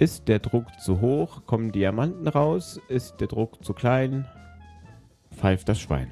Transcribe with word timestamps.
Ist 0.00 0.26
der 0.26 0.40
Druck 0.40 0.66
zu 0.80 1.00
hoch, 1.00 1.46
kommen 1.46 1.70
Diamanten 1.70 2.26
raus. 2.26 2.80
Ist 2.88 3.20
der 3.20 3.28
Druck 3.28 3.62
zu 3.64 3.72
klein, 3.74 4.26
pfeift 5.30 5.68
das 5.68 5.78
Schwein. 5.78 6.10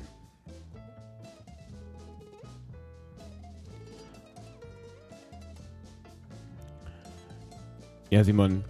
Ja, 8.10 8.24
Simon, 8.24 8.64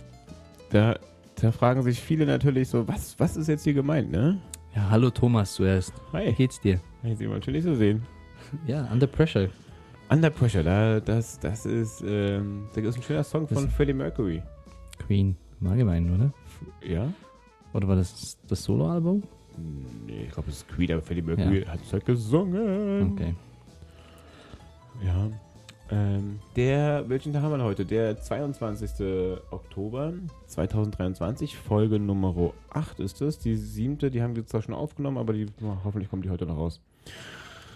da, 0.70 0.96
da 1.40 1.52
fragen 1.52 1.82
sich 1.82 2.00
viele 2.00 2.26
natürlich 2.26 2.68
so, 2.68 2.86
was, 2.88 3.18
was 3.18 3.36
ist 3.36 3.46
jetzt 3.48 3.64
hier 3.64 3.74
gemeint, 3.74 4.10
ne? 4.10 4.40
Ja, 4.74 4.90
hallo 4.90 5.10
Thomas 5.10 5.54
zuerst. 5.54 5.92
Wie 6.12 6.16
Hi, 6.18 6.32
geht's 6.32 6.60
dir? 6.60 6.80
hey, 7.02 7.14
Simon, 7.14 7.42
schön 7.42 7.54
dich 7.54 7.64
zu 7.64 7.76
sehen. 7.76 8.02
Ja, 8.66 8.88
Under 8.92 9.06
Pressure. 9.06 9.48
Under 10.10 10.30
Pressure, 10.30 10.62
da, 10.64 11.00
das, 11.00 11.38
das 11.38 11.66
ist, 11.66 12.02
ähm, 12.06 12.66
das 12.74 12.84
ist 12.84 12.96
ein 12.96 13.02
schöner 13.02 13.22
Song 13.24 13.46
von 13.46 13.64
Das- 13.64 13.74
Freddie 13.74 13.92
Mercury. 13.92 14.42
Queen 15.08 15.36
im 15.60 15.66
Allgemeinen, 15.66 16.14
oder? 16.14 16.32
Ja? 16.86 17.12
Oder 17.72 17.88
war 17.88 17.96
das 17.96 18.38
das 18.46 18.62
Soloalbum? 18.62 19.22
Nee, 20.06 20.24
ich 20.26 20.32
glaube, 20.32 20.50
es 20.50 20.58
ist 20.58 20.68
Queen, 20.68 20.92
aber 20.92 21.02
Freddie 21.02 21.22
Mercury 21.22 21.64
hat 21.64 21.80
es 21.82 21.92
halt 21.92 22.04
gesungen. 22.04 23.12
Okay. 23.14 23.34
Ja. 25.04 25.30
Ähm, 25.90 26.38
der, 26.54 27.08
welchen 27.08 27.32
Tag 27.32 27.42
haben 27.42 27.56
wir 27.56 27.64
heute? 27.64 27.86
Der 27.86 28.20
22. 28.20 29.40
Oktober 29.50 30.12
2023, 30.46 31.56
Folge 31.56 31.98
Nummer 31.98 32.52
8 32.70 33.00
ist 33.00 33.22
es. 33.22 33.38
Die 33.38 33.56
siebte, 33.56 34.10
die 34.10 34.22
haben 34.22 34.36
wir 34.36 34.44
zwar 34.44 34.60
schon 34.60 34.74
aufgenommen, 34.74 35.16
aber 35.16 35.32
die, 35.32 35.46
hoffentlich 35.84 36.10
kommt 36.10 36.26
die 36.26 36.30
heute 36.30 36.44
noch 36.44 36.58
raus. 36.58 36.80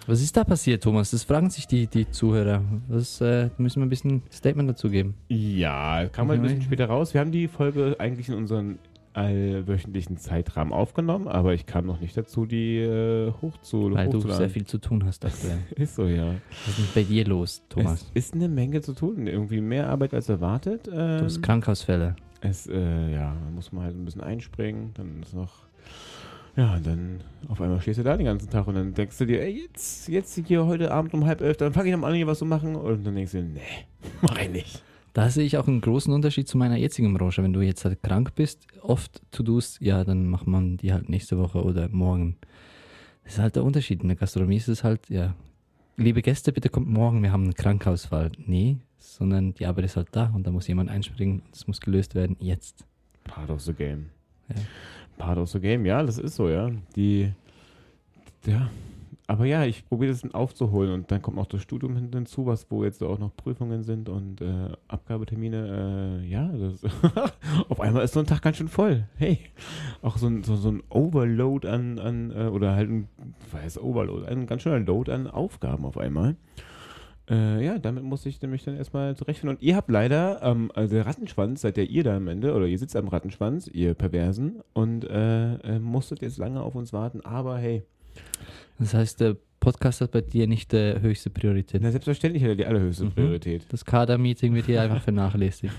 Was 0.06 0.20
ist 0.20 0.36
da 0.36 0.42
passiert, 0.44 0.82
Thomas? 0.82 1.12
Das 1.12 1.22
fragen 1.24 1.48
sich 1.50 1.66
die, 1.66 1.86
die 1.86 2.10
Zuhörer. 2.10 2.62
Das 2.88 3.20
äh, 3.20 3.50
müssen 3.58 3.80
wir 3.80 3.86
ein 3.86 3.90
bisschen 3.90 4.22
Statement 4.32 4.68
dazu 4.68 4.90
geben. 4.90 5.14
Ja, 5.28 6.08
kam 6.08 6.28
halt 6.28 6.40
ein 6.40 6.42
bisschen 6.42 6.62
später 6.62 6.86
raus. 6.86 7.14
Wir 7.14 7.20
haben 7.20 7.30
die 7.30 7.46
Folge 7.46 7.96
eigentlich 8.00 8.28
in 8.28 8.34
unseren 8.34 8.78
allwöchentlichen 9.14 10.16
Zeitrahmen 10.16 10.72
aufgenommen, 10.72 11.28
aber 11.28 11.52
ich 11.54 11.66
kam 11.66 11.84
noch 11.86 12.00
nicht 12.00 12.16
dazu, 12.16 12.46
die 12.46 12.78
äh, 12.78 13.30
hochzu 13.42 13.92
Weil 13.92 14.06
du 14.08 14.16
hochzuladen. 14.18 14.38
sehr 14.38 14.50
viel 14.50 14.64
zu 14.64 14.78
tun 14.78 15.04
hast 15.04 15.24
aktuell. 15.24 15.58
Ist 15.76 15.94
so, 15.96 16.06
ja. 16.06 16.34
Was 16.66 16.78
ist 16.78 16.78
denn 16.78 16.86
bei 16.94 17.02
dir 17.02 17.26
los, 17.26 17.62
Thomas? 17.68 18.06
Es 18.14 18.24
ist 18.26 18.34
eine 18.34 18.48
Menge 18.48 18.80
zu 18.80 18.94
tun. 18.94 19.26
Irgendwie 19.26 19.60
mehr 19.60 19.88
Arbeit 19.88 20.14
als 20.14 20.28
erwartet. 20.30 20.88
Ähm, 20.88 21.18
Du 21.18 21.24
hast 21.26 21.42
Krankenhausfälle. 21.42 22.16
es, 22.40 22.66
äh, 22.66 23.12
ja, 23.12 23.34
da 23.34 23.50
muss 23.54 23.70
man 23.70 23.84
halt 23.84 23.96
ein 23.96 24.04
bisschen 24.04 24.22
einspringen. 24.22 24.92
Dann 24.94 25.22
ist 25.22 25.34
noch. 25.34 25.52
Ja, 26.56 26.74
und 26.74 26.86
dann 26.86 27.20
auf 27.48 27.60
einmal 27.60 27.80
stehst 27.80 27.98
du 27.98 28.02
da 28.02 28.16
den 28.16 28.26
ganzen 28.26 28.50
Tag 28.50 28.66
und 28.66 28.74
dann 28.74 28.92
denkst 28.92 29.16
du 29.18 29.24
dir, 29.24 29.40
ey, 29.40 29.62
jetzt, 29.62 30.08
jetzt 30.08 30.38
hier 30.46 30.66
heute 30.66 30.90
Abend 30.92 31.14
um 31.14 31.24
halb 31.24 31.40
elf, 31.40 31.56
dann 31.56 31.72
fange 31.72 31.88
ich 31.88 31.92
nochmal 31.92 32.10
an, 32.10 32.16
hier 32.16 32.26
was 32.26 32.38
zu 32.38 32.44
machen. 32.44 32.76
Und 32.76 33.04
dann 33.04 33.14
denkst 33.14 33.32
du 33.32 33.42
dir, 33.42 33.48
nee, 33.48 33.86
mach 34.20 34.38
ich 34.38 34.50
nicht. 34.50 34.82
Da 35.14 35.28
sehe 35.28 35.44
ich 35.44 35.58
auch 35.58 35.68
einen 35.68 35.80
großen 35.80 36.12
Unterschied 36.12 36.48
zu 36.48 36.56
meiner 36.56 36.76
jetzigen 36.76 37.12
Branche. 37.12 37.42
Wenn 37.42 37.52
du 37.52 37.60
jetzt 37.60 37.84
halt 37.84 38.02
krank 38.02 38.34
bist, 38.34 38.66
oft 38.80 39.20
To-Dos, 39.30 39.78
ja, 39.80 40.04
dann 40.04 40.26
macht 40.26 40.46
man 40.46 40.78
die 40.78 40.92
halt 40.92 41.08
nächste 41.08 41.38
Woche 41.38 41.62
oder 41.62 41.88
morgen. 41.90 42.36
Das 43.24 43.34
ist 43.34 43.38
halt 43.38 43.56
der 43.56 43.64
Unterschied. 43.64 44.02
In 44.02 44.08
der 44.08 44.16
Gastronomie 44.16 44.56
ist 44.56 44.68
es 44.68 44.84
halt, 44.84 45.08
ja, 45.10 45.34
liebe 45.96 46.22
Gäste, 46.22 46.52
bitte 46.52 46.70
kommt 46.70 46.88
morgen, 46.88 47.22
wir 47.22 47.32
haben 47.32 47.44
einen 47.44 47.54
Krankenhausfall. 47.54 48.32
Nee, 48.38 48.78
sondern 48.96 49.52
die 49.54 49.66
Arbeit 49.66 49.84
ist 49.86 49.96
halt 49.96 50.08
da 50.12 50.32
und 50.34 50.46
da 50.46 50.50
muss 50.50 50.66
jemand 50.66 50.90
einspringen. 50.90 51.42
Das 51.50 51.66
muss 51.66 51.80
gelöst 51.80 52.14
werden 52.14 52.36
jetzt. 52.40 52.84
Part 53.24 53.50
of 53.50 53.60
the 53.60 53.74
game. 53.74 54.06
Ja. 54.48 54.56
Part 55.22 55.38
of 55.38 55.48
the 55.50 55.60
game, 55.60 55.86
ja, 55.86 56.02
das 56.02 56.18
ist 56.18 56.34
so, 56.34 56.48
ja. 56.48 56.68
Die, 56.96 57.32
ja, 58.44 58.68
aber 59.28 59.44
ja, 59.44 59.64
ich 59.64 59.88
probiere 59.88 60.10
das 60.12 60.34
aufzuholen 60.34 60.92
und 60.92 61.12
dann 61.12 61.22
kommt 61.22 61.36
noch 61.36 61.46
das 61.46 61.62
Studium 61.62 61.96
hinzu, 61.96 62.44
was 62.44 62.68
wo 62.70 62.82
jetzt 62.82 63.00
auch 63.04 63.20
noch 63.20 63.34
Prüfungen 63.36 63.84
sind 63.84 64.08
und 64.08 64.40
äh, 64.40 64.70
Abgabetermine. 64.88 66.20
Äh, 66.24 66.28
ja, 66.28 66.48
das 66.48 66.82
auf 67.68 67.80
einmal 67.80 68.02
ist 68.02 68.14
so 68.14 68.20
ein 68.20 68.26
Tag 68.26 68.42
ganz 68.42 68.56
schön 68.56 68.66
voll. 68.66 69.04
Hey, 69.16 69.38
auch 70.02 70.16
so 70.16 70.26
ein, 70.26 70.42
so, 70.42 70.56
so 70.56 70.72
ein 70.72 70.82
Overload 70.88 71.68
an, 71.68 72.00
an 72.00 72.32
äh, 72.32 72.48
oder 72.48 72.74
halt 72.74 72.90
ein, 72.90 73.08
was 73.52 73.62
heißt 73.62 73.80
Overload, 73.80 74.26
ein 74.26 74.46
ganz 74.46 74.62
schöner 74.62 74.80
Load 74.80 75.12
an 75.12 75.28
Aufgaben 75.28 75.84
auf 75.84 75.98
einmal. 75.98 76.34
Äh, 77.30 77.64
ja, 77.64 77.78
damit 77.78 78.02
muss 78.04 78.26
ich 78.26 78.40
nämlich 78.42 78.64
dann 78.64 78.76
erstmal 78.76 79.16
zurechtfinden. 79.16 79.56
Und 79.56 79.62
ihr 79.62 79.76
habt 79.76 79.90
leider, 79.90 80.40
ähm, 80.42 80.70
also 80.74 80.94
der 80.96 81.06
Rattenschwanz, 81.06 81.60
seid 81.60 81.76
ja 81.76 81.84
ihr 81.84 82.02
da 82.04 82.16
am 82.16 82.26
Ende, 82.28 82.52
oder 82.54 82.66
ihr 82.66 82.78
sitzt 82.78 82.96
am 82.96 83.08
Rattenschwanz, 83.08 83.68
ihr 83.68 83.94
Perversen, 83.94 84.60
und 84.72 85.04
äh, 85.04 85.54
äh, 85.54 85.78
musstet 85.78 86.20
jetzt 86.22 86.38
lange 86.38 86.60
auf 86.62 86.74
uns 86.74 86.92
warten, 86.92 87.20
aber 87.22 87.58
hey, 87.58 87.82
Das 88.78 88.92
heißt, 88.94 89.20
der 89.20 89.36
Podcast 89.60 90.00
hat 90.00 90.10
bei 90.10 90.20
dir 90.20 90.48
nicht 90.48 90.72
die 90.72 90.96
höchste 91.00 91.30
Priorität. 91.30 91.80
na, 91.80 91.92
selbstverständlich 91.92 92.42
hat 92.42 92.50
er 92.50 92.56
die 92.56 92.66
allerhöchste 92.66 93.04
Mhm. 93.04 93.12
Priorität. 93.12 93.64
Das 93.70 93.84
Kader-Meeting 93.84 94.52
wird 94.54 94.66
hier 94.66 94.82
einfach 94.82 95.00
vernachlässigt. 95.04 95.72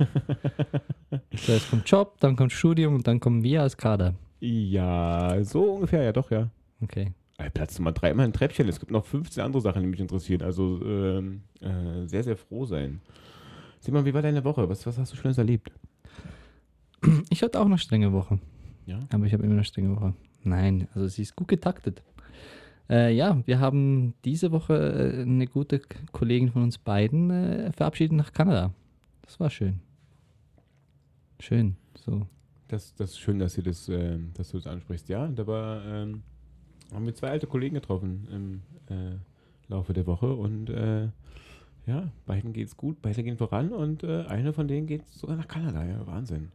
Zuerst 1.35 1.69
kommt 1.69 1.89
Job, 1.89 2.15
dann 2.21 2.37
kommt 2.37 2.53
Studium 2.53 2.95
und 2.95 3.05
dann 3.05 3.19
kommen 3.19 3.43
wir 3.43 3.61
als 3.61 3.75
Kader. 3.75 4.13
Ja, 4.39 5.37
so 5.43 5.73
ungefähr, 5.73 6.03
ja 6.03 6.11
doch, 6.13 6.31
ja. 6.31 6.49
Okay. 6.81 7.11
Platz 7.49 7.77
Nummer 7.79 7.91
drei, 7.91 8.11
immer 8.11 8.23
ein 8.23 8.33
Treppchen. 8.33 8.67
Es 8.67 8.79
gibt 8.79 8.91
noch 8.91 9.05
15 9.05 9.43
andere 9.43 9.61
Sachen, 9.61 9.81
die 9.81 9.87
mich 9.87 9.99
interessieren. 9.99 10.41
Also 10.41 10.81
ähm, 10.85 11.41
äh, 11.61 12.05
sehr, 12.07 12.23
sehr 12.23 12.37
froh 12.37 12.65
sein. 12.65 13.01
Simon, 13.79 14.05
wie 14.05 14.13
war 14.13 14.21
deine 14.21 14.43
Woche? 14.43 14.67
Was, 14.69 14.85
was 14.85 14.97
hast 14.97 15.11
du 15.13 15.17
Schönes 15.17 15.37
erlebt? 15.37 15.71
Ich 17.29 17.43
hatte 17.43 17.59
auch 17.59 17.65
eine 17.65 17.77
strenge 17.77 18.13
Woche. 18.13 18.39
Ja. 18.85 18.99
Aber 19.11 19.25
ich 19.25 19.33
habe 19.33 19.43
immer 19.43 19.53
eine 19.53 19.63
strenge 19.65 19.95
Woche. 19.95 20.13
Nein, 20.43 20.87
also 20.93 21.07
sie 21.07 21.21
ist 21.21 21.35
gut 21.35 21.47
getaktet. 21.47 22.01
Äh, 22.89 23.13
ja, 23.15 23.41
wir 23.45 23.59
haben 23.59 24.13
diese 24.25 24.51
Woche 24.51 24.75
äh, 24.75 25.21
eine 25.21 25.47
gute 25.47 25.81
Kollegin 26.11 26.51
von 26.51 26.63
uns 26.63 26.77
beiden 26.77 27.29
äh, 27.29 27.71
verabschiedet 27.71 28.13
nach 28.13 28.33
Kanada. 28.33 28.73
Das 29.21 29.39
war 29.39 29.49
schön. 29.49 29.79
Schön. 31.39 31.75
So. 31.95 32.27
Das, 32.67 32.93
das 32.95 33.11
ist 33.11 33.19
schön, 33.19 33.39
dass, 33.39 33.57
ihr 33.57 33.63
das, 33.63 33.87
ähm, 33.89 34.31
dass 34.33 34.49
du 34.51 34.57
das 34.57 34.67
ansprichst. 34.67 35.09
Ja, 35.09 35.27
da 35.27 35.47
war, 35.47 35.85
ähm, 35.85 36.23
haben 36.93 37.05
wir 37.05 37.15
zwei 37.15 37.29
alte 37.29 37.47
Kollegen 37.47 37.75
getroffen 37.75 38.27
im 38.89 38.95
äh, 38.95 39.15
Laufe 39.67 39.93
der 39.93 40.05
Woche 40.07 40.33
und 40.33 40.69
äh, 40.69 41.09
ja, 41.85 42.09
beiden 42.25 42.53
geht's 42.53 42.77
gut, 42.77 43.01
beide 43.01 43.23
gehen 43.23 43.37
voran 43.37 43.71
und 43.73 44.03
äh, 44.03 44.23
eine 44.27 44.53
von 44.53 44.67
denen 44.67 44.87
geht 44.87 45.07
sogar 45.09 45.35
nach 45.35 45.47
Kanada. 45.47 45.83
Ja, 45.85 46.05
Wahnsinn. 46.07 46.49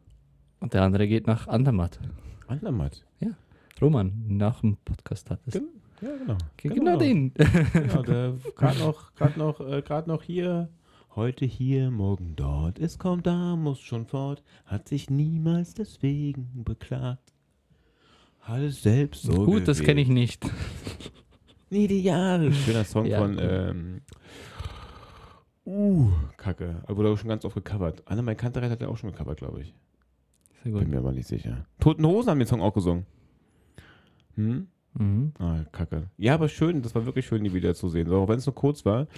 Und 0.61 0.75
der 0.75 0.83
andere 0.83 1.07
geht 1.07 1.27
nach 1.27 1.47
Andermatt. 1.49 2.01
Andermatt. 2.47 3.05
Roman, 3.81 4.13
nach 4.27 4.61
dem 4.61 4.77
Podcast 4.85 5.31
hat 5.31 5.41
es. 5.47 5.55
Gen- 5.55 5.69
Ja, 6.01 6.17
genau. 6.17 6.37
Genau, 6.57 6.75
genau 6.75 6.97
den. 6.99 7.33
Genau, 7.73 8.03
gerade 8.03 8.79
noch, 8.81 9.15
gerade 9.15 9.39
noch, 9.39 9.61
äh, 9.61 9.83
gerade 9.83 10.09
noch 10.09 10.23
hier. 10.23 10.69
Heute 11.15 11.45
hier, 11.45 11.91
morgen 11.91 12.35
dort. 12.37 12.79
Es 12.79 12.99
kommt 12.99 13.27
da, 13.27 13.55
muss 13.57 13.81
schon 13.81 14.07
fort. 14.07 14.43
Hat 14.67 14.89
sich 14.89 15.11
niemals 15.11 15.75
deswegen 15.75 16.63
beklagt. 16.65 17.33
Alles 18.49 18.83
selbst 18.83 19.23
so 19.25 19.45
Gut, 19.45 19.69
das 19.69 19.81
kenne 19.83 20.01
ich 20.01 20.09
nicht. 20.09 20.43
Jahre. 21.71 22.51
Schöner 22.51 22.85
Song 22.85 23.05
Ja, 23.05 23.19
von, 23.19 23.37
ähm, 23.39 24.01
uh, 25.67 26.11
Kacke. 26.39 26.83
Aber 26.85 26.97
Wurde 26.97 27.11
auch 27.11 27.19
schon 27.19 27.29
ganz 27.29 27.45
oft 27.45 27.55
gecovert. 27.55 28.03
Anne 28.07 28.35
Kantereit 28.37 28.71
hat 28.71 28.81
er 28.81 28.89
auch 28.89 28.97
schon 28.97 29.13
gecovert, 29.13 29.39
glaube 29.39 29.61
ich. 29.61 29.75
Sehr 30.63 30.73
Bin 30.73 30.81
gut. 30.81 30.89
mir 30.89 30.99
aber 30.99 31.13
nicht 31.13 31.29
sicher. 31.29 31.67
Toten 31.79 32.07
Hosen 32.07 32.31
haben 32.31 32.39
den 32.39 32.49
Song 32.49 32.63
auch 32.63 32.73
gesungen. 32.73 33.05
Hm? 34.37 34.69
Mhm. 34.95 35.33
Ah, 35.39 35.65
kacke. 35.71 36.09
Ja, 36.17 36.33
aber 36.33 36.49
schön, 36.49 36.81
das 36.81 36.95
war 36.95 37.05
wirklich 37.05 37.27
schön, 37.27 37.45
die 37.45 37.53
wieder 37.53 37.75
zu 37.75 37.91
sehen. 37.91 38.09
So, 38.09 38.17
auch 38.17 38.29
wenn 38.29 38.39
es 38.39 38.47
nur 38.47 38.55
kurz 38.55 38.87
war, 38.87 39.09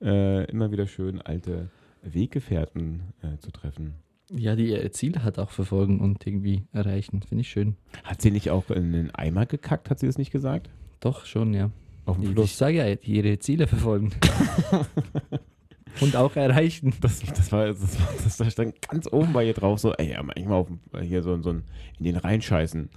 äh, 0.00 0.44
immer 0.50 0.72
wieder 0.72 0.88
schön, 0.88 1.22
alte 1.22 1.70
Weggefährten 2.02 3.02
äh, 3.22 3.38
zu 3.38 3.52
treffen. 3.52 3.94
Ja, 4.34 4.56
die 4.56 4.70
ihre 4.70 4.90
Ziele 4.90 5.24
hat 5.24 5.38
auch 5.38 5.50
verfolgen 5.50 6.00
und 6.00 6.26
irgendwie 6.26 6.64
erreichen. 6.72 7.22
Finde 7.22 7.42
ich 7.42 7.50
schön. 7.50 7.76
Hat 8.04 8.22
sie 8.22 8.30
nicht 8.30 8.50
auch 8.50 8.70
in 8.70 8.92
den 8.92 9.14
Eimer 9.14 9.44
gekackt, 9.46 9.90
hat 9.90 9.98
sie 9.98 10.06
das 10.06 10.16
nicht 10.18 10.30
gesagt? 10.30 10.70
Doch, 11.00 11.26
schon, 11.26 11.52
ja. 11.54 11.70
Auf 12.06 12.16
dem 12.16 12.22
Ich, 12.24 12.28
ich 12.30 12.34
Fluss. 12.34 12.58
sage 12.58 12.78
ja, 12.78 12.96
ihre 13.02 13.38
Ziele 13.38 13.66
verfolgen. 13.66 14.10
und 16.00 16.16
auch 16.16 16.34
erreichen. 16.36 16.94
Das, 17.00 17.20
das, 17.20 17.52
war, 17.52 17.66
das, 17.68 17.98
war, 18.00 18.08
das 18.38 18.52
stand 18.52 18.80
ganz 18.82 19.06
oben 19.12 19.32
bei 19.32 19.46
ihr 19.46 19.54
drauf, 19.54 19.78
so, 19.78 19.92
ey, 19.94 20.12
ja, 20.12 20.22
manchmal 20.22 20.54
auf, 20.58 20.68
dem- 20.68 21.02
hier 21.02 21.22
so, 21.22 21.40
so 21.42 21.50
in 21.50 21.62
den 22.00 22.16
reinscheißen. 22.16 22.88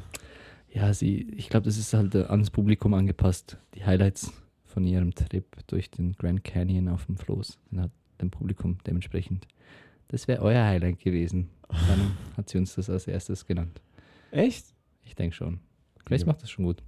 Ja, 0.73 0.93
sie, 0.93 1.27
ich 1.35 1.49
glaube, 1.49 1.65
das 1.65 1.77
ist 1.77 1.93
halt 1.93 2.15
äh, 2.15 2.23
ans 2.23 2.49
Publikum 2.49 2.93
angepasst. 2.93 3.57
Die 3.75 3.85
Highlights 3.85 4.31
von 4.63 4.85
ihrem 4.85 5.13
Trip 5.15 5.45
durch 5.67 5.89
den 5.89 6.13
Grand 6.13 6.43
Canyon 6.43 6.89
auf 6.89 7.05
dem 7.05 7.17
Floß. 7.17 7.59
Dann 7.71 7.81
hat 7.83 7.91
dem 8.21 8.29
Publikum 8.31 8.77
dementsprechend. 8.85 9.47
Das 10.09 10.27
wäre 10.27 10.41
euer 10.41 10.63
Highlight 10.63 10.99
gewesen. 10.99 11.49
Dann 11.69 12.15
hat 12.37 12.49
sie 12.49 12.57
uns 12.57 12.75
das 12.75 12.89
als 12.89 13.07
erstes 13.07 13.45
genannt. 13.45 13.81
Echt? 14.31 14.65
Ich 15.03 15.15
denke 15.15 15.35
schon. 15.35 15.59
Grace 16.05 16.21
Ja. 16.21 16.27
macht 16.27 16.41
das 16.43 16.49
schon 16.51 16.65
gut. 16.65 16.83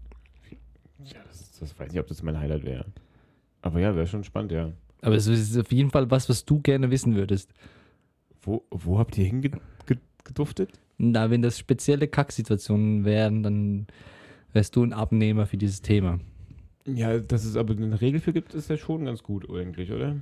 Ja, 1.03 1.19
das, 1.27 1.51
das 1.59 1.79
weiß 1.79 1.93
ich, 1.93 1.99
ob 1.99 2.07
das 2.07 2.21
mein 2.23 2.37
Highlight 2.39 2.63
wäre. 2.63 2.85
Aber 3.61 3.79
ja, 3.79 3.95
wäre 3.95 4.07
schon 4.07 4.23
spannend, 4.23 4.51
ja. 4.51 4.71
Aber 5.01 5.15
es 5.15 5.27
ist 5.27 5.57
auf 5.57 5.71
jeden 5.71 5.89
Fall 5.91 6.09
was, 6.11 6.29
was 6.29 6.45
du 6.45 6.59
gerne 6.61 6.89
wissen 6.91 7.15
würdest. 7.15 7.51
Wo, 8.41 8.63
wo 8.69 8.97
habt 8.99 9.17
ihr 9.17 9.25
hingeduftet? 9.25 10.71
Na, 10.97 11.29
wenn 11.29 11.41
das 11.41 11.59
spezielle 11.59 12.07
Kacksituationen 12.07 13.05
wären, 13.05 13.43
dann 13.43 13.87
wärst 14.53 14.75
du 14.75 14.83
ein 14.83 14.93
Abnehmer 14.93 15.45
für 15.45 15.57
dieses 15.57 15.81
Thema. 15.81 16.19
Ja, 16.85 17.19
dass 17.19 17.43
es 17.45 17.55
aber 17.55 17.73
eine 17.75 17.99
Regel 17.99 18.19
für 18.19 18.33
gibt, 18.33 18.53
ist 18.53 18.69
ja 18.69 18.77
schon 18.77 19.05
ganz 19.05 19.21
gut 19.21 19.47
eigentlich, 19.49 19.91
oder? 19.91 20.15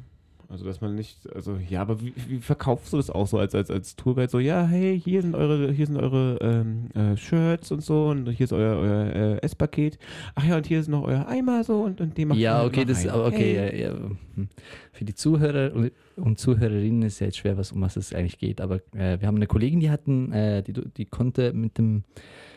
Also, 0.49 0.65
dass 0.65 0.79
man 0.81 0.95
nicht, 0.95 1.33
also, 1.33 1.57
ja, 1.69 1.81
aber 1.81 2.01
wie, 2.01 2.13
wie 2.27 2.39
verkaufst 2.39 2.93
du 2.93 2.97
das 2.97 3.09
auch 3.09 3.25
so 3.27 3.39
als, 3.39 3.55
als, 3.55 3.71
als 3.71 3.95
Tourguide? 3.95 4.29
So, 4.29 4.39
ja, 4.39 4.65
hey, 4.65 4.99
hier 4.99 5.21
sind 5.21 5.35
eure, 5.35 5.71
hier 5.71 5.87
sind 5.87 5.97
eure 5.97 6.37
ähm, 6.41 6.89
äh, 6.93 7.17
Shirts 7.17 7.71
und 7.71 7.83
so 7.83 8.09
und 8.09 8.29
hier 8.29 8.43
ist 8.43 8.53
euer, 8.53 8.77
euer 8.77 9.05
äh, 9.15 9.41
Esspaket. 9.41 9.97
Ach 10.35 10.45
ja, 10.45 10.57
und 10.57 10.67
hier 10.67 10.79
ist 10.79 10.87
noch 10.87 11.03
euer 11.03 11.27
Eimer 11.27 11.63
so 11.63 11.81
und, 11.81 11.99
und 11.99 12.17
den 12.17 12.27
macht 12.27 12.39
Ja, 12.39 12.63
okay, 12.63 12.85
das, 12.85 12.99
rein. 13.05 13.09
aber 13.09 13.25
okay, 13.27 13.55
Hey. 13.55 13.81
ja, 13.81 13.89
ja. 13.89 13.95
hm. 14.35 14.49
Für 14.91 15.05
die 15.05 15.15
Zuhörer 15.15 15.73
und, 15.73 15.91
und 16.15 16.39
Zuhörerinnen 16.39 17.01
ist 17.03 17.19
ja 17.19 17.25
jetzt 17.27 17.37
schwer, 17.37 17.57
was, 17.57 17.71
um 17.71 17.81
was 17.81 17.95
es 17.97 18.13
eigentlich 18.13 18.37
geht. 18.37 18.61
Aber 18.61 18.75
äh, 18.93 19.19
wir 19.19 19.27
haben 19.27 19.35
eine 19.37 19.47
Kollegin, 19.47 19.79
die 19.79 19.89
hatten, 19.89 20.31
äh, 20.31 20.61
die, 20.63 20.73
die 20.73 21.05
konnte 21.05 21.53
mit 21.53 21.77
dem 21.77 22.03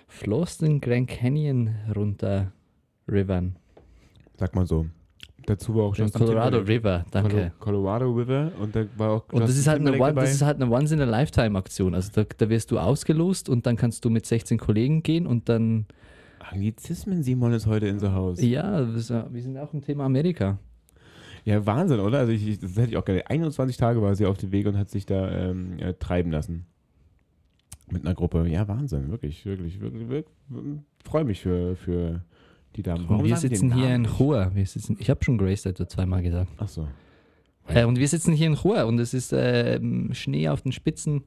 Floss 0.07 0.59
den 0.59 0.81
Grand 0.81 1.09
Canyon 1.09 1.71
runter 1.95 2.53
rivern. 3.11 3.57
Sag 4.37 4.55
mal 4.55 4.67
so. 4.67 4.87
Dazu 5.49 5.75
war 5.75 5.85
auch 5.85 5.97
Justin 5.97 6.27
Colorado. 6.27 6.59
River, 6.59 7.07
danke. 7.11 7.37
Colo- 7.37 7.51
Colorado 7.59 8.11
River 8.13 8.53
und 8.61 8.77
da 8.77 8.85
war 8.99 9.11
auch 9.13 9.33
Und 9.33 9.41
das 9.41 9.57
ist, 9.57 9.67
halt 9.67 9.81
eine, 9.81 9.99
One- 9.99 10.13
das 10.15 10.33
ist 10.33 10.43
halt 10.43 10.61
eine 10.61 10.71
Once-in-a-Lifetime-Aktion. 10.71 11.95
Also 11.95 12.11
da, 12.15 12.25
da 12.37 12.49
wirst 12.51 12.71
du 12.71 12.79
ausgelost 12.79 13.49
und 13.49 13.65
dann 13.67 13.77
kannst 13.77 14.05
du 14.05 14.11
mit 14.11 14.27
16 14.27 14.59
Kollegen 14.59 15.03
gehen 15.03 15.27
und 15.27 15.49
dann, 15.49 15.87
Anglizismen, 16.51 17.23
Simon 17.23 17.53
ist 17.55 17.67
heute 17.67 17.87
in 17.89 17.99
the 17.99 18.09
house. 18.09 18.43
ja, 18.43 18.87
wir 18.95 19.01
sind 19.43 19.57
auch 19.59 19.73
im 19.73 19.81
Thema 19.83 20.05
Amerika. 20.05 20.59
Ja, 21.45 21.65
Wahnsinn, 21.65 22.01
oder? 22.01 22.19
Also 22.19 22.33
ich, 22.33 22.59
das 22.59 22.77
hätte 22.77 22.91
ich 22.91 22.97
auch 22.99 23.05
gerne. 23.07 23.27
21 23.31 23.79
Tage 23.79 24.03
war 24.03 24.15
sie 24.15 24.27
auf 24.27 24.37
dem 24.37 24.53
Weg 24.53 24.67
und 24.67 24.77
hat 24.77 24.91
sich 24.91 25.07
da 25.07 25.31
ähm, 25.31 25.79
äh, 25.79 25.95
treiben 25.95 26.31
lassen. 26.31 26.67
Mit 27.91 28.05
einer 28.05 28.15
Gruppe. 28.15 28.47
Ja, 28.49 28.69
Wahnsinn, 28.69 29.11
wirklich, 29.11 29.47
wirklich, 29.47 29.81
wirklich, 29.81 30.09
wirklich 30.11 30.27
freue 31.05 31.25
mich 31.25 31.41
für, 31.41 31.75
für 31.77 32.21
die 32.77 32.83
Damen. 32.83 33.07
Und 33.07 33.25
wir 33.25 33.37
sagen 33.37 33.43
die 33.43 33.49
den 33.49 33.57
sitzen 33.71 33.75
hier 33.75 33.95
in? 33.95 34.05
Chur. 34.07 34.51
Wir 34.55 34.67
sitzen, 34.67 34.97
ich 34.99 35.11
habe 35.11 35.25
schon 35.25 35.39
Grace 35.39 35.63
Dato 35.63 35.85
zweimal 35.85 36.23
gesagt. 36.23 36.51
Ach 36.59 36.69
so. 36.69 36.89
Äh, 37.67 37.85
und 37.85 37.99
wir 37.99 38.09
sitzen 38.09 38.33
hier 38.33 38.47
in 38.47 38.57
Chur 38.57 38.87
und 38.87 38.99
es 38.99 39.13
ist 39.15 39.33
ähm, 39.37 40.11
Schnee 40.15 40.49
auf 40.49 40.63
den 40.63 40.73
Spitzen 40.73 41.23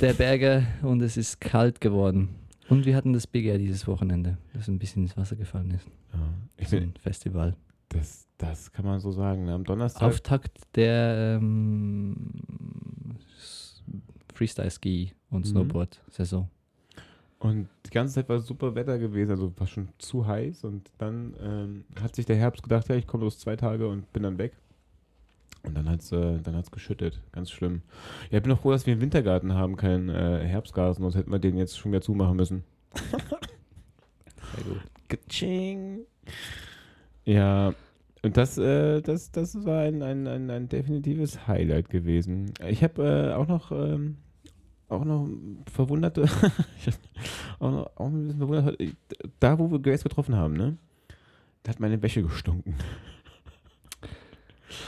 der 0.00 0.14
Berge 0.14 0.66
und 0.82 1.00
es 1.02 1.16
ist 1.16 1.40
kalt 1.40 1.80
geworden. 1.80 2.30
Und 2.68 2.84
wir 2.86 2.96
hatten 2.96 3.12
das 3.14 3.26
Big 3.26 3.46
Air 3.46 3.58
dieses 3.58 3.86
Wochenende, 3.86 4.36
das 4.52 4.68
ein 4.68 4.78
bisschen 4.78 5.02
ins 5.04 5.16
Wasser 5.16 5.36
gefallen 5.36 5.70
ist. 5.70 5.86
Ja. 6.12 6.20
Ich 6.58 6.68
So 6.68 6.76
bin, 6.76 6.90
ein 6.90 6.94
Festival. 7.00 7.56
das, 7.88 8.26
das 8.36 8.70
kann 8.72 8.84
man 8.84 9.00
so 9.00 9.10
sagen. 9.12 9.44
Ne? 9.46 9.54
Am 9.54 9.64
Donnerstag. 9.64 10.02
Auftakt 10.02 10.58
der 10.74 11.38
ähm, 11.40 12.16
Freestyle-Ski 14.34 15.12
und 15.30 15.40
Mhm. 15.46 15.50
Snowboard-Saison. 15.50 16.48
Und 17.38 17.68
die 17.86 17.90
ganze 17.90 18.14
Zeit 18.14 18.28
war 18.28 18.40
super 18.40 18.74
Wetter 18.74 18.98
gewesen, 18.98 19.30
also 19.30 19.52
war 19.58 19.66
schon 19.66 19.88
zu 19.98 20.26
heiß. 20.26 20.64
Und 20.64 20.90
dann 20.98 21.34
ähm, 21.40 21.84
hat 22.00 22.16
sich 22.16 22.26
der 22.26 22.36
Herbst 22.36 22.62
gedacht, 22.62 22.88
ja, 22.88 22.96
ich 22.96 23.06
komme 23.06 23.22
bloß 23.22 23.38
zwei 23.38 23.56
Tage 23.56 23.88
und 23.88 24.12
bin 24.12 24.24
dann 24.24 24.38
weg. 24.38 24.54
Und 25.62 25.76
dann 25.76 25.88
hat 25.88 26.00
es 26.00 26.12
äh, 26.12 26.38
dann 26.38 26.56
hat's 26.56 26.70
geschüttet. 26.70 27.20
Ganz 27.32 27.50
schlimm. 27.50 27.82
Ja, 28.30 28.38
ich 28.38 28.42
bin 28.42 28.52
auch 28.52 28.60
froh, 28.60 28.72
dass 28.72 28.86
wir 28.86 28.92
einen 28.92 29.00
Wintergarten 29.02 29.54
haben, 29.54 29.76
keinen 29.76 30.08
äh, 30.08 30.44
Herbstgarten, 30.46 31.02
sonst 31.02 31.16
hätten 31.16 31.30
wir 31.30 31.38
den 31.38 31.56
jetzt 31.56 31.78
schon 31.78 31.92
wieder 31.92 32.00
zumachen 32.00 32.36
müssen. 32.36 32.64
Sehr 34.54 34.64
gut. 34.64 34.80
Kaching. 35.08 36.00
Ja, 37.24 37.74
und 38.22 38.36
das, 38.36 38.58
äh, 38.58 39.00
das, 39.00 39.30
das 39.30 39.64
war 39.64 39.82
ein, 39.82 40.02
ein, 40.02 40.26
ein, 40.26 40.50
ein 40.50 40.68
definitives 40.68 41.46
Highlight 41.46 41.88
gewesen. 41.88 42.52
Ich 42.68 42.82
habe 42.82 43.02
äh, 43.02 43.34
auch 43.34 43.46
noch 43.46 43.70
ähm, 43.70 44.16
auch 44.88 45.04
noch 45.04 45.28
hab 46.86 46.94
auch 47.58 47.70
noch 47.70 47.90
auch 47.96 48.06
ein 48.06 48.22
bisschen 48.22 48.38
verwundert, 48.38 48.78
da 49.40 49.58
wo 49.58 49.70
wir 49.70 49.78
Grace 49.78 50.02
getroffen 50.02 50.34
haben, 50.36 50.54
ne? 50.54 50.76
Da 51.62 51.72
hat 51.72 51.80
meine 51.80 52.00
Wäsche 52.02 52.22
gestunken. 52.22 52.74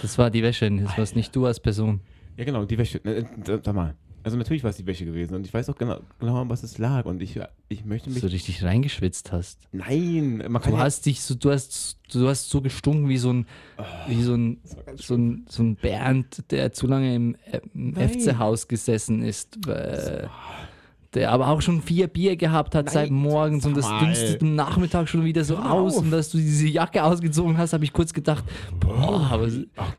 Das 0.02 0.19
war 0.19 0.31
die 0.31 0.43
Wäsche, 0.43 0.70
das 0.70 0.97
warst 0.97 1.17
nicht 1.17 1.35
du 1.35 1.47
als 1.47 1.61
Person. 1.61 2.00
Ja, 2.37 2.44
genau, 2.44 2.64
die 2.64 2.79
Wäsche. 2.79 3.05
Äh, 3.05 3.20
äh, 3.20 3.61
Sag 3.62 3.75
mal. 3.75 3.94
Also 4.22 4.37
natürlich 4.37 4.62
war 4.62 4.70
es 4.70 4.76
die 4.76 4.87
Wäsche 4.87 5.05
gewesen 5.05 5.34
und 5.34 5.46
ich 5.46 5.55
weiß 5.55 5.69
auch 5.70 5.76
genau, 5.76 6.00
genau 6.19 6.43
an 6.43 6.49
was 6.50 6.62
es 6.62 6.76
lag 6.78 7.06
und 7.06 7.22
ich, 7.22 7.40
ich 7.69 7.84
möchte 7.84 8.08
Dass 8.11 8.14
mich. 8.14 8.20
du 8.22 8.31
richtig 8.31 8.62
reingeschwitzt 8.62 9.32
hast. 9.32 9.61
Nein, 9.72 10.44
man 10.49 10.61
kann 10.61 10.72
Du 10.72 10.78
ja, 10.78 10.84
hast 10.84 11.06
dich 11.06 11.22
so, 11.22 11.34
du 11.34 11.50
hast, 11.50 11.99
du 12.12 12.28
hast 12.28 12.50
so 12.50 12.61
gestunken 12.61 13.08
wie 13.08 13.17
so 13.19 13.32
ein, 13.32 13.46
wie 14.08 14.22
so 14.22 14.34
ein, 14.34 14.58
ganz 14.84 15.06
so 15.06 15.14
ein, 15.14 15.46
so 15.49 15.62
ein 15.62 15.76
Bernd, 15.76 16.44
der 16.50 16.72
zu 16.72 16.87
lange 16.87 17.14
im, 17.14 17.37
äh, 17.50 17.61
im. 17.75 17.94
FC-Haus 17.96 18.69
gesessen 18.69 19.22
ist, 19.22 19.67
äh, 19.67 20.26
der 21.14 21.32
aber 21.32 21.49
auch 21.49 21.61
schon 21.61 21.82
vier 21.82 22.06
Bier 22.06 22.37
gehabt 22.37 22.75
hat 22.75 22.87
Nein, 22.87 22.94
seit 22.94 23.11
morgens 23.11 23.67
und 23.67 23.76
das 23.76 23.88
dünstet 24.00 24.43
am 24.43 24.55
Nachmittag 24.55 25.08
schon 25.08 25.25
wieder 25.25 25.43
so 25.44 25.56
Hör 25.58 25.72
aus 25.72 25.96
auf. 25.96 26.02
und 26.05 26.11
dass 26.12 26.31
du 26.31 26.38
diese 26.38 26.69
Jacke 26.69 27.02
ausgezogen 27.02 27.58
hast, 27.58 27.72
habe 27.72 27.84
ich 27.84 27.93
kurz 27.93 28.12
gedacht, 28.12 28.44
boah, 28.78 29.28
aber 29.32 29.49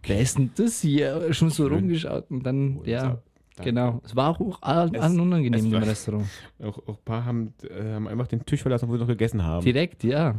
wer 0.04 0.20
ist 0.22 0.38
denn 0.38 0.52
das 0.56 0.80
hier? 0.82 1.34
Schon 1.34 1.50
so 1.50 1.68
rumgeschaut 1.68 2.30
und 2.30 2.44
dann, 2.46 2.78
Oh, 2.78 2.84
ja, 2.86 3.22
das- 3.62 3.66
genau. 3.66 4.02
Es 4.04 4.16
war 4.16 4.30
auch 4.30 4.62
allen 4.62 5.20
unangenehm 5.20 5.66
im 5.66 5.84
Restaurant. 5.84 6.26
Auch, 6.64 6.78
auch 6.88 6.98
ein 6.98 7.04
paar 7.06 7.26
haben, 7.26 7.54
äh, 7.64 7.94
haben 7.94 8.08
einfach 8.08 8.28
den 8.28 8.46
Tisch 8.46 8.62
verlassen, 8.62 8.88
wo 8.88 8.94
sie 8.94 9.00
noch 9.00 9.08
gegessen 9.08 9.44
haben. 9.44 9.66
Direkt, 9.66 10.04
ja. 10.04 10.36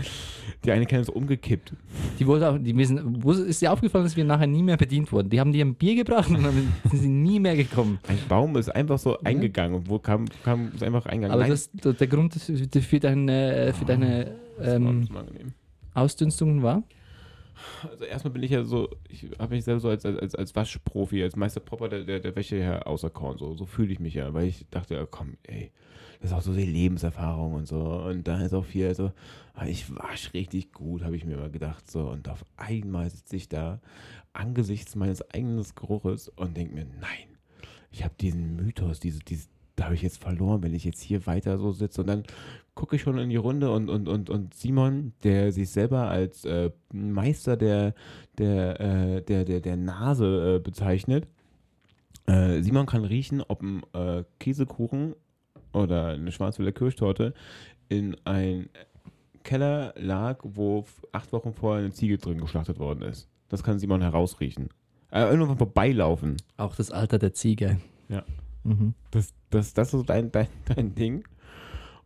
Die 0.64 0.72
eine 0.72 0.86
Kellner 0.86 1.02
ist 1.02 1.08
umgekippt. 1.08 1.72
Die 2.18 2.26
wollte 2.26 2.50
auch, 2.50 2.58
die 2.58 2.76
wissen, 2.76 3.22
wo 3.22 3.32
ist 3.32 3.62
dir 3.62 3.72
aufgefallen, 3.72 4.04
dass 4.04 4.16
wir 4.16 4.24
nachher 4.24 4.46
nie 4.46 4.62
mehr 4.62 4.76
bedient 4.76 5.10
wurden? 5.12 5.28
Die 5.30 5.38
haben 5.38 5.52
dir 5.52 5.64
ein 5.64 5.74
Bier 5.74 5.94
gebracht 5.94 6.28
und 6.30 6.42
dann 6.42 6.72
sind 6.90 7.00
sie 7.00 7.08
nie 7.08 7.38
mehr 7.38 7.56
gekommen. 7.56 7.98
Ein 8.08 8.18
Baum 8.28 8.56
ist 8.56 8.68
einfach 8.68 8.98
so 8.98 9.18
eingegangen 9.20 9.76
und 9.76 9.88
wo 9.88 9.98
kam, 9.98 10.26
kam 10.44 10.72
ist 10.74 10.82
einfach 10.82 11.06
eingegangen. 11.06 11.40
Aber 11.40 11.48
das, 11.48 11.70
der 11.72 12.06
Grund 12.06 12.34
für 12.34 13.00
deine, 13.00 13.72
für 13.72 13.84
deine 13.84 14.32
war 14.58 14.74
ähm. 14.76 15.08
Ausdünstungen 15.94 16.62
war? 16.62 16.82
Also 17.88 18.04
erstmal 18.04 18.32
bin 18.32 18.42
ich 18.42 18.50
ja 18.50 18.64
so, 18.64 18.88
ich 19.08 19.26
habe 19.38 19.54
mich 19.54 19.64
selber 19.64 19.80
so 19.80 19.88
als, 19.88 20.04
als, 20.04 20.34
als 20.34 20.54
Waschprofi, 20.54 21.22
als 21.22 21.36
Meister 21.36 21.60
Propper 21.60 21.88
der, 21.88 22.04
der, 22.04 22.20
der 22.20 22.36
Wäsche 22.36 22.56
her 22.56 22.86
auserkoren. 22.86 23.38
So, 23.38 23.54
so 23.54 23.66
fühle 23.66 23.92
ich 23.92 24.00
mich 24.00 24.14
ja, 24.14 24.32
weil 24.34 24.48
ich 24.48 24.66
dachte, 24.70 24.94
ja, 24.94 25.06
komm, 25.06 25.36
ey, 25.44 25.70
das 26.20 26.30
ist 26.30 26.36
auch 26.36 26.42
so 26.42 26.54
die 26.54 26.66
Lebenserfahrung 26.66 27.54
und 27.54 27.66
so. 27.66 27.80
Und 27.80 28.28
da 28.28 28.40
ist 28.40 28.54
auch 28.54 28.64
viel 28.64 28.94
so, 28.94 29.12
ah, 29.54 29.66
ich 29.66 29.92
wasche 29.94 30.32
richtig 30.34 30.72
gut, 30.72 31.02
habe 31.02 31.16
ich 31.16 31.24
mir 31.24 31.36
mal 31.36 31.50
gedacht. 31.50 31.90
So, 31.90 32.08
und 32.08 32.28
auf 32.28 32.44
einmal 32.56 33.10
sitze 33.10 33.36
ich 33.36 33.48
da 33.48 33.80
angesichts 34.32 34.94
meines 34.94 35.28
eigenen 35.30 35.64
Geruches 35.74 36.28
und 36.28 36.56
denke 36.56 36.74
mir, 36.74 36.86
nein, 37.00 37.38
ich 37.90 38.04
habe 38.04 38.14
diesen 38.20 38.56
Mythos, 38.56 39.00
diese, 39.00 39.18
diese, 39.20 39.48
da 39.82 39.86
habe 39.86 39.96
ich 39.96 40.02
jetzt 40.02 40.22
verloren, 40.22 40.62
wenn 40.62 40.74
ich 40.74 40.84
jetzt 40.84 41.02
hier 41.02 41.26
weiter 41.26 41.58
so 41.58 41.72
sitze. 41.72 42.02
Und 42.02 42.06
dann 42.06 42.22
gucke 42.76 42.94
ich 42.94 43.02
schon 43.02 43.18
in 43.18 43.30
die 43.30 43.36
Runde 43.36 43.72
und, 43.72 43.90
und, 43.90 44.08
und, 44.08 44.30
und 44.30 44.54
Simon, 44.54 45.12
der 45.24 45.50
sich 45.50 45.70
selber 45.70 46.08
als 46.08 46.44
äh, 46.44 46.70
Meister 46.92 47.56
der, 47.56 47.94
der, 48.38 48.80
äh, 48.80 49.22
der, 49.22 49.44
der, 49.44 49.60
der 49.60 49.76
Nase 49.76 50.56
äh, 50.56 50.58
bezeichnet. 50.60 51.26
Äh, 52.26 52.62
Simon 52.62 52.86
kann 52.86 53.04
riechen, 53.04 53.42
ob 53.42 53.60
ein 53.62 53.82
äh, 53.92 54.22
Käsekuchen 54.38 55.16
oder 55.72 56.10
eine 56.10 56.30
Schwarzwälder 56.30 56.70
Kirschtorte 56.70 57.34
in 57.88 58.16
ein 58.24 58.68
Keller 59.42 59.94
lag, 59.96 60.38
wo 60.44 60.84
acht 61.10 61.32
Wochen 61.32 61.54
vorher 61.54 61.82
eine 61.82 61.92
Ziege 61.92 62.18
drin 62.18 62.40
geschlachtet 62.40 62.78
worden 62.78 63.02
ist. 63.02 63.28
Das 63.48 63.64
kann 63.64 63.80
Simon 63.80 64.00
herausriechen. 64.00 64.68
Äh, 65.10 65.24
irgendwann 65.24 65.58
vorbeilaufen. 65.58 66.36
Auch 66.56 66.76
das 66.76 66.92
Alter 66.92 67.18
der 67.18 67.34
Ziege. 67.34 67.80
Ja. 68.08 68.22
Mhm. 68.62 68.94
Das, 69.10 69.34
das, 69.54 69.74
das 69.74 69.88
ist 69.88 69.92
so 69.92 70.02
dein, 70.02 70.32
dein, 70.32 70.48
dein 70.74 70.94
Ding. 70.94 71.24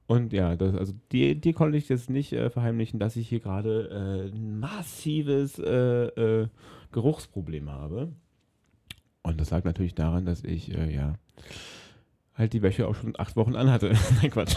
Und 0.06 0.32
ja, 0.32 0.54
das, 0.54 0.74
also 0.74 0.92
dir, 1.10 1.34
dir 1.34 1.52
konnte 1.52 1.76
ich 1.78 1.88
jetzt 1.88 2.10
nicht 2.10 2.32
äh, 2.32 2.48
verheimlichen, 2.50 3.00
dass 3.00 3.16
ich 3.16 3.28
hier 3.28 3.40
gerade 3.40 4.28
äh, 4.30 4.30
ein 4.30 4.60
massives 4.60 5.58
äh, 5.58 6.06
äh, 6.06 6.48
Geruchsproblem 6.92 7.70
habe. 7.70 8.12
Und 9.22 9.40
das 9.40 9.50
lag 9.50 9.64
natürlich 9.64 9.96
daran, 9.96 10.24
dass 10.24 10.44
ich, 10.44 10.72
äh, 10.72 10.94
ja, 10.94 11.14
halt 12.36 12.52
die 12.52 12.62
Wäsche 12.62 12.86
auch 12.86 12.94
schon 12.94 13.14
acht 13.18 13.34
Wochen 13.34 13.56
anhatte. 13.56 13.92
Nein, 14.22 14.30
Quatsch. 14.30 14.54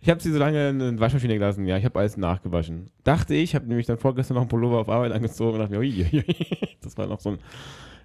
ich 0.00 0.08
habe 0.08 0.22
sie 0.22 0.32
so 0.32 0.38
lange 0.38 0.70
in 0.70 0.80
eine 0.80 1.00
Waschmaschine 1.00 1.34
gelassen. 1.34 1.66
Ja, 1.66 1.76
ich 1.76 1.84
habe 1.84 1.98
alles 1.98 2.16
nachgewaschen. 2.16 2.90
Dachte 3.04 3.34
ich, 3.34 3.54
habe 3.54 3.66
nämlich 3.66 3.86
dann 3.86 3.98
vorgestern 3.98 4.36
noch 4.36 4.42
einen 4.42 4.48
Pullover 4.48 4.78
auf 4.78 4.88
Arbeit 4.88 5.12
angezogen 5.12 5.54
und 5.54 5.58
dachte 5.58 5.78
mir, 5.78 6.04
das 6.80 6.96
war 6.96 7.06
noch 7.06 7.20
so 7.20 7.30
ein, 7.30 7.38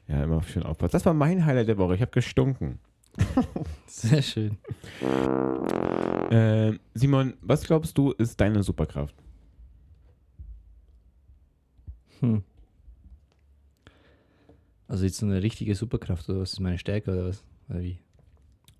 ja, 0.08 0.24
immer 0.24 0.42
schön 0.44 0.64
aufpassen. 0.64 0.92
Das 0.92 1.06
war 1.06 1.14
mein 1.14 1.46
Highlight 1.46 1.68
der 1.68 1.78
Woche. 1.78 1.96
Ich 1.96 2.02
habe 2.02 2.12
gestunken. 2.12 2.80
Sehr 3.88 4.22
schön. 4.22 4.58
Äh, 6.30 6.78
Simon, 6.94 7.34
was 7.42 7.64
glaubst 7.64 7.98
du, 7.98 8.12
ist 8.12 8.40
deine 8.40 8.64
Superkraft? 8.64 9.16
Hm. 12.20 12.44
Also 14.88 15.04
jetzt 15.04 15.18
so 15.18 15.26
eine 15.26 15.44
richtige 15.44 15.76
Superkraft 15.76 16.30
oder 16.30 16.42
was 16.42 16.54
ist 16.54 16.60
meine 16.60 16.78
Stärke 16.78 17.12
oder 17.12 17.26
was? 17.28 17.44
Oder 17.70 17.82
wie? 17.82 18.00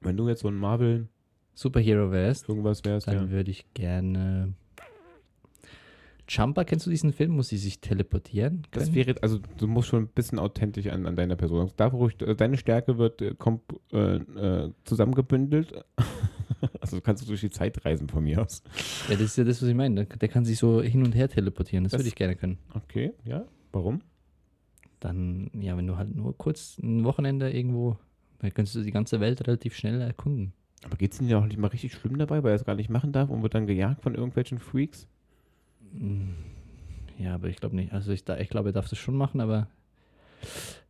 Wenn 0.02 0.16
du 0.16 0.28
jetzt 0.30 0.42
so 0.42 0.48
ein 0.48 0.56
Marvel 0.56 1.08
Superhero 1.54 2.12
wärst, 2.12 2.48
irgendwas 2.48 2.84
wärst, 2.86 3.08
dann 3.08 3.16
ja. 3.16 3.30
würde 3.30 3.52
ich 3.52 3.66
gerne. 3.74 4.54
Jumper, 6.30 6.66
kennst 6.66 6.86
du 6.86 6.90
diesen 6.90 7.14
Film? 7.14 7.32
Muss 7.32 7.50
sie 7.50 7.58
sich 7.58 7.80
teleportieren? 7.80 8.64
Das 8.72 8.86
können? 8.86 8.96
wäre, 8.96 9.16
also 9.22 9.40
du 9.58 9.68
musst 9.68 9.88
schon 9.88 10.04
ein 10.04 10.08
bisschen 10.08 10.40
authentisch 10.40 10.88
an, 10.88 11.06
an 11.06 11.16
deiner 11.16 11.36
Person. 11.36 11.72
Da, 11.78 11.92
wo 11.94 12.08
ich, 12.08 12.22
äh, 12.22 12.36
deine 12.36 12.58
Stärke 12.58 12.98
wird 12.98 13.22
äh, 13.22 13.34
komp, 13.36 13.80
äh, 13.92 14.16
äh, 14.18 14.74
zusammengebündelt. 14.84 15.86
also 16.82 17.00
kannst 17.02 17.24
du 17.24 17.28
durch 17.28 17.42
die 17.42 17.50
Zeit 17.50 17.86
reisen 17.86 18.10
von 18.10 18.24
mir 18.24 18.42
aus. 18.42 18.62
ja, 19.10 19.16
das 19.16 19.22
ist 19.24 19.38
ja 19.38 19.44
das, 19.44 19.62
was 19.62 19.70
ich 19.70 19.76
meine. 19.76 20.06
Der, 20.06 20.30
kann 20.30 20.46
sich 20.46 20.60
so 20.60 20.82
hin 20.82 21.04
und 21.04 21.16
her 21.16 21.30
teleportieren. 21.30 21.84
Das, 21.84 21.92
Das- 21.92 22.00
würde 22.00 22.10
ich 22.10 22.16
gerne 22.16 22.36
können. 22.36 22.58
Okay, 22.74 23.14
ja. 23.24 23.46
Warum? 23.72 24.02
dann, 25.00 25.52
ja, 25.54 25.78
wenn 25.78 25.88
du 25.88 25.98
halt 25.98 26.16
nur 26.16 26.38
kurz 26.38 26.78
ein 26.80 27.04
Wochenende 27.04 27.52
irgendwo, 27.52 27.98
dann 28.40 28.54
könntest 28.54 28.76
du 28.76 28.82
die 28.82 28.92
ganze 28.92 29.20
Welt 29.20 29.46
relativ 29.48 29.76
schnell 29.76 30.02
erkunden. 30.02 30.54
Aber 30.84 30.96
geht 30.96 31.14
es 31.14 31.22
ihm 31.22 31.28
ja 31.28 31.40
auch 31.40 31.46
nicht 31.46 31.58
mal 31.58 31.68
richtig 31.68 31.94
schlimm 31.94 32.18
dabei, 32.18 32.44
weil 32.44 32.52
er 32.52 32.56
es 32.56 32.66
gar 32.66 32.76
nicht 32.76 32.90
machen 32.90 33.12
darf 33.12 33.30
und 33.30 33.42
wird 33.44 33.56
dann 33.56 33.68
gejagt 33.68 34.02
von 34.04 34.16
irgendwelchen 34.16 34.60
Freaks? 34.60 35.08
Mm, 35.94 36.30
Ja, 37.18 37.36
aber 37.36 37.48
ich 37.48 37.58
glaube 37.58 37.76
nicht. 37.76 37.94
Also 37.94 38.12
ich, 38.12 38.28
ich 38.28 38.50
glaube, 38.50 38.70
er 38.70 38.74
darf 38.74 38.90
das 38.90 38.98
schon 38.98 39.16
machen, 39.16 39.42
aber 39.42 39.68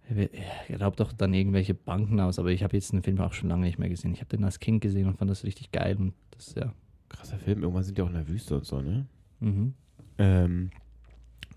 er, 0.10 0.82
raubt 0.82 1.00
doch 1.00 1.12
dann 1.12 1.34
irgendwelche 1.34 1.74
Banken 1.74 2.20
aus. 2.20 2.40
Aber 2.40 2.50
ich 2.52 2.64
habe 2.64 2.76
jetzt 2.76 2.92
den 2.94 3.04
Film 3.04 3.20
auch 3.20 3.34
schon 3.34 3.50
lange 3.50 3.66
nicht 3.66 3.80
mehr 3.80 3.90
gesehen. 3.90 4.14
Ich 4.14 4.20
habe 4.20 4.36
den 4.36 4.44
als 4.44 4.60
Kind 4.60 4.82
gesehen 4.82 5.08
und 5.08 5.18
fand 5.18 5.32
das 5.32 5.44
richtig 5.44 5.72
geil 5.72 5.98
und 5.98 6.14
das, 6.32 6.56
ja. 6.56 6.74
Krasser 7.10 7.38
Film, 7.40 7.62
irgendwann 7.62 7.84
sind 7.84 7.98
die 7.98 8.02
auch 8.02 8.08
in 8.08 8.14
der 8.14 8.28
Wüste 8.28 8.56
und 8.56 8.66
so, 8.66 8.82
ne? 8.82 9.06
Mhm. 9.40 9.74
Ähm, 10.18 10.72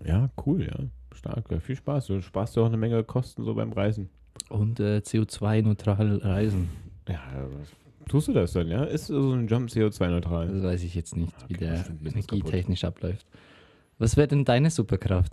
ja, 0.05 0.29
cool, 0.45 0.63
ja. 0.63 0.77
Stark, 1.13 1.51
ja, 1.51 1.59
viel 1.59 1.75
Spaß. 1.75 2.07
Du 2.07 2.21
sparst 2.21 2.55
ja 2.55 2.61
auch 2.63 2.67
eine 2.67 2.77
Menge 2.77 3.03
Kosten 3.03 3.43
so 3.43 3.53
beim 3.53 3.73
Reisen. 3.73 4.09
Und 4.49 4.79
äh, 4.79 4.97
CO2-neutral 5.03 6.17
reisen. 6.17 6.69
Ja, 7.07 7.21
was, 7.59 7.71
tust 8.11 8.27
du 8.27 8.33
das 8.33 8.51
dann, 8.51 8.67
ja? 8.67 8.83
Ist 8.83 9.07
so 9.07 9.31
ein 9.31 9.47
Jump 9.47 9.69
CO2-neutral? 9.69 10.49
Das 10.49 10.63
weiß 10.63 10.83
ich 10.83 10.95
jetzt 10.95 11.15
nicht, 11.15 11.33
wie 11.47 11.55
Okay, 11.55 11.65
der 11.65 11.85
energietechnisch 12.03 12.83
abläuft. 12.83 13.25
Was 13.97 14.17
wäre 14.17 14.27
denn 14.27 14.43
deine 14.43 14.69
Superkraft? 14.69 15.31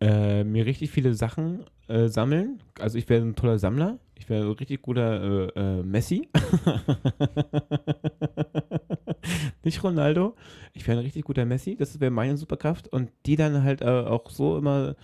Äh, 0.00 0.44
mir 0.44 0.66
richtig 0.66 0.90
viele 0.90 1.14
Sachen 1.14 1.64
äh, 1.88 2.08
sammeln. 2.08 2.60
Also 2.78 2.98
ich 2.98 3.08
wäre 3.08 3.22
ein 3.22 3.36
toller 3.36 3.58
Sammler. 3.58 3.98
Ich 4.18 4.28
wäre 4.28 4.44
ein 4.44 4.52
richtig 4.52 4.82
guter 4.82 5.56
äh, 5.56 5.78
äh, 5.78 5.82
Messi. 5.82 6.28
Nicht 9.64 9.82
Ronaldo. 9.82 10.34
Ich 10.74 10.86
wäre 10.86 10.98
ein 10.98 11.04
richtig 11.04 11.24
guter 11.24 11.44
Messi. 11.44 11.76
Das 11.76 12.00
wäre 12.00 12.10
meine 12.10 12.36
Superkraft. 12.36 12.88
Und 12.88 13.10
die 13.24 13.36
dann 13.36 13.62
halt 13.62 13.80
äh, 13.80 13.86
auch 13.86 14.28
so 14.28 14.58
immer 14.58 14.94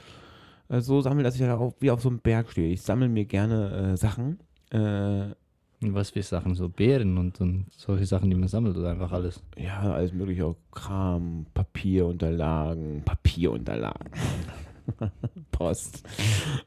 äh, 0.68 0.80
so 0.80 1.00
sammeln, 1.00 1.24
dass 1.24 1.34
ich 1.34 1.40
dann 1.40 1.52
auch 1.52 1.74
wie 1.80 1.90
auf 1.90 2.02
so 2.02 2.10
einem 2.10 2.18
Berg 2.18 2.50
stehe. 2.50 2.72
Ich 2.72 2.82
sammle 2.82 3.08
mir 3.08 3.24
gerne 3.24 3.96
Sachen. 3.96 4.40
Äh, 4.70 5.28
Was 5.80 6.10
für 6.10 6.22
Sachen? 6.22 6.54
So 6.54 6.68
Beeren 6.68 7.18
und, 7.18 7.40
und 7.40 7.66
solche 7.70 8.04
Sachen, 8.04 8.30
die 8.30 8.36
man 8.36 8.48
sammelt 8.48 8.76
oder 8.76 8.90
einfach 8.90 9.12
alles? 9.12 9.42
ja, 9.56 9.92
alles 9.92 10.12
mögliche, 10.12 10.46
auch 10.46 10.56
Kram, 10.72 11.46
Papierunterlagen, 11.54 13.02
Papierunterlagen. 13.04 14.10
Post. 15.52 16.04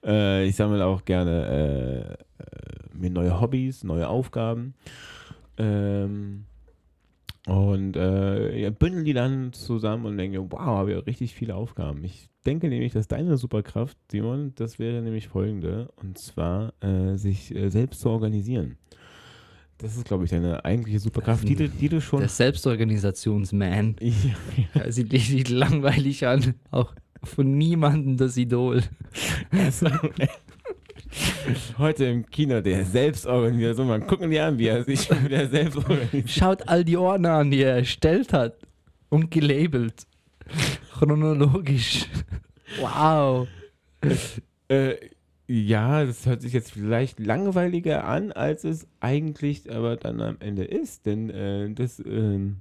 Äh, 0.05 0.45
ich 0.45 0.55
sammle 0.55 0.85
auch 0.85 1.03
gerne 1.03 2.17
äh, 2.39 2.97
mir 2.97 3.09
neue 3.09 3.41
Hobbys, 3.41 3.83
neue 3.83 4.07
Aufgaben. 4.07 4.75
Ähm, 5.57 6.45
und 7.47 7.95
äh, 7.95 8.59
ja, 8.59 8.69
bündel 8.69 9.03
die 9.03 9.13
dann 9.13 9.51
zusammen 9.51 10.05
und 10.05 10.17
denke, 10.17 10.51
wow, 10.51 10.59
habe 10.59 10.91
ja 10.91 10.99
richtig 10.99 11.33
viele 11.33 11.55
Aufgaben. 11.55 12.03
Ich 12.03 12.29
denke 12.45 12.67
nämlich, 12.69 12.93
dass 12.93 13.07
deine 13.07 13.37
Superkraft, 13.37 13.97
Simon, 14.11 14.53
das 14.55 14.77
wäre 14.77 15.01
nämlich 15.01 15.27
folgende, 15.27 15.89
und 15.95 16.19
zwar 16.19 16.73
äh, 16.81 17.15
sich 17.15 17.53
äh, 17.55 17.69
selbst 17.69 18.01
zu 18.01 18.09
organisieren. 18.09 18.77
Das 19.81 19.97
ist, 19.97 20.05
glaube 20.05 20.25
ich, 20.25 20.29
deine 20.29 20.63
eigentliche 20.63 20.99
Superkraft, 20.99 21.47
die, 21.47 21.55
du- 21.55 21.67
die 21.69 21.89
du 21.89 21.99
schon 22.01 22.19
Der 22.19 22.29
Selbstorganisationsman. 22.29 23.95
ja, 24.01 24.13
Ja, 24.75 24.91
sieht 24.91 25.11
richtig 25.11 25.49
langweilig 25.49 26.25
an. 26.27 26.53
Auch 26.69 26.93
von 27.23 27.57
niemandem 27.57 28.17
das 28.17 28.37
Idol. 28.37 28.83
Also, 29.51 29.87
Heute 31.77 32.05
im 32.05 32.25
Kino 32.29 32.61
der 32.61 32.85
Selbstorganisation. 32.85 33.87
Man 33.87 34.07
gucken 34.07 34.29
die 34.31 34.39
an, 34.39 34.57
wie 34.57 34.67
er 34.67 34.83
sich 34.83 35.09
wieder 35.23 35.47
selbst 35.49 35.77
organisiert. 35.77 36.29
Schaut 36.29 36.67
all 36.69 36.83
die 36.85 36.95
Ordner 36.97 37.33
an, 37.33 37.51
die 37.51 37.61
er 37.63 37.75
erstellt 37.77 38.31
hat 38.33 38.55
und 39.09 39.29
gelabelt. 39.31 40.03
Chronologisch. 40.93 42.05
Wow. 42.79 43.47
Äh, 44.69 44.93
ja, 45.51 46.05
das 46.05 46.25
hört 46.25 46.41
sich 46.41 46.53
jetzt 46.53 46.71
vielleicht 46.71 47.19
langweiliger 47.19 48.05
an, 48.05 48.31
als 48.31 48.63
es 48.63 48.87
eigentlich 49.01 49.69
aber 49.69 49.97
dann 49.97 50.21
am 50.21 50.37
Ende 50.39 50.63
ist. 50.63 51.05
Denn 51.05 51.29
äh, 51.29 51.69
das, 51.73 51.99
ähm, 51.99 52.57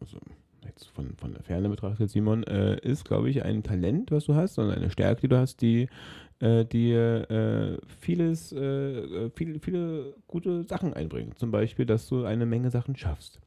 also 0.00 0.18
jetzt 0.64 0.88
von, 0.88 1.14
von 1.16 1.34
der 1.34 1.42
Ferne 1.42 1.68
betrachtet, 1.68 2.10
Simon, 2.10 2.42
äh, 2.44 2.78
ist, 2.80 3.04
glaube 3.04 3.28
ich, 3.28 3.44
ein 3.44 3.62
Talent, 3.62 4.10
was 4.10 4.24
du 4.24 4.34
hast 4.34 4.58
und 4.58 4.70
eine 4.70 4.90
Stärke, 4.90 5.22
die 5.22 5.28
du 5.28 5.36
hast, 5.36 5.60
die 5.60 5.88
äh, 6.40 6.64
dir 6.64 7.30
äh, 7.30 7.86
vieles, 8.00 8.52
äh, 8.52 8.58
äh, 8.58 9.30
viele, 9.34 9.60
viele 9.60 10.14
gute 10.26 10.64
Sachen 10.64 10.94
einbringt. 10.94 11.38
Zum 11.38 11.50
Beispiel, 11.50 11.84
dass 11.84 12.08
du 12.08 12.24
eine 12.24 12.46
Menge 12.46 12.70
Sachen 12.70 12.96
schaffst. 12.96 13.40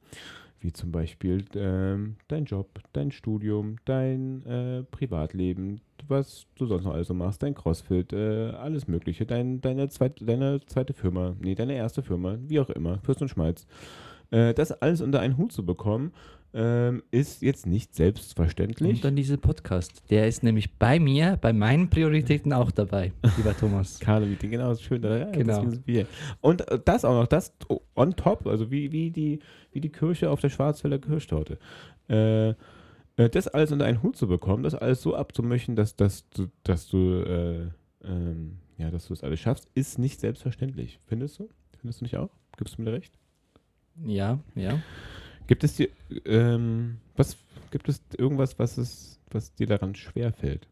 Wie 0.60 0.74
zum 0.74 0.92
Beispiel 0.92 1.46
ähm, 1.56 2.16
dein 2.28 2.46
Job, 2.46 2.80
dein 2.94 3.12
Studium, 3.12 3.76
dein 3.86 4.44
äh, 4.46 4.84
Privatleben, 4.84 5.82
was 6.08 6.48
du 6.56 6.66
sonst 6.66 6.84
noch 6.84 6.94
alles 6.94 7.08
so 7.08 7.14
machst, 7.14 7.44
dein 7.44 7.54
Crossfit, 7.54 8.12
äh, 8.12 8.50
alles 8.52 8.88
Mögliche, 8.88 9.26
dein, 9.26 9.62
deine, 9.62 9.90
zweite, 9.90 10.26
deine 10.26 10.60
zweite 10.66 10.94
Firma, 10.94 11.36
nee, 11.40 11.54
deine 11.54 11.76
erste 11.76 12.02
Firma, 12.02 12.38
wie 12.48 12.60
auch 12.60 12.70
immer, 12.72 13.00
Fürst 13.04 13.22
und 13.22 13.30
Schmalz. 13.30 13.68
Äh, 14.32 14.54
das 14.54 14.72
alles 14.72 15.02
unter 15.02 15.20
einen 15.20 15.38
Hut 15.38 15.52
zu 15.52 15.66
bekommen, 15.66 16.12
ähm, 16.60 17.04
ist 17.12 17.44
jetzt 17.44 17.68
nicht 17.68 17.94
selbstverständlich. 17.94 18.96
Und 18.96 19.04
dann 19.04 19.16
dieser 19.16 19.38
Podcast. 19.38 20.02
Der 20.10 20.28
ist 20.28 20.42
nämlich 20.42 20.74
bei 20.80 21.00
mir, 21.00 21.38
bei 21.40 21.54
meinen 21.54 21.88
Prioritäten 21.88 22.52
auch 22.52 22.72
dabei, 22.72 23.14
lieber 23.38 23.56
Thomas. 23.60 24.00
Kader-Meeting, 24.00 24.50
genau, 24.50 24.72
ist 24.72 24.82
schön. 24.82 25.04
Ja, 25.04 25.26
Genau. 25.26 25.68
Und 26.42 26.68
äh, 26.68 26.80
das 26.84 27.06
auch 27.06 27.14
noch, 27.14 27.28
das 27.28 27.54
on 27.94 28.16
top, 28.16 28.48
also 28.48 28.72
wie, 28.72 28.92
wie, 28.92 29.12
die, 29.12 29.40
wie 29.72 29.82
die 29.82 29.92
Kirsche 29.92 30.32
auf 30.32 30.40
der 30.40 30.50
Schwarzwälder 30.50 30.98
Kirschtorte. 30.98 31.60
Äh, 32.10 32.50
äh, 32.50 32.56
das 33.30 33.48
alles 33.48 33.72
unter 33.72 33.86
einen 33.86 34.02
Hut 34.02 34.18
zu 34.18 34.28
bekommen, 34.28 34.64
das 34.64 34.74
alles 34.74 35.04
so 35.04 35.16
abzumöchten, 35.16 35.76
dass, 35.76 35.96
dass 35.96 36.28
du, 36.30 36.48
dass 36.64 36.88
du, 36.88 37.22
äh, 37.22 37.68
ähm, 38.04 38.58
ja, 38.80 38.90
dass 38.90 39.08
du 39.08 39.14
es 39.14 39.24
alles 39.24 39.40
schaffst, 39.40 39.68
ist 39.76 40.00
nicht 40.00 40.20
selbstverständlich. 40.20 41.00
Findest 41.06 41.38
du? 41.38 41.50
Findest 41.80 42.02
du 42.02 42.06
nicht 42.06 42.18
auch? 42.18 42.32
Gibst 42.58 42.80
du 42.80 42.82
mir 42.82 42.94
recht? 42.94 43.14
Ja, 44.06 44.40
ja. 44.56 44.80
Gibt 45.48 45.64
es 45.64 45.76
dir, 45.76 45.90
ähm, 46.26 47.00
was, 47.16 47.38
gibt 47.72 47.90
es 47.90 48.02
irgendwas, 48.18 48.60
was 48.60 48.78
es, 48.78 49.20
was 49.32 49.54
dir 49.56 49.68
daran 49.68 49.96
schwerfällt, 49.96 50.68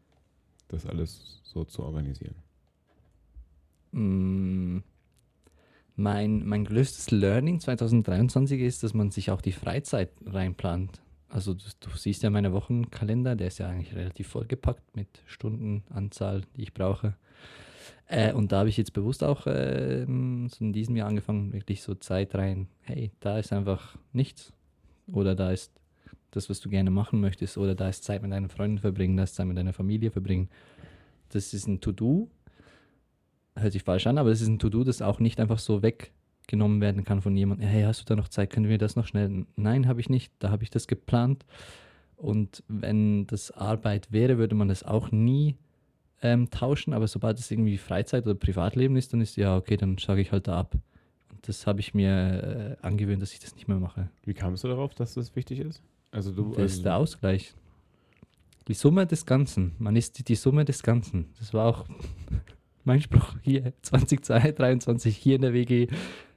das 0.68 0.86
alles 0.86 1.40
so 1.44 1.64
zu 1.64 1.82
organisieren? 1.82 2.36
Mm, 3.92 4.82
Mein, 5.98 6.46
mein 6.46 6.64
größtes 6.66 7.10
Learning 7.10 7.58
2023 7.60 8.60
ist, 8.60 8.82
dass 8.82 8.92
man 8.92 9.10
sich 9.10 9.30
auch 9.30 9.40
die 9.40 9.52
Freizeit 9.52 10.10
reinplant. 10.26 11.00
Also 11.28 11.54
du, 11.54 11.64
du 11.80 11.90
siehst 11.96 12.22
ja 12.22 12.30
meine 12.30 12.52
Wochenkalender, 12.52 13.34
der 13.34 13.48
ist 13.48 13.58
ja 13.58 13.68
eigentlich 13.68 13.94
relativ 13.94 14.28
vollgepackt 14.28 14.94
mit 14.94 15.08
Stundenanzahl, 15.26 16.42
die 16.56 16.62
ich 16.64 16.74
brauche. 16.74 17.16
Äh, 18.08 18.32
und 18.34 18.52
da 18.52 18.60
habe 18.60 18.68
ich 18.70 18.76
jetzt 18.76 18.92
bewusst 18.94 19.24
auch 19.24 19.46
ähm, 19.48 20.48
so 20.50 20.64
in 20.64 20.72
diesem 20.72 20.96
Jahr 20.96 21.08
angefangen, 21.08 21.52
wirklich 21.52 21.82
so 21.82 21.94
Zeit 21.94 22.34
rein. 22.34 22.68
Hey, 22.82 23.12
da 23.20 23.38
ist 23.38 23.52
einfach 23.52 23.96
nichts. 24.12 24.52
Oder 25.10 25.34
da 25.34 25.50
ist 25.50 25.72
das, 26.30 26.50
was 26.50 26.60
du 26.60 26.68
gerne 26.68 26.90
machen 26.90 27.20
möchtest. 27.20 27.58
Oder 27.58 27.74
da 27.74 27.88
ist 27.88 28.04
Zeit 28.04 28.22
mit 28.22 28.32
deinen 28.32 28.48
Freunden 28.48 28.78
verbringen, 28.78 29.16
da 29.16 29.24
ist 29.24 29.34
Zeit 29.34 29.46
mit 29.46 29.56
deiner 29.56 29.72
Familie 29.72 30.10
verbringen. 30.10 30.48
Das 31.30 31.54
ist 31.54 31.66
ein 31.66 31.80
To-Do. 31.80 32.30
Hört 33.56 33.72
sich 33.72 33.82
falsch 33.82 34.06
an, 34.06 34.18
aber 34.18 34.30
es 34.30 34.40
ist 34.40 34.48
ein 34.48 34.58
To-Do, 34.58 34.84
das 34.84 35.02
auch 35.02 35.18
nicht 35.18 35.40
einfach 35.40 35.58
so 35.58 35.82
weggenommen 35.82 36.80
werden 36.80 37.04
kann 37.04 37.22
von 37.22 37.36
jemandem. 37.36 37.68
Hey, 37.68 37.82
hast 37.84 38.00
du 38.00 38.04
da 38.04 38.16
noch 38.16 38.28
Zeit? 38.28 38.50
Können 38.50 38.68
wir 38.68 38.78
das 38.78 38.96
noch 38.96 39.06
schnell? 39.06 39.46
Nein, 39.56 39.88
habe 39.88 40.00
ich 40.00 40.10
nicht. 40.10 40.32
Da 40.38 40.50
habe 40.50 40.62
ich 40.62 40.70
das 40.70 40.86
geplant. 40.86 41.46
Und 42.16 42.62
wenn 42.68 43.26
das 43.26 43.50
Arbeit 43.50 44.12
wäre, 44.12 44.38
würde 44.38 44.54
man 44.54 44.68
das 44.68 44.82
auch 44.82 45.10
nie 45.10 45.56
ähm, 46.22 46.50
tauschen. 46.50 46.92
Aber 46.92 47.08
sobald 47.08 47.38
es 47.38 47.50
irgendwie 47.50 47.78
Freizeit 47.78 48.24
oder 48.24 48.34
Privatleben 48.34 48.96
ist, 48.96 49.12
dann 49.12 49.20
ist 49.20 49.36
ja 49.36 49.56
okay, 49.56 49.76
dann 49.76 49.98
sage 49.98 50.20
ich 50.20 50.32
halt 50.32 50.48
da 50.48 50.58
ab. 50.58 50.76
Das 51.46 51.66
habe 51.66 51.80
ich 51.80 51.94
mir 51.94 52.76
äh, 52.82 52.86
angewöhnt, 52.86 53.22
dass 53.22 53.32
ich 53.32 53.38
das 53.38 53.54
nicht 53.54 53.68
mehr 53.68 53.78
mache. 53.78 54.08
Wie 54.24 54.34
kamst 54.34 54.64
du 54.64 54.68
darauf, 54.68 54.94
dass 54.94 55.14
das 55.14 55.36
wichtig 55.36 55.60
ist? 55.60 55.80
Also 56.10 56.32
du, 56.32 56.48
Das 56.50 56.58
also, 56.58 56.76
ist 56.76 56.84
der 56.84 56.96
Ausgleich. 56.96 57.54
Die 58.66 58.74
Summe 58.74 59.06
des 59.06 59.26
Ganzen. 59.26 59.72
Man 59.78 59.94
ist 59.94 60.18
die, 60.18 60.24
die 60.24 60.34
Summe 60.34 60.64
des 60.64 60.82
Ganzen. 60.82 61.26
Das 61.38 61.54
war 61.54 61.66
auch 61.66 61.84
mein 62.84 63.00
Spruch 63.00 63.36
hier 63.42 63.72
2023 63.82 65.16
hier 65.16 65.36
in 65.36 65.42
der 65.42 65.52
WG. 65.52 65.86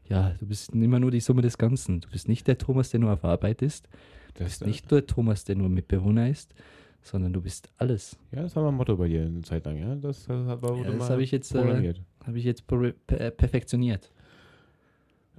Ja, 0.07 0.35
du 0.39 0.45
bist 0.45 0.73
immer 0.73 0.99
nur 0.99 1.09
die 1.09 1.21
Summe 1.21 1.41
des 1.41 1.57
Ganzen. 1.57 2.01
Du 2.01 2.09
bist 2.09 2.27
nicht 2.27 2.47
der 2.47 2.59
Thomas, 2.59 2.91
der 2.91 2.99
nur 2.99 3.11
auf 3.11 3.23
Arbeit 3.23 3.63
ist. 3.63 3.87
Du 4.35 4.43
das, 4.43 4.49
bist 4.49 4.65
nicht 4.67 4.91
der 4.91 5.07
Thomas, 5.07 5.43
der 5.43 5.55
nur 5.55 5.69
Mitbewohner 5.69 6.29
ist, 6.29 6.53
sondern 7.01 7.33
du 7.33 7.41
bist 7.41 7.69
alles. 7.77 8.15
Ja, 8.31 8.43
das 8.43 8.55
war 8.55 8.63
mal 8.63 8.69
ein 8.69 8.75
Motto 8.75 8.95
bei 8.95 9.07
dir 9.07 9.23
eine 9.23 9.41
Zeit 9.41 9.65
lang, 9.65 9.77
ja? 9.77 9.95
Das, 9.95 10.25
das 10.27 10.61
Ja, 10.61 10.91
das 10.91 11.09
habe 11.09 11.23
ich 11.23 11.31
jetzt, 11.31 11.53
äh. 11.55 11.93
Habe 12.25 12.37
ich 12.37 12.43
jetzt 12.43 12.67
per 12.67 13.31
perfektioniert. 13.31 14.11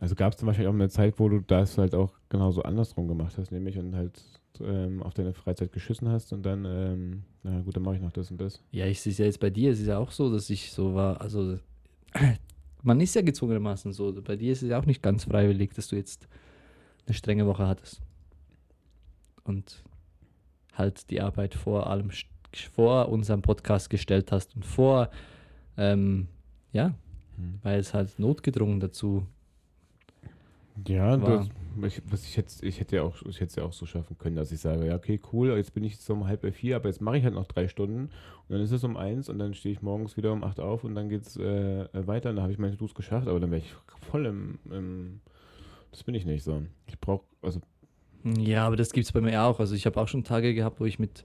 Also 0.00 0.14
gab 0.14 0.32
es 0.32 0.38
zum 0.38 0.46
Beispiel 0.46 0.66
auch 0.66 0.72
eine 0.72 0.88
Zeit, 0.88 1.18
wo 1.18 1.28
du 1.28 1.40
das 1.40 1.78
halt 1.78 1.94
auch 1.94 2.12
genauso 2.30 2.62
andersrum 2.62 3.06
gemacht 3.06 3.36
hast, 3.38 3.52
nämlich 3.52 3.78
und 3.78 3.94
halt 3.94 4.22
ähm, 4.60 5.02
auf 5.02 5.14
deine 5.14 5.34
Freizeit 5.34 5.72
geschissen 5.72 6.08
hast 6.08 6.32
und 6.32 6.42
dann, 6.42 6.64
ähm, 6.64 7.22
na 7.42 7.60
gut, 7.60 7.76
dann 7.76 7.82
mache 7.82 7.96
ich 7.96 8.00
noch 8.00 8.12
das 8.12 8.30
und 8.30 8.40
das. 8.40 8.62
Ja, 8.72 8.86
ich 8.86 9.00
sehe 9.00 9.12
es 9.12 9.18
ja 9.18 9.26
jetzt 9.26 9.40
bei 9.40 9.50
dir. 9.50 9.70
Es 9.70 9.80
ist 9.80 9.86
ja 9.86 9.98
auch 9.98 10.10
so, 10.10 10.32
dass 10.32 10.48
ich 10.50 10.72
so 10.72 10.94
war. 10.94 11.20
Also, 11.20 11.58
man 12.82 13.00
ist 13.00 13.14
ja 13.14 13.22
gezwungenermaßen 13.22 13.92
so. 13.92 14.12
Bei 14.22 14.36
dir 14.36 14.52
ist 14.52 14.62
es 14.62 14.70
ja 14.70 14.78
auch 14.78 14.86
nicht 14.86 15.02
ganz 15.02 15.24
freiwillig, 15.24 15.74
dass 15.74 15.88
du 15.88 15.96
jetzt 15.96 16.28
eine 17.06 17.14
strenge 17.14 17.46
Woche 17.46 17.66
hattest. 17.66 18.00
Und 19.44 19.84
halt 20.72 21.10
die 21.10 21.20
Arbeit 21.20 21.54
vor 21.54 21.88
allem 21.88 22.10
vor 22.72 23.08
unserem 23.10 23.42
Podcast 23.42 23.90
gestellt 23.90 24.32
hast 24.32 24.56
und 24.56 24.64
vor, 24.64 25.10
ähm, 25.76 26.28
ja, 26.72 26.94
Hm. 27.36 27.58
weil 27.62 27.80
es 27.80 27.94
halt 27.94 28.18
notgedrungen 28.18 28.80
dazu. 28.80 29.26
Ja, 30.86 31.16
das, 31.16 31.48
ich, 31.82 32.02
was 32.10 32.24
ich, 32.24 32.36
hätte, 32.36 32.64
ich 32.64 32.80
hätte 32.80 32.96
ja 32.96 33.02
auch, 33.02 33.16
ich 33.22 33.36
hätte 33.36 33.50
es 33.50 33.56
ja 33.56 33.64
auch 33.64 33.72
so 33.72 33.86
schaffen 33.86 34.16
können, 34.18 34.36
dass 34.36 34.52
ich 34.52 34.60
sage, 34.60 34.86
ja, 34.86 34.94
okay, 34.96 35.20
cool, 35.32 35.50
jetzt 35.56 35.74
bin 35.74 35.84
ich 35.84 35.98
so 35.98 36.14
um 36.14 36.26
halb 36.26 36.44
vier, 36.54 36.76
aber 36.76 36.88
jetzt 36.88 37.00
mache 37.00 37.18
ich 37.18 37.24
halt 37.24 37.34
noch 37.34 37.46
drei 37.46 37.68
Stunden 37.68 38.04
und 38.04 38.10
dann 38.48 38.60
ist 38.60 38.72
es 38.72 38.84
um 38.84 38.96
eins 38.96 39.28
und 39.28 39.38
dann 39.38 39.54
stehe 39.54 39.72
ich 39.72 39.82
morgens 39.82 40.16
wieder 40.16 40.32
um 40.32 40.42
acht 40.42 40.60
auf 40.60 40.84
und 40.84 40.94
dann 40.94 41.08
geht 41.08 41.22
es 41.22 41.36
äh, 41.36 41.82
äh, 41.82 42.06
weiter 42.06 42.30
und 42.30 42.36
dann 42.36 42.42
habe 42.42 42.52
ich 42.52 42.58
meine 42.58 42.76
To-Dos 42.76 42.94
geschafft, 42.94 43.28
aber 43.28 43.40
dann 43.40 43.50
wäre 43.50 43.62
ich 43.62 43.74
voll 44.10 44.26
im, 44.26 44.58
im, 44.70 45.20
das 45.90 46.04
bin 46.04 46.14
ich 46.14 46.24
nicht 46.24 46.44
so. 46.44 46.62
Ich 46.86 46.98
brauche, 46.98 47.24
also, 47.42 47.60
Ja, 48.24 48.66
aber 48.66 48.76
das 48.76 48.92
gibt 48.92 49.06
es 49.06 49.12
bei 49.12 49.20
mir 49.20 49.42
auch. 49.42 49.60
Also 49.60 49.74
ich 49.74 49.86
habe 49.86 50.00
auch 50.00 50.08
schon 50.08 50.24
Tage 50.24 50.54
gehabt, 50.54 50.80
wo 50.80 50.84
ich 50.84 50.98
mit, 50.98 51.24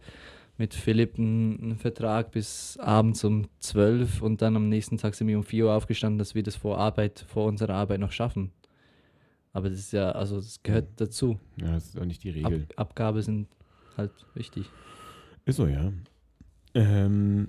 mit 0.58 0.74
Philipp 0.74 1.18
einen, 1.18 1.60
einen 1.62 1.78
Vertrag 1.78 2.32
bis 2.32 2.78
abends 2.78 3.24
um 3.24 3.48
12 3.60 4.22
und 4.22 4.42
dann 4.42 4.56
am 4.56 4.70
nächsten 4.70 4.98
Tag 4.98 5.16
sind 5.16 5.28
wir 5.28 5.38
um 5.38 5.44
4 5.44 5.66
Uhr 5.66 5.74
aufgestanden, 5.74 6.20
dass 6.20 6.36
wir 6.36 6.44
das 6.44 6.56
vor 6.56 6.78
Arbeit, 6.78 7.26
vor 7.28 7.46
unserer 7.46 7.76
Arbeit 7.76 8.00
noch 8.00 8.12
schaffen. 8.12 8.52
Aber 9.56 9.70
das 9.70 9.80
ist 9.80 9.94
ja, 9.94 10.12
also 10.12 10.36
das 10.36 10.62
gehört 10.64 10.90
dazu. 10.98 11.40
ja, 11.56 11.72
das 11.72 11.86
ist 11.86 11.98
auch 11.98 12.04
nicht 12.04 12.22
die 12.26 12.44
Ab, 12.44 12.52
Regel. 12.52 12.68
Abgabe 12.76 13.22
sind 13.24 13.48
halt 13.96 14.12
wichtig. 14.34 14.70
Ist 15.46 15.56
so, 15.56 15.66
ja. 15.66 15.94
Ähm, 16.74 17.48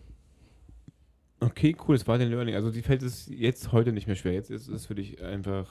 okay, 1.40 1.74
cool, 1.88 1.96
es 1.96 2.06
war 2.06 2.16
dein 2.16 2.30
Learning. 2.30 2.54
Also, 2.54 2.70
die 2.70 2.82
fällt 2.82 3.02
es 3.02 3.26
jetzt 3.28 3.72
heute 3.72 3.90
nicht 3.90 4.06
mehr 4.06 4.14
schwer. 4.14 4.34
Jetzt 4.34 4.50
ist 4.50 4.68
es 4.68 4.86
für 4.86 4.94
dich 4.94 5.20
einfach. 5.20 5.68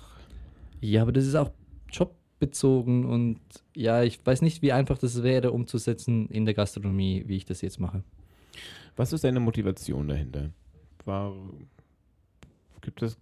Ja, 0.82 1.04
aber 1.04 1.14
das 1.14 1.26
ist 1.26 1.36
auch 1.36 1.52
jobbezogen 1.90 3.06
und 3.06 3.40
ja, 3.74 4.04
ich 4.04 4.20
weiß 4.26 4.42
nicht, 4.42 4.62
wie 4.62 4.74
einfach 4.74 4.98
das 4.98 5.24
wäre 5.24 5.54
umzusetzen 5.54 6.28
in 6.28 6.44
der 6.44 6.54
Gastronomie, 6.54 7.24
wie 7.28 7.38
ich 7.38 7.46
das 7.46 7.62
jetzt 7.62 7.80
mache. 7.80 8.04
Was 8.98 9.14
ist 9.14 9.24
deine 9.24 9.40
Motivation 9.40 10.10
dahinter? 10.10 10.50
War, 11.06 11.34
gibt 12.82 13.02
es 13.04 13.18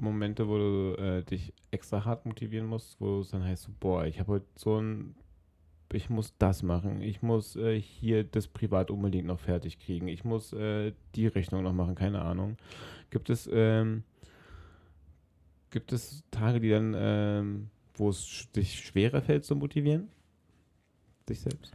Momente, 0.00 0.48
wo 0.48 0.58
du 0.58 0.96
äh, 0.98 1.22
dich 1.22 1.52
extra 1.70 2.04
hart 2.04 2.26
motivieren 2.26 2.66
musst, 2.66 3.00
wo 3.00 3.20
es 3.20 3.30
dann 3.30 3.44
heißt, 3.44 3.68
boah, 3.80 4.04
ich 4.06 4.20
habe 4.20 4.32
heute 4.32 4.46
so 4.56 4.80
ein, 4.80 5.14
ich 5.92 6.10
muss 6.10 6.34
das 6.38 6.62
machen, 6.62 7.02
ich 7.02 7.22
muss 7.22 7.56
äh, 7.56 7.80
hier 7.80 8.24
das 8.24 8.48
privat 8.48 8.90
unbedingt 8.90 9.26
noch 9.26 9.40
fertig 9.40 9.78
kriegen, 9.78 10.08
ich 10.08 10.24
muss 10.24 10.52
äh, 10.52 10.92
die 11.14 11.26
Rechnung 11.26 11.62
noch 11.62 11.72
machen, 11.72 11.94
keine 11.94 12.22
Ahnung. 12.22 12.56
Gibt 13.10 13.30
es, 13.30 13.48
ähm, 13.52 14.02
gibt 15.70 15.92
es 15.92 16.24
Tage, 16.30 16.60
die 16.60 16.70
dann, 16.70 16.94
ähm, 16.96 17.70
wo 17.94 18.08
es 18.08 18.50
dich 18.56 18.84
schwerer 18.84 19.22
fällt 19.22 19.44
zu 19.44 19.54
motivieren? 19.54 20.08
Dich 21.28 21.40
selbst? 21.40 21.72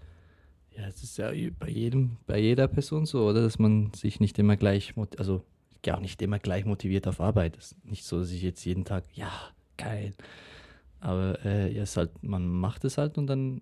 Ja, 0.76 0.88
es 0.88 1.04
ist 1.04 1.18
ja 1.18 1.32
bei 1.60 1.70
jedem, 1.70 2.18
bei 2.28 2.40
jeder 2.40 2.68
Person 2.68 3.06
so, 3.06 3.28
oder? 3.28 3.42
Dass 3.42 3.60
man 3.60 3.92
sich 3.94 4.20
nicht 4.20 4.38
immer 4.40 4.56
gleich, 4.56 4.94
also 5.18 5.44
ich 5.80 5.84
gehe 5.84 5.96
auch 5.96 6.02
nicht 6.02 6.22
immer 6.22 6.40
gleich 6.40 6.66
motiviert 6.66 7.08
auf 7.08 7.22
Arbeit. 7.22 7.58
Es 7.58 7.72
ist 7.72 7.86
nicht 7.86 8.04
so, 8.04 8.20
dass 8.20 8.32
ich 8.32 8.42
jetzt 8.42 8.66
jeden 8.66 8.84
Tag, 8.84 9.06
ja, 9.14 9.32
geil. 9.78 10.14
Aber 11.00 11.40
äh, 11.46 11.74
ja, 11.74 11.84
es 11.84 11.96
halt, 11.96 12.22
man 12.22 12.46
macht 12.50 12.84
es 12.84 12.98
halt 12.98 13.18
und 13.18 13.28
dann, 13.28 13.62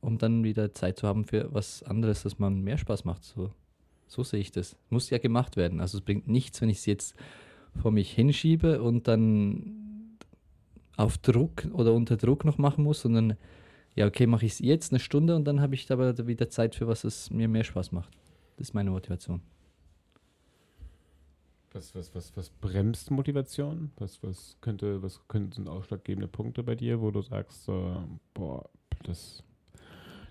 um 0.00 0.18
dann 0.18 0.42
wieder 0.42 0.72
Zeit 0.72 0.98
zu 0.98 1.06
haben 1.06 1.24
für 1.24 1.54
was 1.54 1.84
anderes, 1.84 2.24
das 2.24 2.40
man 2.40 2.62
mehr 2.62 2.78
Spaß 2.78 3.04
macht. 3.04 3.22
So, 3.22 3.52
so 4.08 4.24
sehe 4.24 4.40
ich 4.40 4.50
das. 4.50 4.76
Muss 4.90 5.10
ja 5.10 5.18
gemacht 5.18 5.56
werden. 5.56 5.80
Also 5.80 5.98
es 5.98 6.04
bringt 6.04 6.26
nichts, 6.26 6.60
wenn 6.60 6.68
ich 6.68 6.78
es 6.78 6.86
jetzt 6.86 7.14
vor 7.80 7.92
mich 7.92 8.10
hinschiebe 8.10 8.82
und 8.82 9.06
dann 9.06 10.18
auf 10.96 11.16
Druck 11.16 11.68
oder 11.72 11.94
unter 11.94 12.16
Druck 12.16 12.44
noch 12.44 12.58
machen 12.58 12.82
muss, 12.82 13.02
sondern 13.02 13.36
ja, 13.94 14.08
okay, 14.08 14.26
mache 14.26 14.46
ich 14.46 14.54
es 14.54 14.58
jetzt 14.58 14.90
eine 14.90 14.98
Stunde 14.98 15.36
und 15.36 15.44
dann 15.44 15.60
habe 15.60 15.76
ich 15.76 15.88
aber 15.92 16.26
wieder 16.26 16.50
Zeit 16.50 16.74
für 16.74 16.88
was 16.88 17.04
es 17.04 17.30
mir 17.30 17.46
mehr 17.46 17.62
Spaß 17.62 17.92
macht. 17.92 18.10
Das 18.56 18.70
ist 18.70 18.74
meine 18.74 18.90
Motivation. 18.90 19.42
Was, 21.74 21.94
was, 21.94 22.14
was, 22.14 22.36
was 22.36 22.50
bremst 22.50 23.10
Motivation? 23.10 23.92
Was, 23.96 24.22
was 24.22 24.58
könnte, 24.60 25.02
was 25.02 25.26
könnten 25.28 25.68
ausschlaggebende 25.68 26.28
Punkte 26.28 26.62
bei 26.62 26.74
dir, 26.74 27.00
wo 27.00 27.10
du 27.10 27.22
sagst, 27.22 27.64
so, 27.64 28.04
boah, 28.34 28.68
das, 29.04 29.42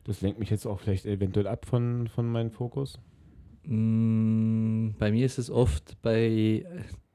das 0.03 0.21
lenkt 0.21 0.39
mich 0.39 0.51
jetzt 0.51 0.67
auch 0.67 0.79
vielleicht 0.79 1.05
eventuell 1.05 1.47
ab 1.47 1.65
von, 1.65 2.07
von 2.07 2.31
meinem 2.31 2.51
Fokus? 2.51 2.99
Mm, 3.63 4.89
bei 4.99 5.11
mir 5.11 5.25
ist 5.25 5.39
es 5.39 5.49
oft 5.49 5.99
bei 6.01 6.65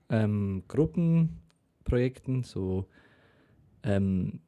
ähm, 0.09 0.65
Gruppenprojekten 0.67 2.43
so, 2.43 2.87
ähm, 3.85 4.41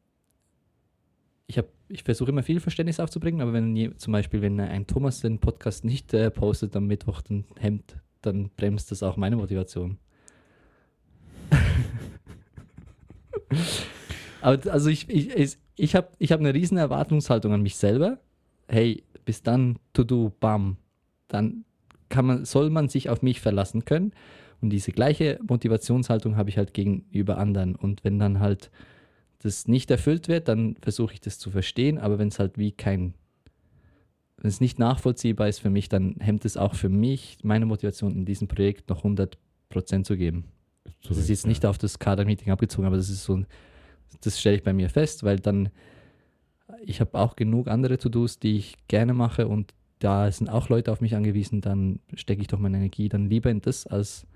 ich 1.47 1.57
habe, 1.57 1.69
ich 1.88 2.03
versuche 2.03 2.31
immer 2.31 2.43
viel 2.43 2.61
Verständnis 2.61 3.01
aufzubringen, 3.01 3.41
aber 3.41 3.53
wenn 3.53 3.75
je, 3.75 3.95
zum 3.97 4.12
Beispiel, 4.12 4.43
wenn 4.43 4.61
ein 4.61 4.87
Thomas 4.87 5.21
den 5.21 5.38
Podcast 5.38 5.85
nicht 5.85 6.12
äh, 6.14 6.31
postet 6.31 6.77
am 6.77 6.87
Mittwoch, 6.87 7.23
dann 7.23 7.45
hemmt, 7.59 7.97
dann 8.33 8.51
bremst 8.57 8.91
das 8.91 9.03
auch 9.03 9.17
meine 9.17 9.37
Motivation. 9.37 9.99
aber 14.41 14.73
also 14.73 14.91
ich, 14.91 15.09
ich, 15.09 15.57
ich, 15.77 15.95
habe 15.95 16.09
ich 16.19 16.33
hab 16.33 16.41
eine 16.41 16.55
riesen 16.55 16.79
Erwartungshaltung 16.79 17.53
an 17.53 17.62
mich 17.62 17.77
selber. 17.77 18.19
Hey, 18.69 19.05
bis 19.25 19.43
dann, 19.43 19.79
to 19.93 20.05
do, 20.05 20.33
bam. 20.41 20.77
Dann 21.29 21.64
kann 22.09 22.27
man, 22.27 22.45
soll 22.45 22.71
man 22.71 22.88
sich 22.88 23.11
auf 23.11 23.23
mich 23.23 23.41
verlassen 23.41 23.85
können. 23.85 24.12
Und 24.61 24.71
diese 24.71 24.93
gleiche 24.93 25.38
Motivationshaltung 25.47 26.37
habe 26.37 26.51
ich 26.51 26.59
halt 26.59 26.75
gegenüber 26.75 27.38
anderen. 27.38 27.77
Und 27.77 28.05
wenn 28.05 28.19
dann 28.19 28.41
halt 28.41 28.71
das 29.41 29.69
nicht 29.69 29.91
erfüllt 29.91 30.29
wird, 30.29 30.49
dann 30.49 30.77
versuche 30.81 31.14
ich 31.14 31.21
das 31.21 31.38
zu 31.38 31.51
verstehen. 31.51 31.99
Aber 31.99 32.19
wenn 32.19 32.29
es 32.29 32.38
halt 32.38 32.59
wie 32.59 32.73
kein, 32.73 33.14
wenn 34.40 34.48
es 34.48 34.61
nicht 34.61 34.79
nachvollziehbar 34.79 35.48
ist 35.48 35.59
für 35.59 35.70
mich, 35.70 35.88
dann 35.88 36.16
hemmt 36.20 36.44
es 36.44 36.57
auch 36.57 36.74
für 36.74 36.88
mich 36.88 37.38
meine 37.42 37.66
Motivation 37.66 38.12
in 38.12 38.24
diesem 38.24 38.46
Projekt 38.46 38.88
noch 38.88 39.05
100% 39.05 40.05
zu 40.05 40.16
geben. 40.16 40.44
Das 41.07 41.18
ist 41.18 41.29
jetzt 41.29 41.46
nicht 41.46 41.66
auf 41.66 41.79
das 41.79 41.98
Kader-Meeting 41.98 42.53
abgezogen, 42.53 42.87
aber 42.87 42.96
das 42.96 43.09
ist 43.09 43.24
so, 43.24 43.42
das 44.20 44.40
stelle 44.40 44.57
ich 44.57 44.62
bei 44.62 44.72
mir 44.72 44.90
fest, 44.90 45.24
weil 45.24 45.38
dann, 45.38 45.70
ich 46.85 47.01
habe 47.01 47.18
auch 47.18 47.37
genug 47.37 47.68
andere 47.68 47.98
To-Dos, 47.98 48.38
die 48.38 48.57
ich 48.57 48.77
gerne 48.87 49.12
mache 49.12 49.48
und 49.48 49.74
da 49.98 50.31
sind 50.31 50.48
auch 50.48 50.68
Leute 50.68 50.92
auf 50.92 51.01
mich 51.01 51.16
angewiesen, 51.16 51.61
dann 51.61 51.98
stecke 52.14 52.40
ich 52.40 52.46
doch 52.46 52.61
meine 52.61 52.77
Energie 52.77 53.09
dann 53.09 53.29
lieber 53.29 53.51
in 53.51 53.61
das 53.61 53.87
als, 53.87 54.27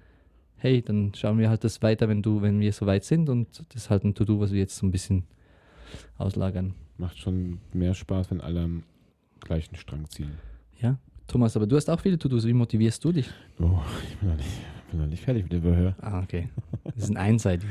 hey, 0.56 0.82
dann 0.82 1.12
schauen 1.14 1.38
wir 1.38 1.48
halt 1.48 1.62
das 1.62 1.80
weiter, 1.82 2.08
wenn 2.08 2.22
du, 2.22 2.42
wenn 2.42 2.58
wir 2.58 2.72
soweit 2.72 3.04
sind 3.04 3.28
und 3.28 3.48
das 3.68 3.84
ist 3.84 3.90
halt 3.90 4.04
ein 4.04 4.14
To-Do, 4.14 4.40
was 4.40 4.52
wir 4.52 4.58
jetzt 4.58 4.76
so 4.76 4.86
ein 4.86 4.90
bisschen 4.90 5.24
auslagern. 6.18 6.74
Macht 6.98 7.18
schon 7.18 7.58
mehr 7.72 7.94
Spaß, 7.94 8.30
wenn 8.30 8.40
alle 8.40 8.62
am 8.62 8.82
gleichen 9.44 9.76
Strang 9.76 10.09
ziehen. 10.09 10.33
Ja, 10.81 10.98
Thomas, 11.26 11.57
aber 11.57 11.66
du 11.66 11.76
hast 11.76 11.88
auch 11.88 12.00
viele 12.00 12.18
To-Dos, 12.18 12.46
wie 12.46 12.52
motivierst 12.52 13.02
du 13.05 13.12
dich? 13.12 13.31
Oh, 13.59 13.81
ich 14.09 14.16
bin 14.16 14.28
noch 14.28 14.37
nicht, 14.37 14.48
bin 14.90 15.00
noch 15.00 15.07
nicht 15.07 15.22
fertig 15.22 15.44
mit 15.44 15.52
dem 15.52 15.62
Verhör. 15.62 15.94
Ah, 16.00 16.22
okay. 16.22 16.48
Das 16.85 17.05
ist 17.05 17.11
ein 17.11 17.16
einseitig. 17.16 17.68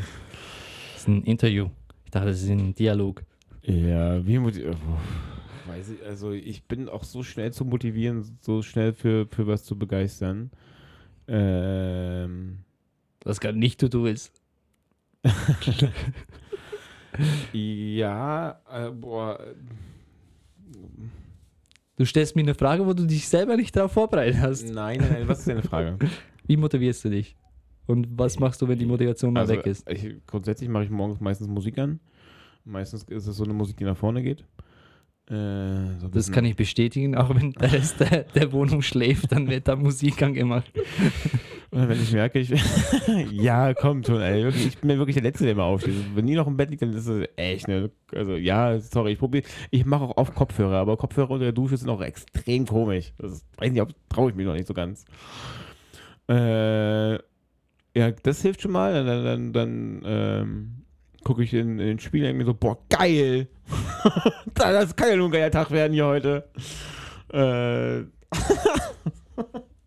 Das 0.94 1.02
ist 1.02 1.08
ein 1.08 1.24
Interview. 1.24 1.70
Ich 2.06 2.12
dachte, 2.12 2.28
das 2.28 2.42
ist 2.42 2.50
ein 2.50 2.74
Dialog. 2.76 3.24
Ja, 3.64 4.26
wie 4.26 4.40
motiviert. 4.40 4.78
Weiß 5.68 5.90
ich, 5.90 6.04
also 6.04 6.32
ich 6.32 6.64
bin 6.64 6.90
auch 6.90 7.04
so 7.04 7.24
schnell 7.24 7.54
zu 7.54 7.66
motivieren, 7.66 8.38
so 8.42 8.62
schnell 8.62 8.94
für, 8.94 9.28
für 9.28 9.48
was 9.48 9.64
zu 9.64 9.78
begeistern. 9.78 10.52
Ähm, 11.28 12.60
Was 13.24 13.40
gerade 13.40 13.58
nicht 13.58 13.80
To-Do 13.80 14.08
ist. 14.08 14.34
ja, 17.54 18.60
äh, 18.70 18.90
boah. 18.90 19.40
Du 21.98 22.06
stellst 22.06 22.36
mir 22.36 22.42
eine 22.42 22.56
Frage, 22.56 22.86
wo 22.86 22.94
du 22.94 23.06
dich 23.06 23.28
selber 23.28 23.56
nicht 23.58 23.76
darauf 23.76 23.92
vorbereitet 23.92 24.40
hast. 24.42 24.64
Nein, 24.72 25.00
nein, 25.00 25.10
nein, 25.12 25.28
was 25.28 25.40
ist 25.40 25.48
deine 25.48 25.62
Frage? 25.62 25.98
Wie 26.48 26.58
motivierst 26.58 27.06
du 27.06 27.10
dich? 27.10 27.36
Und 27.86 28.08
was 28.18 28.40
machst 28.40 28.62
du, 28.62 28.68
wenn 28.68 28.80
die 28.80 28.86
Motivation 28.86 29.34
mal 29.34 29.42
Also, 29.42 29.54
weg 29.54 29.66
ist? 29.66 29.90
ich, 29.90 30.16
grundsätzlich 30.26 30.70
mache 30.70 30.86
ich 30.86 30.90
morgens 30.90 31.20
meistens 31.20 31.48
Musik 31.48 31.78
an. 31.78 32.00
Meistens 32.64 33.04
ist 33.04 33.28
es 33.28 33.36
so 33.36 33.44
eine 33.44 33.54
Musik, 33.54 33.78
die 33.78 33.84
nach 33.84 33.98
vorne 33.98 34.22
geht. 34.24 34.46
Äh, 35.32 35.98
so 36.00 36.10
Das 36.10 36.30
kann 36.30 36.44
ich 36.44 36.58
bestätigen, 36.58 37.16
auch 37.16 37.34
wenn 37.34 37.54
der 37.54 37.72
Rest 37.72 38.02
der, 38.02 38.24
der 38.24 38.52
Wohnung 38.52 38.82
schläft, 38.82 39.32
dann 39.32 39.50
wird 39.50 39.66
da 39.68 39.78
Musik 39.78 40.22
angemacht. 40.22 40.70
Und 41.72 41.88
wenn 41.88 42.02
ich 42.02 42.12
merke, 42.12 42.40
ich. 42.40 42.50
ja, 43.32 43.74
komm 43.74 44.04
schon, 44.04 44.20
ey. 44.20 44.44
Wirklich, 44.44 44.68
ich 44.68 44.78
bin 44.80 44.90
mir 44.90 44.98
wirklich 44.98 45.14
der 45.14 45.24
Letzte, 45.24 45.46
der 45.46 45.54
immer 45.54 45.64
aufsteht. 45.64 45.94
Wenn 46.14 46.28
die 46.28 46.36
noch 46.36 46.48
im 46.48 46.58
Bett 46.58 46.70
liegt, 46.70 46.82
dann 46.82 46.92
ist 46.92 47.08
es 47.08 47.30
echt, 47.38 47.70
ne? 47.70 47.90
Also, 48.14 48.36
ja, 48.36 48.78
sorry, 48.80 49.14
ich 49.14 49.20
probiere. 49.20 49.46
Ich 49.70 49.86
mache 49.86 50.04
auch 50.04 50.18
oft 50.18 50.36
Kopfhörer, 50.36 50.76
aber 50.76 50.98
Kopfhörer 50.98 51.32
unter 51.32 51.46
der 51.46 51.54
Dusche 51.54 51.78
sind 51.78 51.88
auch 51.88 52.02
extrem 52.02 52.66
komisch. 52.66 53.14
Das 53.18 53.32
ist, 53.32 53.46
weiß 53.58 53.72
nicht, 53.72 53.82
ob 53.82 53.94
traue 54.10 54.32
ich 54.32 54.36
mich 54.36 54.46
noch 54.46 54.54
nicht 54.54 54.68
so 54.68 54.74
ganz. 54.74 55.06
Äh, 56.28 57.14
ja, 57.14 58.12
das 58.22 58.42
hilft 58.42 58.64
schon 58.64 58.72
mal. 58.72 59.06
Dann, 59.06 59.24
dann, 59.24 59.54
dann 59.54 60.02
ähm, 60.04 60.82
gucke 61.24 61.44
ich 61.44 61.54
in, 61.54 61.80
in 61.80 61.88
den 61.88 62.00
Spiegel 62.00 62.32
und 62.32 62.38
mir 62.38 62.46
so, 62.46 62.54
boah, 62.54 62.78
geil! 62.90 63.48
das 64.54 64.96
kann 64.96 65.10
ja 65.10 65.16
nur 65.16 65.30
ein 65.30 65.32
geiler 65.32 65.52
Tag 65.52 65.72
werden 65.72 65.94
hier 65.94 66.06
heute. 66.06 66.50
Äh. 67.34 68.02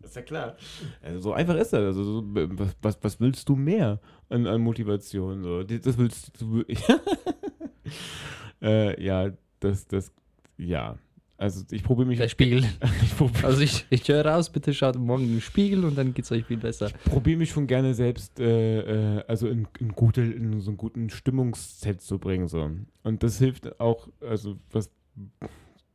ist 0.03 0.15
ja 0.15 0.21
klar. 0.21 0.55
Also 1.03 1.19
so 1.19 1.33
einfach 1.33 1.55
ist 1.55 1.73
das. 1.73 1.81
Also 1.81 2.03
so, 2.03 2.23
was, 2.25 2.75
was, 2.81 2.97
was 3.01 3.19
willst 3.19 3.49
du 3.49 3.55
mehr 3.55 3.99
an, 4.29 4.47
an 4.47 4.61
Motivation? 4.61 5.43
So? 5.43 5.63
Das 5.63 5.97
willst 5.97 6.31
du. 6.39 6.63
äh, 8.61 9.03
ja, 9.03 9.31
das, 9.59 9.87
das, 9.87 10.11
ja. 10.57 10.97
Also 11.37 11.63
ich 11.71 11.83
probiere 11.83 12.07
mich. 12.07 12.17
Der 12.17 12.29
Spiegel. 12.29 12.63
ich 13.03 13.15
probiere 13.17 13.45
Also 13.45 13.61
ich, 13.61 13.85
ich 13.89 14.07
höre 14.07 14.25
raus, 14.25 14.49
bitte 14.49 14.73
schaut 14.73 14.95
morgen 14.97 15.23
in 15.23 15.31
den 15.31 15.41
Spiegel 15.41 15.83
und 15.83 15.97
dann 15.97 16.13
geht 16.13 16.25
es 16.25 16.31
euch 16.31 16.45
viel 16.45 16.57
besser. 16.57 16.89
probier 17.05 17.35
mich 17.35 17.49
schon 17.49 17.67
gerne 17.67 17.93
selbst, 17.93 18.39
äh, 18.39 19.17
äh, 19.17 19.23
also 19.27 19.47
in, 19.47 19.67
in, 19.79 19.89
gute, 19.89 20.21
in 20.21 20.61
so 20.61 20.71
einen 20.71 20.77
guten 20.77 21.09
Stimmungsset 21.09 22.01
zu 22.01 22.19
bringen. 22.19 22.47
So. 22.47 22.69
Und 23.03 23.23
das 23.23 23.37
hilft 23.37 23.79
auch, 23.79 24.07
also 24.21 24.57
was, 24.71 24.89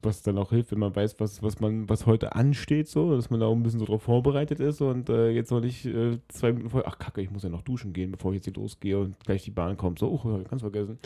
was 0.03 0.23
dann 0.23 0.39
auch 0.39 0.51
hilft, 0.51 0.73
wenn 0.73 0.79
man 0.79 0.95
weiß, 0.95 1.21
was, 1.21 1.43
was 1.43 1.61
man, 1.61 1.89
was 1.89 2.07
heute 2.07 2.35
ansteht, 2.35 2.89
so, 2.89 3.15
dass 3.15 3.31
man 3.31 3.41
da 3.41 3.47
auch 3.47 3.55
ein 3.55 3.63
bisschen 3.63 3.81
so 3.81 3.87
drauf 3.87 4.03
vorbereitet 4.03 4.61
ist 4.61 4.81
und 4.81 5.09
äh, 5.09 5.31
jetzt 5.31 5.51
noch 5.51 5.61
nicht 5.61 5.85
äh, 5.85 6.19
zwei 6.29 6.53
Minuten 6.53 6.71
vorher, 6.71 6.89
ach 6.91 6.99
kacke, 6.99 7.21
ich 7.21 7.31
muss 7.31 7.43
ja 7.43 7.49
noch 7.49 7.63
duschen 7.63 7.93
gehen, 7.93 8.13
bevor 8.13 8.33
ich 8.33 8.37
jetzt 8.37 8.45
hier 8.47 8.55
losgehe 8.55 8.99
und 8.99 9.19
gleich 9.21 9.45
die 9.45 9.51
Bahn 9.51 9.77
kommt. 9.77 9.99
So, 9.99 10.11
oh, 10.11 10.43
ganz 10.49 10.63
vergessen. 10.63 10.99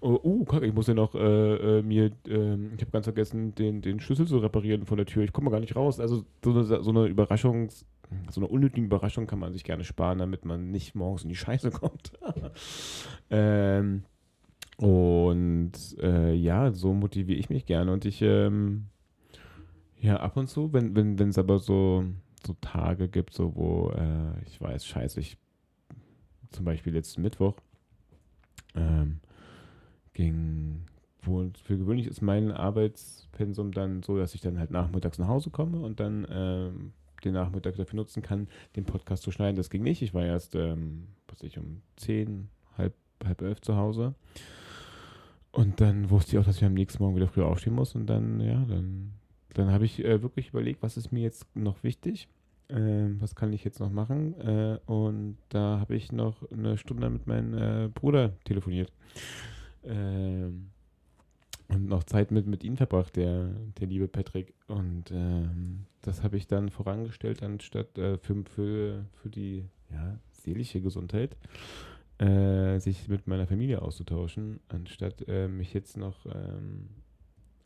Oh, 0.00 0.18
uh, 0.22 0.44
kacke, 0.44 0.66
ich 0.66 0.74
muss 0.74 0.86
ja 0.86 0.94
noch 0.94 1.14
äh, 1.14 1.78
äh, 1.78 1.82
mir, 1.82 2.10
ähm, 2.28 2.72
ich 2.74 2.82
habe 2.82 2.90
ganz 2.90 3.06
vergessen, 3.06 3.54
den, 3.54 3.80
den 3.80 4.00
Schlüssel 4.00 4.26
zu 4.26 4.38
reparieren 4.38 4.84
von 4.84 4.98
der 4.98 5.06
Tür. 5.06 5.24
Ich 5.24 5.32
komme 5.32 5.50
gar 5.50 5.60
nicht 5.60 5.76
raus. 5.76 5.98
Also 6.00 6.24
so 6.44 6.50
eine, 6.50 6.64
so 6.64 6.90
eine 6.90 7.06
Überraschungs, 7.06 7.86
so 8.30 8.40
eine 8.40 8.48
unnötige 8.48 8.84
Überraschung 8.84 9.26
kann 9.26 9.38
man 9.38 9.52
sich 9.52 9.64
gerne 9.64 9.84
sparen, 9.84 10.18
damit 10.18 10.44
man 10.44 10.70
nicht 10.70 10.94
morgens 10.94 11.22
in 11.22 11.30
die 11.30 11.36
Scheiße 11.36 11.70
kommt. 11.70 12.12
ähm, 13.30 14.04
und 14.76 15.72
äh, 16.00 16.34
ja, 16.34 16.72
so 16.72 16.92
motiviere 16.92 17.38
ich 17.38 17.50
mich 17.50 17.66
gerne. 17.66 17.92
Und 17.92 18.04
ich, 18.04 18.22
ähm, 18.22 18.86
ja, 20.00 20.16
ab 20.16 20.36
und 20.36 20.48
zu, 20.48 20.72
wenn 20.72 20.96
wenn 20.96 21.18
wenn, 21.18 21.28
es 21.28 21.38
aber 21.38 21.58
so, 21.58 22.04
so 22.44 22.54
Tage 22.60 23.08
gibt, 23.08 23.34
so 23.34 23.54
wo 23.54 23.90
äh, 23.90 24.42
ich 24.46 24.60
weiß, 24.60 24.84
scheiße, 24.86 25.20
ich 25.20 25.36
zum 26.50 26.64
Beispiel 26.64 26.92
letzten 26.92 27.22
Mittwoch 27.22 27.56
ähm, 28.74 29.20
ging, 30.12 30.84
wo 31.22 31.48
für 31.62 31.78
gewöhnlich 31.78 32.06
ist 32.06 32.22
mein 32.22 32.52
Arbeitspensum 32.52 33.72
dann 33.72 34.02
so, 34.02 34.18
dass 34.18 34.34
ich 34.34 34.40
dann 34.40 34.58
halt 34.58 34.70
nachmittags 34.70 35.18
nach 35.18 35.28
Hause 35.28 35.50
komme 35.50 35.78
und 35.78 36.00
dann 36.00 36.26
ähm, 36.30 36.92
den 37.24 37.34
Nachmittag 37.34 37.76
dafür 37.76 37.96
nutzen 37.96 38.22
kann, 38.22 38.48
den 38.76 38.84
Podcast 38.84 39.22
zu 39.22 39.30
schneiden. 39.30 39.56
Das 39.56 39.70
ging 39.70 39.82
nicht. 39.82 40.02
Ich 40.02 40.14
war 40.14 40.24
erst, 40.24 40.54
ähm, 40.54 41.08
was 41.28 41.42
ich, 41.42 41.58
um 41.58 41.82
10, 41.96 42.48
halb, 42.76 42.94
halb 43.24 43.42
elf 43.42 43.60
zu 43.60 43.76
Hause. 43.76 44.14
Und 45.54 45.80
dann 45.80 46.10
wusste 46.10 46.32
ich 46.32 46.38
auch, 46.38 46.44
dass 46.44 46.56
ich 46.56 46.64
am 46.64 46.74
nächsten 46.74 47.02
Morgen 47.02 47.14
wieder 47.14 47.28
früh 47.28 47.42
aufstehen 47.42 47.74
muss. 47.74 47.94
Und 47.94 48.06
dann, 48.06 48.40
ja, 48.40 48.64
dann, 48.64 49.12
dann 49.54 49.70
habe 49.70 49.84
ich 49.84 50.04
äh, 50.04 50.20
wirklich 50.20 50.48
überlegt, 50.48 50.82
was 50.82 50.96
ist 50.96 51.12
mir 51.12 51.22
jetzt 51.22 51.46
noch 51.54 51.82
wichtig? 51.84 52.28
Ähm, 52.68 53.20
was 53.20 53.36
kann 53.36 53.52
ich 53.52 53.62
jetzt 53.62 53.78
noch 53.78 53.90
machen? 53.90 54.34
Äh, 54.40 54.78
und 54.86 55.36
da 55.50 55.78
habe 55.78 55.94
ich 55.94 56.10
noch 56.10 56.50
eine 56.50 56.76
Stunde 56.76 57.08
mit 57.08 57.28
meinem 57.28 57.54
äh, 57.54 57.88
Bruder 57.88 58.32
telefoniert. 58.44 58.90
Ähm, 59.84 60.70
und 61.68 61.86
noch 61.86 62.02
Zeit 62.02 62.32
mit, 62.32 62.46
mit 62.46 62.64
ihm 62.64 62.76
verbracht, 62.76 63.14
der, 63.14 63.50
der 63.78 63.86
liebe 63.86 64.08
Patrick. 64.08 64.54
Und 64.66 65.12
ähm, 65.12 65.86
das 66.02 66.24
habe 66.24 66.36
ich 66.36 66.48
dann 66.48 66.68
vorangestellt, 66.68 67.44
anstatt 67.44 67.96
äh, 67.96 68.18
für, 68.18 68.42
für, 68.44 69.04
für 69.22 69.28
die 69.28 69.64
ja, 69.92 70.18
seelische 70.32 70.80
Gesundheit, 70.80 71.36
äh, 72.18 72.78
sich 72.78 73.08
mit 73.08 73.26
meiner 73.26 73.46
Familie 73.46 73.82
auszutauschen, 73.82 74.60
anstatt 74.68 75.26
äh, 75.28 75.48
mich 75.48 75.72
jetzt 75.74 75.96
noch 75.96 76.26
ähm, 76.26 76.88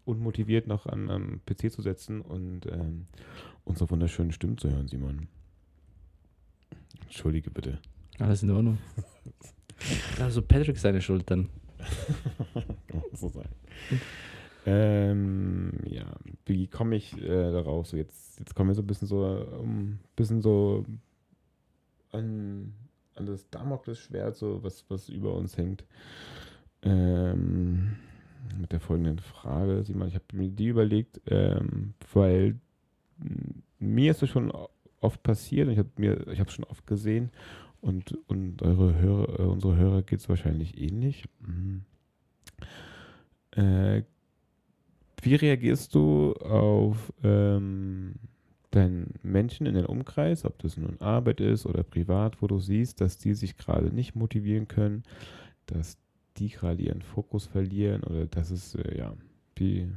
unmotiviert 0.05 0.67
noch 0.67 0.87
an, 0.87 1.11
am 1.11 1.41
PC 1.45 1.71
zu 1.71 1.83
setzen 1.83 2.21
und 2.23 2.67
ähm, 2.67 3.07
unsere 3.65 3.91
wunderschönen 3.91 4.33
Stimmen 4.33 4.57
zu 4.57 4.71
hören, 4.71 4.89
Simon. 4.89 5.29
Entschuldige 7.03 7.51
bitte. 7.51 7.79
Alles 8.19 8.43
in 8.43 8.51
Ordnung. 8.51 8.79
Also 10.19 10.43
Patrick 10.43 10.77
seine 10.77 11.01
Schuld 11.01 11.31
dann. 11.31 11.51
Kann 12.89 13.01
man 13.01 13.03
so 13.13 13.29
sagen. 13.29 13.51
Ähm, 14.67 15.73
ja, 15.85 16.05
wie 16.47 16.67
komme 16.67 16.97
ich 16.97 17.17
äh, 17.17 17.53
darauf? 17.53 17.87
So 17.87 17.97
jetzt, 17.97 18.41
jetzt 18.41 18.55
kommen 18.55 18.71
wir 18.71 18.75
so 18.75 18.83
ein 18.83 18.87
bisschen 18.87 19.07
so, 19.07 19.25
um, 19.61 19.99
bisschen 20.17 20.43
so 20.43 20.85
an, 22.11 22.75
an 23.19 23.27
das 23.27 23.49
Damoklesschwert, 23.51 24.37
so 24.37 24.63
was, 24.63 24.85
was 24.89 25.09
über 25.09 25.35
uns 25.35 25.57
hängt. 25.57 25.85
Ähm, 26.83 27.97
mit 28.59 28.73
der 28.73 28.81
folgenden 28.81 29.19
Frage, 29.19 29.83
Simon, 29.85 30.09
ich 30.09 30.15
habe 30.15 30.25
mir 30.33 30.49
die 30.49 30.69
überlegt, 30.69 31.21
ähm, 31.27 31.95
weil 32.13 32.59
mir 33.79 34.11
ist 34.13 34.23
das 34.23 34.31
schon 34.31 34.53
oft 35.01 35.23
passiert 35.23 35.67
und 35.67 35.73
ich 35.73 35.79
habe 35.79 35.91
mir, 35.97 36.51
schon 36.51 36.65
oft 36.65 36.87
gesehen 36.87 37.31
und, 37.81 38.17
und 38.29 38.63
eure 38.63 38.95
Hörer, 38.99 39.41
äh, 39.41 39.43
unsere 39.43 39.77
Hörer 39.77 40.03
geht 40.03 40.21
es 40.21 40.29
wahrscheinlich 40.29 40.81
ähnlich. 40.81 41.25
Mhm. 41.41 41.83
Äh, 43.53 44.03
wie 45.23 45.35
reagierst 45.35 45.95
du 45.95 46.33
auf 46.35 47.13
ähm, 47.25 48.15
deinen 48.79 49.15
Menschen 49.23 49.67
in 49.67 49.75
deinem 49.75 49.87
Umkreis, 49.87 50.45
ob 50.45 50.59
das 50.59 50.77
nun 50.77 51.01
Arbeit 51.01 51.41
ist 51.41 51.67
oder 51.67 51.83
privat, 51.83 52.41
wo 52.43 52.47
du 52.47 52.59
siehst, 52.61 53.01
dass 53.01 53.19
die 53.19 53.35
sich 53.35 53.57
gerade 53.57 53.89
nicht 53.95 54.15
motivieren 54.15 54.69
können, 54.69 55.03
dass 55.67 55.99
die 56.37 56.49
gerade 56.49 56.83
ihren 56.83 57.03
Fokus 57.03 57.47
verlieren 57.47 58.03
oder 58.05 58.27
dass 58.27 58.51
es, 58.51 58.75
äh, 58.75 58.99
ja, 58.99 59.15
wie, 59.57 59.89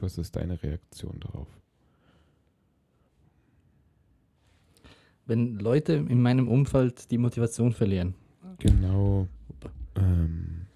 was 0.00 0.18
ist 0.18 0.36
deine 0.36 0.62
Reaktion 0.62 1.20
darauf? 1.20 1.48
Wenn 5.26 5.58
Leute 5.58 5.92
in 5.94 6.20
meinem 6.20 6.48
Umfeld 6.48 7.10
die 7.10 7.18
Motivation 7.18 7.72
verlieren. 7.72 8.14
Genau. 8.58 9.28
Ähm, 9.96 10.66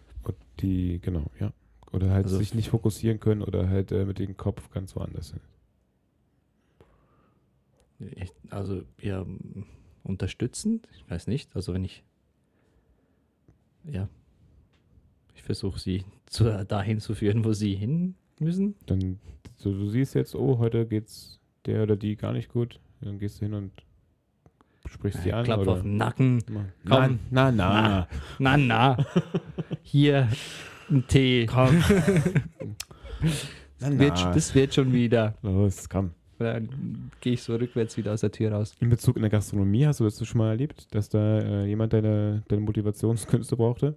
die, 0.60 1.00
genau, 1.00 1.24
ja. 1.38 1.52
Oder 1.92 2.10
halt 2.10 2.24
Also- 2.26 2.38
sich 2.38 2.54
nicht 2.54 2.68
fokussieren 2.70 3.20
können 3.20 3.42
oder 3.42 3.68
halt 3.68 3.92
äh, 3.92 4.04
mit 4.04 4.18
dem 4.18 4.36
Kopf 4.36 4.70
ganz 4.70 4.94
woanders 4.96 5.28
sind. 5.28 5.42
Also 8.50 8.82
ja, 9.00 9.24
unterstützend, 10.02 10.88
ich 10.92 11.08
weiß 11.10 11.26
nicht. 11.26 11.54
Also 11.56 11.74
wenn 11.74 11.84
ich 11.84 12.04
ja, 13.84 14.08
ich 15.34 15.42
versuche 15.42 15.78
sie 15.78 16.04
zu, 16.26 16.64
dahin 16.64 17.00
zu 17.00 17.14
führen, 17.14 17.44
wo 17.44 17.52
sie 17.52 17.74
hin 17.74 18.14
müssen. 18.40 18.74
Dann, 18.86 19.18
so, 19.56 19.72
du 19.72 19.88
siehst 19.88 20.14
jetzt, 20.14 20.34
oh, 20.34 20.58
heute 20.58 20.86
geht's 20.86 21.40
der 21.66 21.82
oder 21.84 21.96
die 21.96 22.16
gar 22.16 22.32
nicht 22.32 22.48
gut. 22.48 22.80
Dann 23.00 23.18
gehst 23.18 23.40
du 23.40 23.46
hin 23.46 23.54
und 23.54 23.72
sprichst 24.86 25.24
die 25.24 25.32
an. 25.32 25.44
Klapp 25.44 25.60
oder? 25.60 25.72
auf 25.72 25.82
den 25.82 25.96
Nacken. 25.96 26.42
Na, 26.48 26.66
Komm. 26.88 27.18
na, 27.30 27.52
na. 27.52 28.08
Na, 28.38 28.56
na. 28.56 28.96
Hier 29.82 30.28
ein 30.90 31.06
Tee. 31.06 31.46
Komm. 31.46 31.76
na, 33.80 33.98
Wird, 33.98 34.16
na. 34.16 34.32
das 34.32 34.54
wird 34.54 34.74
schon 34.74 34.92
wieder. 34.92 35.34
Los, 35.42 35.88
komm. 35.88 36.12
Dann 36.38 37.10
gehe 37.20 37.34
ich 37.34 37.42
so 37.42 37.56
rückwärts 37.56 37.96
wieder 37.96 38.12
aus 38.12 38.20
der 38.20 38.30
Tür 38.30 38.52
raus. 38.52 38.74
In 38.80 38.90
Bezug 38.90 39.16
in 39.16 39.22
der 39.22 39.30
Gastronomie, 39.30 39.86
hast 39.86 40.00
du 40.00 40.04
das 40.04 40.24
schon 40.26 40.38
mal 40.38 40.50
erlebt, 40.50 40.94
dass 40.94 41.08
da 41.08 41.38
äh, 41.38 41.66
jemand 41.66 41.92
deine, 41.92 42.42
deine 42.48 42.62
Motivationskünste 42.62 43.56
brauchte? 43.56 43.96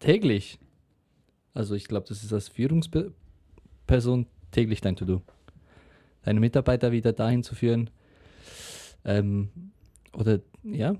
Täglich. 0.00 0.58
Also 1.54 1.74
ich 1.74 1.86
glaube, 1.86 2.06
das 2.08 2.24
ist 2.24 2.32
als 2.32 2.48
Führungsperson 2.48 4.26
täglich 4.50 4.80
dein 4.80 4.96
To-Do. 4.96 5.22
Deine 6.22 6.40
Mitarbeiter 6.40 6.92
wieder 6.92 7.12
dahin 7.12 7.42
zu 7.42 7.54
führen. 7.54 7.90
Ähm, 9.04 9.50
oder 10.14 10.40
ja, 10.62 10.94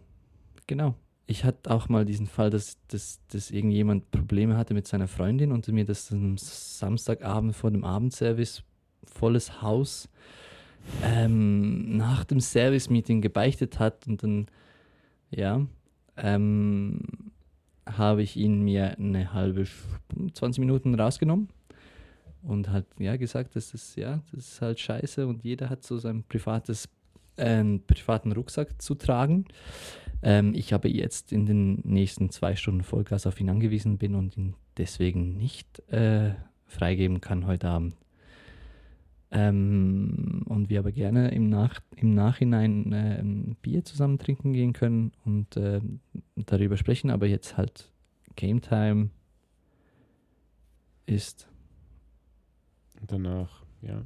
genau. 0.66 0.94
Ich 1.26 1.44
hatte 1.44 1.70
auch 1.70 1.88
mal 1.88 2.04
diesen 2.04 2.26
Fall, 2.26 2.50
dass, 2.50 2.76
dass, 2.88 3.20
dass 3.28 3.50
irgendjemand 3.50 4.10
Probleme 4.10 4.56
hatte 4.56 4.74
mit 4.74 4.86
seiner 4.86 5.08
Freundin 5.08 5.52
und 5.52 5.66
mir 5.68 5.84
das 5.84 6.12
am 6.12 6.36
Samstagabend 6.36 7.54
vor 7.54 7.70
dem 7.70 7.84
Abendservice 7.84 8.64
volles 9.04 9.62
Haus 9.62 10.08
ähm, 11.02 11.96
nach 11.96 12.24
dem 12.24 12.40
Service-Meeting 12.40 13.20
gebeichtet 13.20 13.78
hat 13.78 14.06
und 14.06 14.22
dann, 14.22 14.46
ja, 15.30 15.64
ähm, 16.16 17.00
habe 17.86 18.22
ich 18.22 18.36
ihn 18.36 18.62
mir 18.62 18.96
eine 18.98 19.32
halbe, 19.32 19.62
Sch- 19.62 20.34
20 20.34 20.60
Minuten 20.60 20.94
rausgenommen 20.94 21.48
und 22.42 22.68
hat 22.70 22.86
ja 22.98 23.16
gesagt, 23.16 23.56
das 23.56 23.74
ist 23.74 23.96
ja, 23.96 24.20
das 24.32 24.48
ist 24.48 24.60
halt 24.62 24.80
scheiße 24.80 25.26
und 25.26 25.42
jeder 25.44 25.68
hat 25.70 25.82
so 25.84 25.98
sein 25.98 26.24
privates, 26.28 26.88
äh, 27.36 27.64
privaten 27.86 28.32
Rucksack 28.32 28.80
zu 28.80 28.94
tragen. 28.94 29.46
Ähm, 30.22 30.54
ich 30.54 30.74
aber 30.74 30.88
jetzt 30.88 31.32
in 31.32 31.46
den 31.46 31.80
nächsten 31.84 32.30
zwei 32.30 32.54
Stunden 32.54 32.82
Vollgas 32.82 33.26
auf 33.26 33.40
ihn 33.40 33.50
angewiesen 33.50 33.98
bin 33.98 34.14
und 34.14 34.36
ihn 34.36 34.54
deswegen 34.76 35.36
nicht 35.36 35.80
äh, 35.90 36.34
freigeben 36.66 37.20
kann 37.20 37.46
heute 37.46 37.68
Abend. 37.68 37.96
Ähm, 39.34 40.42
und 40.46 40.68
wir 40.68 40.78
aber 40.78 40.92
gerne 40.92 41.30
im, 41.30 41.48
Nach 41.48 41.80
im 41.96 42.14
Nachhinein 42.14 42.92
äh, 42.92 43.54
Bier 43.62 43.82
zusammen 43.82 44.18
trinken 44.18 44.52
gehen 44.52 44.74
können 44.74 45.12
und 45.24 45.56
äh, 45.56 45.80
darüber 46.36 46.76
sprechen, 46.76 47.10
aber 47.10 47.26
jetzt 47.26 47.56
halt 47.56 47.90
Game 48.36 48.60
Time 48.60 49.08
ist. 51.06 51.48
Danach, 53.06 53.64
ja. 53.80 54.04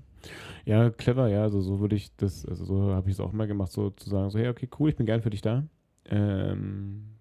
Ja, 0.64 0.90
clever, 0.90 1.28
ja. 1.28 1.42
Also 1.42 1.60
so 1.60 1.80
würde 1.80 1.96
ich 1.96 2.14
das, 2.16 2.46
also 2.46 2.64
so 2.64 2.94
habe 2.94 3.10
ich 3.10 3.16
es 3.16 3.20
auch 3.20 3.32
mal 3.32 3.46
gemacht, 3.46 3.72
so 3.72 3.90
zu 3.90 4.08
sagen, 4.08 4.30
so, 4.30 4.38
hey, 4.38 4.48
okay, 4.48 4.68
cool, 4.78 4.90
ich 4.90 4.96
bin 4.96 5.06
gern 5.06 5.22
für 5.22 5.30
dich 5.30 5.42
da. 5.42 5.64
Ähm, 6.04 7.16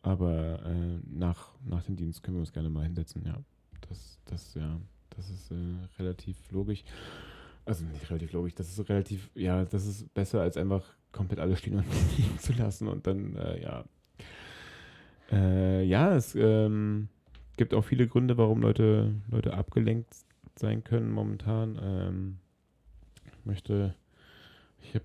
aber 0.00 0.64
äh, 0.64 1.00
nach, 1.06 1.54
nach 1.64 1.82
dem 1.82 1.96
Dienst 1.96 2.22
können 2.22 2.38
wir 2.38 2.40
uns 2.40 2.52
gerne 2.52 2.70
mal 2.70 2.84
hinsetzen, 2.84 3.24
ja. 3.26 3.36
Das, 3.88 4.18
das, 4.24 4.54
ja, 4.54 4.80
Das 5.16 5.30
ist 5.30 5.50
äh, 5.50 5.54
relativ 5.98 6.36
logisch. 6.50 6.84
Also 7.64 7.84
nicht 7.84 8.08
relativ 8.08 8.32
logisch, 8.32 8.54
das 8.54 8.68
ist 8.68 8.88
relativ, 8.88 9.28
ja, 9.34 9.64
das 9.64 9.86
ist 9.86 10.14
besser 10.14 10.40
als 10.40 10.56
einfach 10.56 10.84
komplett 11.10 11.40
alles 11.40 11.58
stehen 11.58 11.78
und 11.78 11.84
liegen 12.16 12.38
zu 12.38 12.52
lassen 12.52 12.86
und 12.86 13.06
dann, 13.06 13.34
äh, 13.34 13.60
ja. 13.60 13.84
Äh, 15.32 15.82
ja, 15.82 16.14
es 16.14 16.36
ähm, 16.36 17.08
gibt 17.56 17.74
auch 17.74 17.82
viele 17.82 18.06
Gründe, 18.06 18.38
warum 18.38 18.62
Leute, 18.62 19.14
Leute 19.28 19.54
abgelenkt 19.54 20.14
sein 20.54 20.84
können 20.84 21.10
momentan. 21.10 21.76
Ähm, 21.82 22.38
ich 23.24 23.44
möchte, 23.44 23.96
ich 24.80 24.94
habe, 24.94 25.04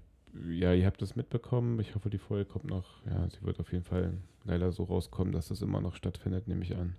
ja, 0.52 0.74
ihr 0.74 0.86
habt 0.86 1.02
das 1.02 1.16
mitbekommen. 1.16 1.80
Ich 1.80 1.96
hoffe, 1.96 2.12
die 2.12 2.20
Folge 2.20 2.46
kommt 2.46 2.66
noch, 2.66 3.04
ja, 3.08 3.28
sie 3.30 3.44
wird 3.44 3.60
auf 3.60 3.72
jeden 3.72 3.86
Fall 3.86 4.14
leider 4.44 4.72
so 4.72 4.84
rauskommen, 4.84 5.34
dass 5.34 5.48
das 5.48 5.64
immer 5.64 5.82
noch 5.82 5.96
stattfindet, 5.96 6.48
nehme 6.48 6.64
ich 6.64 6.76
an. 6.76 6.96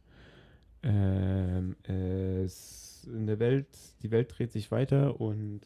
Ähm, 0.82 1.76
es 1.84 2.91
in 3.06 3.26
der 3.26 3.38
Welt, 3.38 3.68
die 4.02 4.10
Welt 4.10 4.32
dreht 4.36 4.52
sich 4.52 4.70
weiter 4.70 5.20
und 5.20 5.60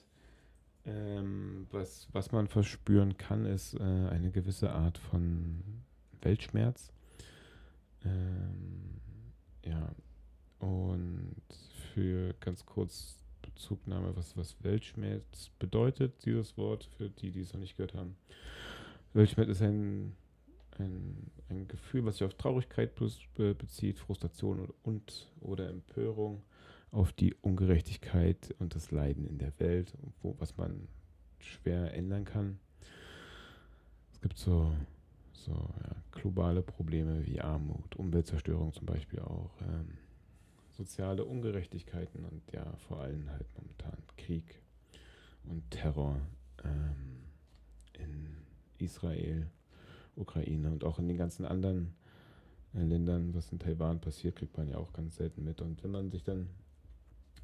ähm, 0.84 1.66
was, 1.72 2.08
was 2.12 2.32
man 2.32 2.46
verspüren 2.46 3.16
kann, 3.16 3.44
ist 3.44 3.74
äh, 3.74 3.82
eine 3.82 4.30
gewisse 4.30 4.72
Art 4.72 4.98
von 4.98 5.62
Weltschmerz. 6.22 6.92
Ähm, 8.04 9.00
ja, 9.64 9.90
und 10.60 11.42
für 11.92 12.34
ganz 12.40 12.64
kurz 12.64 13.18
Bezugnahme, 13.42 14.14
was, 14.16 14.36
was 14.36 14.56
Weltschmerz 14.62 15.50
bedeutet, 15.58 16.24
dieses 16.24 16.56
Wort, 16.56 16.84
für 16.96 17.08
die, 17.08 17.30
die 17.30 17.40
es 17.40 17.52
noch 17.52 17.60
nicht 17.60 17.76
gehört 17.76 17.94
haben. 17.94 18.16
Weltschmerz 19.12 19.48
ist 19.48 19.62
ein, 19.62 20.14
ein, 20.78 21.30
ein 21.48 21.66
Gefühl, 21.66 22.04
was 22.04 22.18
sich 22.18 22.26
auf 22.26 22.34
Traurigkeit 22.34 22.92
bezieht, 23.34 23.98
Frustration 23.98 24.60
und, 24.60 24.74
und 24.84 25.32
oder 25.40 25.68
Empörung 25.68 26.42
auf 26.90 27.12
die 27.12 27.34
Ungerechtigkeit 27.34 28.54
und 28.58 28.74
das 28.74 28.90
Leiden 28.90 29.26
in 29.26 29.38
der 29.38 29.58
Welt, 29.58 29.96
wo, 30.22 30.34
was 30.38 30.56
man 30.56 30.88
schwer 31.38 31.94
ändern 31.94 32.24
kann. 32.24 32.58
Es 34.12 34.20
gibt 34.20 34.38
so, 34.38 34.72
so 35.32 35.52
ja, 35.52 35.96
globale 36.12 36.62
Probleme 36.62 37.26
wie 37.26 37.40
Armut, 37.40 37.96
Umweltzerstörung 37.96 38.72
zum 38.72 38.86
Beispiel 38.86 39.20
auch, 39.20 39.50
ähm, 39.62 39.98
soziale 40.76 41.24
Ungerechtigkeiten 41.24 42.24
und 42.24 42.42
ja, 42.52 42.64
vor 42.88 43.00
allem 43.00 43.30
halt 43.30 43.46
momentan 43.56 43.96
Krieg 44.16 44.60
und 45.44 45.70
Terror 45.70 46.20
ähm, 46.64 47.22
in 47.94 48.36
Israel, 48.78 49.46
Ukraine 50.16 50.70
und 50.70 50.84
auch 50.84 50.98
in 50.98 51.08
den 51.08 51.16
ganzen 51.16 51.46
anderen 51.46 51.94
äh, 52.74 52.82
Ländern, 52.82 53.34
was 53.34 53.52
in 53.52 53.58
Taiwan 53.58 54.00
passiert, 54.00 54.36
kriegt 54.36 54.56
man 54.56 54.68
ja 54.68 54.76
auch 54.76 54.92
ganz 54.92 55.16
selten 55.16 55.44
mit. 55.44 55.60
Und 55.60 55.82
wenn 55.82 55.90
man 55.90 56.10
sich 56.10 56.24
dann 56.24 56.48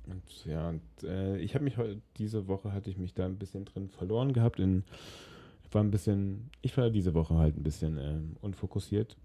und 0.07 0.45
ja, 0.45 0.69
und, 0.69 0.83
äh, 1.05 1.39
ich 1.39 1.55
habe 1.55 1.65
mich 1.65 1.77
heute, 1.77 2.01
diese 2.19 2.49
Woche 2.49 2.73
hatte 2.73 2.91
ich 2.91 2.99
mich 2.99 3.15
da 3.15 3.27
ein 3.27 3.39
bisschen 3.39 3.65
drin 3.65 3.89
verloren 3.89 4.33
gehabt. 4.33 4.59
In, 4.59 4.85
war 5.75 5.83
ein 5.83 5.91
bisschen, 5.91 6.51
ich 6.61 6.77
war 6.77 6.91
diese 6.91 7.15
Woche 7.15 7.37
halt 7.37 7.57
ein 7.57 7.63
bisschen 7.63 7.99
ähm, 7.99 8.37
unfokussiert. 8.41 9.17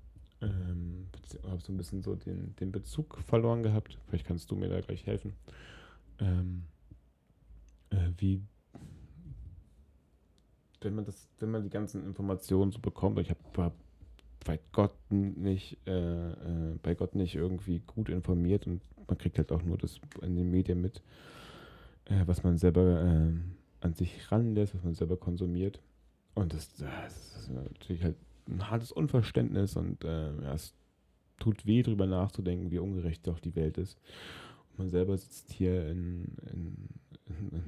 Ähm, 0.42 1.08
habe 1.50 1.62
so 1.62 1.74
ein 1.74 1.78
bisschen 1.78 2.02
so 2.02 2.16
den, 2.16 2.56
den 2.58 2.72
Bezug 2.72 3.18
verloren 3.20 3.64
gehabt. 3.64 3.98
Vielleicht 4.08 4.26
kannst 4.26 4.52
du 4.52 4.56
mir 4.56 4.70
da 4.70 4.80
gleich 4.82 5.06
helfen. 5.06 5.34
Ähm, 6.20 6.64
äh, 7.90 8.12
wie, 8.18 8.42
wenn 10.82 10.96
man 10.96 11.06
das, 11.06 11.28
wenn 11.40 11.52
man 11.52 11.64
die 11.64 11.70
ganzen 11.70 12.06
Informationen 12.06 12.72
so 12.72 12.80
bekommt, 12.80 13.20
ich 13.20 13.30
habe 13.30 13.40
bei 14.46 14.60
Gott 14.72 14.96
nicht, 15.10 15.78
äh, 15.86 16.32
äh, 16.32 16.76
bei 16.82 16.96
Gott 16.96 17.16
nicht 17.16 17.36
irgendwie 17.36 17.82
gut 17.86 18.10
informiert 18.10 18.68
und 18.68 18.82
man 19.08 19.18
kriegt 19.18 19.38
halt 19.38 19.52
auch 19.52 19.64
nur 19.64 19.78
das 19.78 20.00
in 20.22 20.36
den 20.36 20.50
Medien 20.52 20.82
mit, 20.82 21.02
äh, 22.06 22.24
was 22.26 22.44
man 22.44 22.58
selber 22.58 23.02
äh, 23.04 23.34
an 23.82 23.94
sich 23.94 24.32
ranlässt, 24.32 24.76
was 24.76 24.84
man 24.84 24.96
selber 24.96 25.18
konsumiert. 25.18 25.82
Und 26.36 26.54
das, 26.54 26.76
das 26.76 27.38
ist 27.38 27.52
natürlich 27.52 28.04
halt 28.04 28.16
ein 28.48 28.70
hartes 28.70 28.92
Unverständnis 28.92 29.76
und 29.76 30.04
äh, 30.04 30.34
ja, 30.42 30.54
es 30.54 30.74
tut 31.40 31.66
weh, 31.66 31.84
darüber 31.84 32.06
nachzudenken, 32.06 32.72
wie 32.72 32.80
ungerecht 32.80 33.28
doch 33.28 33.40
die 33.40 33.56
Welt 33.56 33.78
ist. 33.78 33.98
Und 34.72 34.80
man 34.80 34.90
selber 34.90 35.18
sitzt 35.18 35.52
hier 35.52 35.88
in, 35.90 36.26
in, 36.52 36.78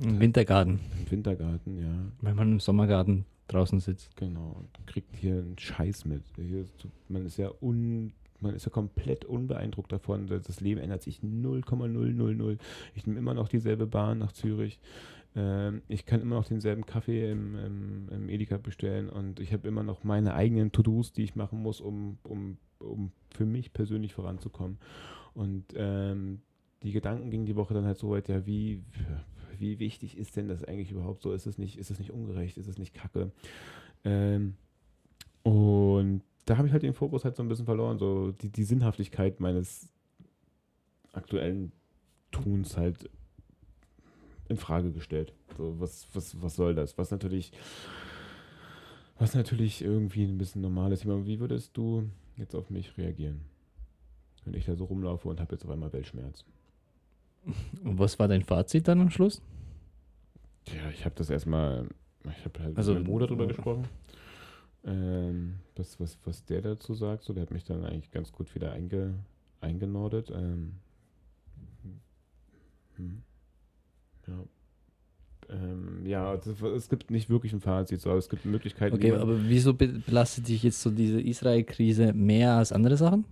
in, 0.01 0.09
Im 0.09 0.19
Wintergarten. 0.19 0.79
Im 0.99 1.11
Wintergarten, 1.11 1.77
ja. 1.77 2.11
Wenn 2.21 2.35
man 2.35 2.51
im 2.53 2.59
Sommergarten 2.59 3.25
draußen 3.49 3.79
sitzt. 3.79 4.15
Genau, 4.15 4.55
und 4.57 4.87
kriegt 4.87 5.15
hier 5.15 5.33
einen 5.33 5.57
Scheiß 5.57 6.05
mit. 6.05 6.23
Hier, 6.37 6.65
man 7.07 7.25
ist 7.25 7.37
ja 7.37 7.51
un, 7.61 8.13
man 8.39 8.55
ist 8.55 8.65
ja 8.65 8.71
komplett 8.71 9.25
unbeeindruckt 9.25 9.91
davon. 9.91 10.27
Das 10.27 10.61
Leben 10.61 10.79
ändert 10.79 11.03
sich 11.03 11.21
0,000. 11.21 12.59
Ich 12.95 13.05
nehme 13.05 13.19
immer 13.19 13.33
noch 13.33 13.49
dieselbe 13.49 13.87
Bahn 13.87 14.19
nach 14.19 14.31
Zürich. 14.31 14.79
Ähm, 15.35 15.81
ich 15.87 16.05
kann 16.05 16.21
immer 16.21 16.35
noch 16.35 16.47
denselben 16.47 16.85
Kaffee 16.85 17.31
im, 17.31 17.55
im, 17.55 18.09
im 18.09 18.29
Edeka 18.29 18.57
bestellen 18.57 19.09
und 19.09 19.39
ich 19.39 19.53
habe 19.53 19.67
immer 19.67 19.83
noch 19.83 20.03
meine 20.03 20.33
eigenen 20.33 20.71
To-Dos, 20.71 21.11
die 21.11 21.23
ich 21.23 21.35
machen 21.35 21.61
muss, 21.61 21.81
um, 21.81 22.17
um, 22.23 22.57
um 22.79 23.11
für 23.29 23.45
mich 23.45 23.73
persönlich 23.73 24.13
voranzukommen. 24.13 24.79
Und 25.33 25.65
ähm, 25.75 26.41
die 26.81 26.91
Gedanken 26.91 27.29
gingen 27.29 27.45
die 27.45 27.55
Woche 27.55 27.73
dann 27.73 27.85
halt 27.85 27.97
so 27.97 28.09
weit, 28.09 28.27
ja, 28.29 28.45
wie, 28.45 28.81
wie 29.59 29.79
wichtig 29.79 30.17
ist 30.17 30.35
denn 30.35 30.47
das 30.47 30.63
eigentlich 30.63 30.91
überhaupt 30.91 31.21
so? 31.21 31.33
Ist 31.33 31.45
es 31.45 31.57
nicht, 31.57 31.77
ist 31.77 31.91
es 31.91 31.99
nicht 31.99 32.11
ungerecht? 32.11 32.57
Ist 32.57 32.67
es 32.67 32.77
nicht 32.77 32.93
kacke? 32.93 33.31
Ähm, 34.03 34.55
und 35.43 36.21
da 36.45 36.57
habe 36.57 36.67
ich 36.67 36.73
halt 36.73 36.83
den 36.83 36.93
Fokus 36.93 37.25
halt 37.25 37.35
so 37.35 37.43
ein 37.43 37.49
bisschen 37.49 37.65
verloren, 37.65 37.99
so 37.99 38.31
die, 38.31 38.49
die 38.49 38.63
Sinnhaftigkeit 38.63 39.39
meines 39.39 39.89
aktuellen 41.13 41.71
Tuns 42.31 42.77
halt 42.77 43.09
in 44.47 44.57
Frage 44.57 44.91
gestellt. 44.91 45.33
So, 45.57 45.79
was, 45.79 46.07
was, 46.13 46.41
was 46.41 46.55
soll 46.55 46.75
das? 46.75 46.97
Was 46.97 47.11
natürlich, 47.11 47.51
was 49.17 49.35
natürlich 49.35 49.81
irgendwie 49.81 50.23
ein 50.23 50.37
bisschen 50.37 50.61
normal 50.61 50.91
ist. 50.91 51.05
Wie 51.05 51.39
würdest 51.39 51.77
du 51.77 52.09
jetzt 52.37 52.55
auf 52.55 52.69
mich 52.69 52.97
reagieren, 52.97 53.41
wenn 54.45 54.55
ich 54.55 54.65
da 54.65 54.75
so 54.75 54.85
rumlaufe 54.85 55.27
und 55.27 55.39
habe 55.39 55.53
jetzt 55.53 55.65
auf 55.65 55.71
einmal 55.71 55.93
Weltschmerz? 55.93 56.45
Und 57.83 57.99
was 57.99 58.19
war 58.19 58.27
dein 58.27 58.43
Fazit 58.43 58.87
dann 58.87 59.01
am 59.01 59.09
Schluss? 59.09 59.41
Ja, 60.67 60.89
ich 60.91 61.05
habe 61.05 61.15
das 61.15 61.29
erstmal, 61.29 61.87
ich 62.23 62.45
habe 62.45 62.59
halt 62.59 62.77
also, 62.77 62.93
mit 62.93 63.03
meinem 63.03 63.11
Bruder 63.11 63.27
drüber 63.27 63.47
gesprochen. 63.47 63.85
Ähm, 64.85 65.55
was, 65.75 65.99
was, 65.99 66.17
was 66.25 66.45
der 66.45 66.61
dazu 66.61 66.93
sagt, 66.93 67.23
so, 67.23 67.33
der 67.33 67.43
hat 67.43 67.51
mich 67.51 67.63
dann 67.63 67.83
eigentlich 67.83 68.11
ganz 68.11 68.31
gut 68.31 68.53
wieder 68.55 68.71
einge, 68.71 69.15
eingenordet. 69.61 70.31
Ähm, 70.31 70.75
hm. 72.95 73.23
Ja. 74.27 74.43
Ähm, 75.49 76.05
ja, 76.05 76.37
das, 76.37 76.61
es 76.61 76.89
gibt 76.89 77.09
nicht 77.09 77.29
wirklich 77.29 77.53
ein 77.53 77.61
Fazit, 77.61 78.01
so, 78.01 78.15
es 78.15 78.29
gibt 78.29 78.45
Möglichkeiten. 78.45 78.95
Okay, 78.95 79.13
aber 79.13 79.49
wieso 79.49 79.73
belastet 79.73 80.47
dich 80.47 80.61
jetzt 80.63 80.81
so 80.81 80.91
diese 80.91 81.19
Israel-Krise 81.19 82.13
mehr 82.13 82.53
als 82.53 82.71
andere 82.71 82.97
Sachen? 82.97 83.25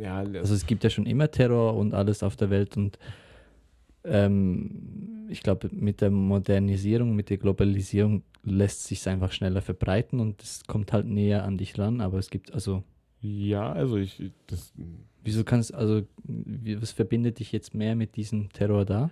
Ja, 0.00 0.16
also 0.18 0.54
es 0.54 0.66
gibt 0.66 0.82
ja 0.82 0.90
schon 0.90 1.06
immer 1.06 1.30
Terror 1.30 1.76
und 1.76 1.94
alles 1.94 2.22
auf 2.22 2.36
der 2.36 2.50
Welt 2.50 2.76
und 2.76 2.98
ähm, 4.04 5.26
ich 5.28 5.42
glaube, 5.42 5.68
mit 5.72 6.00
der 6.00 6.10
Modernisierung, 6.10 7.14
mit 7.14 7.30
der 7.30 7.36
Globalisierung 7.36 8.22
lässt 8.42 8.84
sich 8.84 9.00
es 9.00 9.06
einfach 9.06 9.32
schneller 9.32 9.60
verbreiten 9.60 10.20
und 10.20 10.42
es 10.42 10.64
kommt 10.66 10.92
halt 10.92 11.06
näher 11.06 11.44
an 11.44 11.58
dich 11.58 11.78
ran, 11.78 12.00
aber 12.00 12.18
es 12.18 12.30
gibt 12.30 12.52
also. 12.52 12.82
Ja, 13.20 13.70
also 13.72 13.98
ich. 13.98 14.30
Das, 14.46 14.72
Wieso 15.22 15.44
kannst 15.44 15.74
also, 15.74 16.02
was 16.24 16.92
verbindet 16.92 17.40
dich 17.40 17.52
jetzt 17.52 17.74
mehr 17.74 17.94
mit 17.94 18.16
diesem 18.16 18.48
Terror 18.50 18.86
da? 18.86 19.10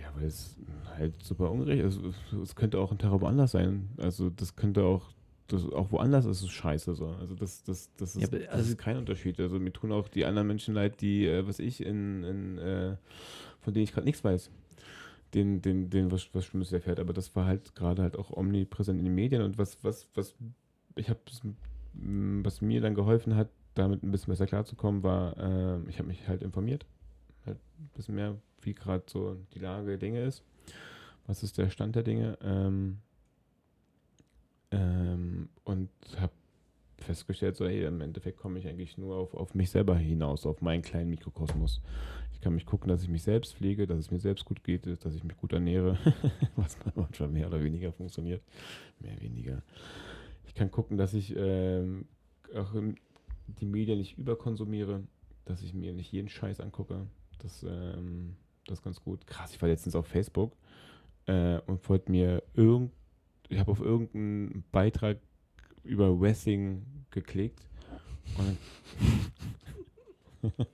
Ja, 0.00 0.12
weil 0.14 0.26
es 0.26 0.56
halt 0.96 1.20
super 1.22 1.50
ungerecht 1.50 1.82
ist. 1.82 1.98
Also, 2.30 2.42
es 2.42 2.54
könnte 2.54 2.78
auch 2.78 2.92
ein 2.92 2.98
Terror 2.98 3.20
woanders 3.20 3.50
sein. 3.50 3.88
Also 3.98 4.30
das 4.30 4.54
könnte 4.54 4.84
auch, 4.84 5.10
das, 5.48 5.64
auch 5.72 5.92
woanders 5.92 6.24
ist 6.24 6.42
es 6.42 6.50
scheiße 6.50 6.94
so. 6.94 7.08
Also 7.08 7.34
das, 7.34 7.62
das, 7.64 7.90
das, 7.96 8.16
ist, 8.16 8.22
ja, 8.22 8.28
also 8.28 8.56
das 8.56 8.68
ist 8.68 8.78
kein 8.78 8.96
Unterschied. 8.96 9.38
Also 9.40 9.58
mir 9.58 9.72
tun 9.72 9.92
auch 9.92 10.08
die 10.08 10.24
anderen 10.24 10.48
Menschen 10.48 10.74
leid, 10.74 11.00
die, 11.00 11.26
äh, 11.26 11.46
was 11.46 11.58
ich, 11.58 11.84
in, 11.84 12.24
in 12.24 12.58
äh, 12.58 12.96
von 13.60 13.74
denen 13.74 13.84
ich 13.84 13.92
gerade 13.92 14.06
nichts 14.06 14.24
weiß 14.24 14.50
den, 15.34 15.60
den, 15.60 15.90
den 15.90 16.10
was, 16.10 16.28
was 16.34 16.44
Schlimmes 16.46 16.72
erfährt. 16.72 17.00
Aber 17.00 17.12
das 17.12 17.34
war 17.36 17.46
halt 17.46 17.74
gerade 17.74 18.02
halt 18.02 18.16
auch 18.16 18.30
omnipräsent 18.30 18.98
in 18.98 19.04
den 19.04 19.14
Medien 19.14 19.42
und 19.42 19.58
was, 19.58 19.82
was, 19.82 20.08
was 20.14 20.34
ich 20.94 21.10
habe, 21.10 21.20
was 21.92 22.60
mir 22.60 22.80
dann 22.80 22.94
geholfen 22.94 23.36
hat, 23.36 23.48
damit 23.74 24.02
ein 24.02 24.10
bisschen 24.10 24.32
besser 24.32 24.46
klarzukommen, 24.46 25.02
war, 25.02 25.36
äh, 25.36 25.78
ich 25.88 25.98
habe 25.98 26.08
mich 26.08 26.26
halt 26.26 26.42
informiert. 26.42 26.86
Halt 27.44 27.58
ein 27.78 27.90
bisschen 27.94 28.14
mehr, 28.14 28.36
wie 28.62 28.74
gerade 28.74 29.04
so 29.06 29.36
die 29.54 29.58
Lage 29.58 29.86
der 29.88 29.98
Dinge 29.98 30.24
ist. 30.24 30.42
Was 31.26 31.42
ist 31.42 31.58
der 31.58 31.70
Stand 31.70 31.96
der 31.96 32.02
Dinge? 32.02 32.38
Ähm, 32.42 32.98
ähm, 34.76 35.48
und 35.64 35.90
habe 36.18 36.32
festgestellt, 36.98 37.56
so, 37.56 37.66
hey, 37.66 37.84
im 37.84 38.00
Endeffekt 38.00 38.38
komme 38.38 38.58
ich 38.58 38.66
eigentlich 38.66 38.98
nur 38.98 39.16
auf, 39.16 39.34
auf 39.34 39.54
mich 39.54 39.70
selber 39.70 39.96
hinaus, 39.96 40.46
auf 40.46 40.60
meinen 40.62 40.82
kleinen 40.82 41.10
Mikrokosmos. 41.10 41.80
Ich 42.32 42.40
kann 42.40 42.54
mich 42.54 42.66
gucken, 42.66 42.88
dass 42.88 43.02
ich 43.02 43.08
mich 43.08 43.22
selbst 43.22 43.54
pflege, 43.54 43.86
dass 43.86 43.98
es 43.98 44.10
mir 44.10 44.18
selbst 44.18 44.44
gut 44.44 44.62
geht, 44.62 44.86
dass 45.04 45.14
ich 45.14 45.24
mich 45.24 45.36
gut 45.36 45.52
ernähre, 45.52 45.98
was 46.56 46.76
manchmal 46.94 47.28
mehr 47.28 47.46
oder 47.46 47.62
weniger 47.62 47.92
funktioniert. 47.92 48.42
Mehr 49.00 49.20
weniger. 49.20 49.62
Ich 50.46 50.54
kann 50.54 50.70
gucken, 50.70 50.96
dass 50.96 51.14
ich 51.14 51.34
ähm, 51.36 52.06
auch 52.54 52.72
die 53.46 53.66
Medien 53.66 53.98
nicht 53.98 54.18
überkonsumiere, 54.18 55.02
dass 55.44 55.62
ich 55.62 55.74
mir 55.74 55.92
nicht 55.92 56.12
jeden 56.12 56.28
Scheiß 56.28 56.60
angucke, 56.60 57.06
dass, 57.38 57.62
ähm, 57.62 58.36
Das 58.66 58.78
ist 58.78 58.84
ganz 58.84 59.00
gut. 59.02 59.26
Krass, 59.26 59.54
ich 59.54 59.62
war 59.62 59.68
letztens 59.68 59.94
auf 59.94 60.06
Facebook 60.06 60.52
äh, 61.26 61.60
und 61.66 61.88
wollte 61.88 62.10
mir 62.10 62.42
irgend, 62.54 62.92
ich 63.48 63.58
habe 63.58 63.70
auf 63.70 63.80
irgendeinen 63.80 64.64
Beitrag 64.72 65.18
über 65.84 66.20
Wessing 66.20 66.82
geklickt 67.10 67.68
und, 68.38 68.58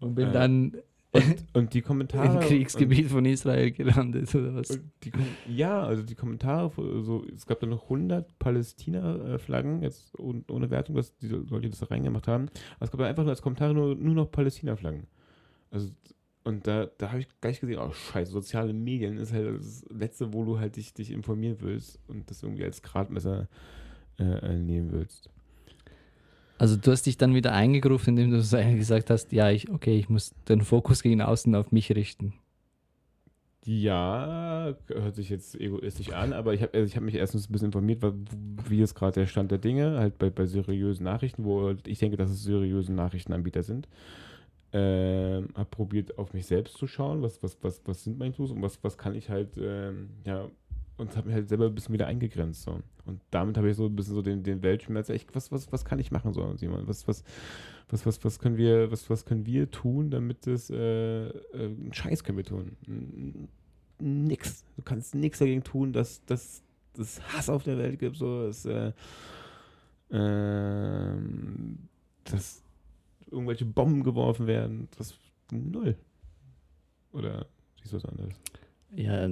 Und 0.00 0.14
bin 0.14 0.28
Äh, 0.28 0.32
dann 0.32 0.72
und, 1.12 1.44
und 1.54 1.74
die 1.74 1.82
Kommentare. 1.82 2.34
im 2.34 2.40
Kriegsgebiet 2.40 3.08
von 3.08 3.24
Israel 3.24 3.72
gelandet 3.72 4.32
oder 4.34 4.54
was? 4.54 4.70
Und 4.70 4.90
die, 5.02 5.10
ja, 5.48 5.82
also 5.82 6.04
die 6.04 6.14
Kommentare, 6.14 6.70
so, 7.02 7.24
es 7.34 7.46
gab 7.46 7.58
da 7.60 7.66
noch 7.66 7.84
100 7.84 8.38
Palästina-Flaggen, 8.38 9.82
jetzt 9.82 10.16
ohne, 10.18 10.70
Wertung, 10.70 10.94
dass 10.94 11.16
die 11.16 11.26
Leute 11.28 11.68
das 11.68 11.80
da 11.80 11.86
reingemacht 11.86 12.28
haben. 12.28 12.48
Aber 12.76 12.84
es 12.84 12.90
gab 12.92 13.00
da 13.00 13.06
einfach 13.06 13.24
nur 13.24 13.30
als 13.30 13.42
Kommentare 13.42 13.74
nur, 13.74 13.96
nur 13.96 14.14
noch 14.14 14.30
Palästina-Flaggen. 14.30 15.08
Also, 15.72 15.90
und 16.44 16.66
da, 16.66 16.86
da 16.98 17.10
habe 17.10 17.20
ich 17.20 17.28
gleich 17.40 17.60
gesehen, 17.60 17.78
oh 17.78 17.92
scheiße, 17.92 18.32
soziale 18.32 18.72
Medien 18.72 19.18
ist 19.18 19.32
halt 19.32 19.58
das 19.58 19.84
Letzte, 19.90 20.32
wo 20.32 20.44
du 20.44 20.58
halt 20.58 20.76
dich, 20.76 20.94
dich 20.94 21.10
informieren 21.10 21.56
willst 21.60 21.98
und 22.08 22.30
das 22.30 22.42
irgendwie 22.42 22.64
als 22.64 22.82
Gradmesser 22.82 23.48
äh, 24.18 24.24
äh, 24.24 24.58
nehmen 24.58 24.90
willst. 24.92 25.28
Also 26.58 26.76
du 26.76 26.90
hast 26.90 27.06
dich 27.06 27.16
dann 27.16 27.34
wieder 27.34 27.52
eingegruft, 27.52 28.08
indem 28.08 28.30
du 28.30 28.36
gesagt 28.76 29.10
hast, 29.10 29.32
ja, 29.32 29.50
ich, 29.50 29.70
okay, 29.70 29.98
ich 29.98 30.08
muss 30.08 30.34
den 30.48 30.62
Fokus 30.62 31.02
gegen 31.02 31.22
außen 31.22 31.54
auf 31.54 31.72
mich 31.72 31.92
richten. 31.92 32.34
Ja, 33.66 34.74
hört 34.88 35.14
sich 35.14 35.28
jetzt 35.28 35.54
egoistisch 35.54 36.12
an, 36.12 36.32
aber 36.32 36.54
ich 36.54 36.62
habe 36.62 36.72
also 36.72 36.86
ich 36.86 36.96
hab 36.96 37.02
mich 37.02 37.14
erstens 37.14 37.48
ein 37.48 37.52
bisschen 37.52 37.66
informiert, 37.66 38.02
wie 38.68 38.80
ist 38.80 38.94
gerade 38.94 39.20
der 39.20 39.26
Stand 39.26 39.50
der 39.50 39.58
Dinge, 39.58 39.98
halt 39.98 40.18
bei, 40.18 40.30
bei 40.30 40.46
seriösen 40.46 41.04
Nachrichten, 41.04 41.44
wo 41.44 41.74
ich 41.86 41.98
denke, 41.98 42.16
dass 42.16 42.30
es 42.30 42.42
seriöse 42.42 42.92
Nachrichtenanbieter 42.92 43.62
sind. 43.62 43.86
Ähm, 44.72 45.48
habe 45.54 45.68
probiert, 45.68 46.16
auf 46.16 46.32
mich 46.32 46.46
selbst 46.46 46.76
zu 46.76 46.86
schauen, 46.86 47.22
was, 47.22 47.42
was, 47.42 47.58
was, 47.62 47.80
was 47.86 48.04
sind 48.04 48.18
meine 48.18 48.32
Tools 48.32 48.52
und 48.52 48.62
was, 48.62 48.82
was 48.84 48.96
kann 48.96 49.16
ich 49.16 49.28
halt, 49.28 49.56
ähm, 49.56 50.10
ja, 50.24 50.48
und 50.96 51.16
habe 51.16 51.28
mich 51.28 51.34
halt 51.34 51.48
selber 51.48 51.66
ein 51.66 51.74
bisschen 51.74 51.94
wieder 51.94 52.06
eingegrenzt. 52.06 52.62
So. 52.62 52.78
Und 53.04 53.20
damit 53.30 53.56
habe 53.56 53.70
ich 53.70 53.76
so 53.76 53.86
ein 53.86 53.96
bisschen 53.96 54.14
so 54.14 54.22
den, 54.22 54.42
den 54.42 54.62
Weltschmerz, 54.62 55.08
echt, 55.08 55.34
was, 55.34 55.50
was, 55.50 55.72
was 55.72 55.84
kann 55.84 55.98
ich 55.98 56.12
machen, 56.12 56.32
so, 56.32 56.56
Simon? 56.56 56.86
Was, 56.86 57.08
was, 57.08 57.24
was, 57.88 58.06
was, 58.06 58.24
was 58.24 58.38
können 58.38 58.56
wir, 58.56 58.92
was, 58.92 59.10
was 59.10 59.24
können 59.24 59.46
wir 59.46 59.70
tun, 59.70 60.10
damit 60.10 60.46
es, 60.46 60.70
äh, 60.70 61.26
äh, 61.26 61.32
Scheiß 61.90 62.22
können 62.22 62.38
wir 62.38 62.44
tun. 62.44 63.48
Nix. 63.98 64.64
Du 64.76 64.82
kannst 64.82 65.14
nichts 65.14 65.40
dagegen 65.40 65.64
tun, 65.64 65.92
dass, 65.92 66.24
dass 66.26 66.62
es 66.98 67.20
Hass 67.32 67.48
auf 67.48 67.64
der 67.64 67.78
Welt 67.78 67.98
gibt, 67.98 68.16
so, 68.16 68.46
dass, 68.46 68.64
äh, 68.66 68.92
ähm, 70.12 71.78
dass 72.24 72.62
irgendwelche 73.30 73.64
Bomben 73.64 74.02
geworfen 74.02 74.46
werden. 74.46 74.88
Das 74.96 75.14
null. 75.50 75.96
Oder 77.12 77.46
siehst 77.80 77.92
du 77.92 77.96
was 77.96 78.04
anderes? 78.04 78.34
Ja, 78.94 79.28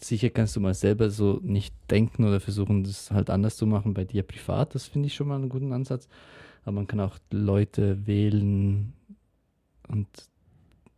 sicher 0.00 0.30
kannst 0.30 0.56
du 0.56 0.60
mal 0.60 0.74
selber 0.74 1.10
so 1.10 1.40
nicht 1.42 1.74
denken 1.90 2.24
oder 2.24 2.40
versuchen, 2.40 2.84
das 2.84 3.10
halt 3.10 3.30
anders 3.30 3.56
zu 3.56 3.66
machen 3.66 3.94
bei 3.94 4.04
dir 4.04 4.22
privat. 4.22 4.74
Das 4.74 4.86
finde 4.86 5.06
ich 5.06 5.14
schon 5.14 5.28
mal 5.28 5.36
einen 5.36 5.48
guten 5.48 5.72
Ansatz. 5.72 6.08
Aber 6.62 6.72
man 6.72 6.86
kann 6.86 7.00
auch 7.00 7.18
Leute 7.30 8.06
wählen 8.06 8.92
und 9.88 10.08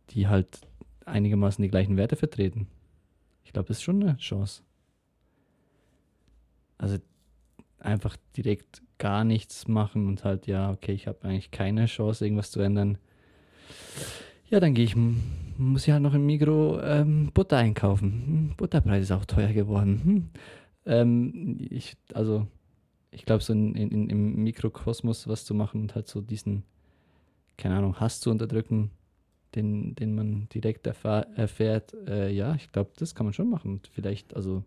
die 0.09 0.27
halt 0.27 0.67
einigermaßen 1.05 1.61
die 1.61 1.69
gleichen 1.69 1.97
Werte 1.97 2.15
vertreten. 2.15 2.67
Ich 3.43 3.53
glaube, 3.53 3.67
das 3.67 3.77
ist 3.77 3.83
schon 3.83 4.01
eine 4.01 4.17
Chance. 4.17 4.63
Also 6.77 6.97
einfach 7.81 8.17
direkt 8.37 8.81
gar 8.97 9.23
nichts 9.23 9.67
machen 9.67 10.07
und 10.07 10.23
halt, 10.23 10.47
ja, 10.47 10.71
okay, 10.71 10.93
ich 10.93 11.07
habe 11.07 11.23
eigentlich 11.23 11.51
keine 11.51 11.85
Chance, 11.85 12.25
irgendwas 12.25 12.51
zu 12.51 12.59
ändern. 12.59 12.97
Ja, 14.49 14.59
dann 14.59 14.73
gehe 14.73 14.85
ich, 14.85 14.95
muss 15.57 15.87
ich 15.87 15.91
halt 15.93 16.03
noch 16.03 16.13
im 16.13 16.25
Mikro 16.25 16.81
ähm, 16.81 17.31
Butter 17.33 17.57
einkaufen. 17.57 18.23
Hm, 18.25 18.53
Butterpreis 18.57 19.03
ist 19.03 19.11
auch 19.11 19.25
teuer 19.25 19.53
geworden. 19.53 20.01
Hm. 20.03 20.29
Ähm, 20.85 21.57
ich, 21.69 21.95
also, 22.13 22.47
ich 23.11 23.25
glaube, 23.25 23.43
so 23.43 23.53
in, 23.53 23.75
in, 23.75 24.09
im 24.09 24.43
Mikrokosmos 24.43 25.27
was 25.27 25.45
zu 25.45 25.53
machen 25.53 25.81
und 25.81 25.95
halt 25.95 26.07
so 26.07 26.21
diesen, 26.21 26.63
keine 27.57 27.77
Ahnung, 27.77 27.99
Hass 27.99 28.19
zu 28.19 28.29
unterdrücken, 28.29 28.91
den, 29.55 29.95
den 29.95 30.15
man 30.15 30.47
direkt 30.49 30.85
erfahr, 30.87 31.27
erfährt, 31.35 31.93
äh, 32.07 32.29
ja, 32.31 32.55
ich 32.55 32.71
glaube, 32.71 32.91
das 32.97 33.15
kann 33.15 33.25
man 33.25 33.33
schon 33.33 33.49
machen. 33.49 33.81
Vielleicht, 33.91 34.35
also, 34.35 34.63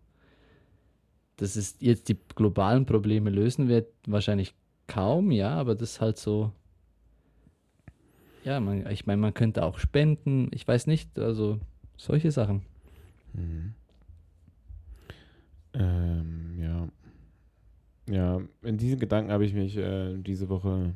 dass 1.37 1.55
es 1.55 1.77
jetzt 1.79 2.09
die 2.09 2.17
globalen 2.35 2.85
Probleme 2.85 3.29
lösen 3.29 3.67
wird, 3.67 3.87
wahrscheinlich 4.07 4.53
kaum, 4.87 5.31
ja, 5.31 5.55
aber 5.55 5.75
das 5.75 5.99
halt 5.99 6.17
so, 6.17 6.51
ja, 8.43 8.59
man, 8.59 8.85
ich 8.91 9.05
meine, 9.05 9.21
man 9.21 9.33
könnte 9.33 9.63
auch 9.63 9.79
spenden, 9.79 10.49
ich 10.51 10.67
weiß 10.67 10.87
nicht, 10.87 11.17
also 11.17 11.59
solche 11.97 12.31
Sachen. 12.31 12.61
Mhm. 13.33 13.73
Ähm, 15.73 16.55
ja. 16.59 16.87
Ja, 18.07 18.41
in 18.61 18.77
diesen 18.77 18.99
Gedanken 18.99 19.31
habe 19.31 19.45
ich 19.45 19.53
mich 19.53 19.75
äh, 19.77 20.15
diese 20.17 20.47
Woche 20.47 20.93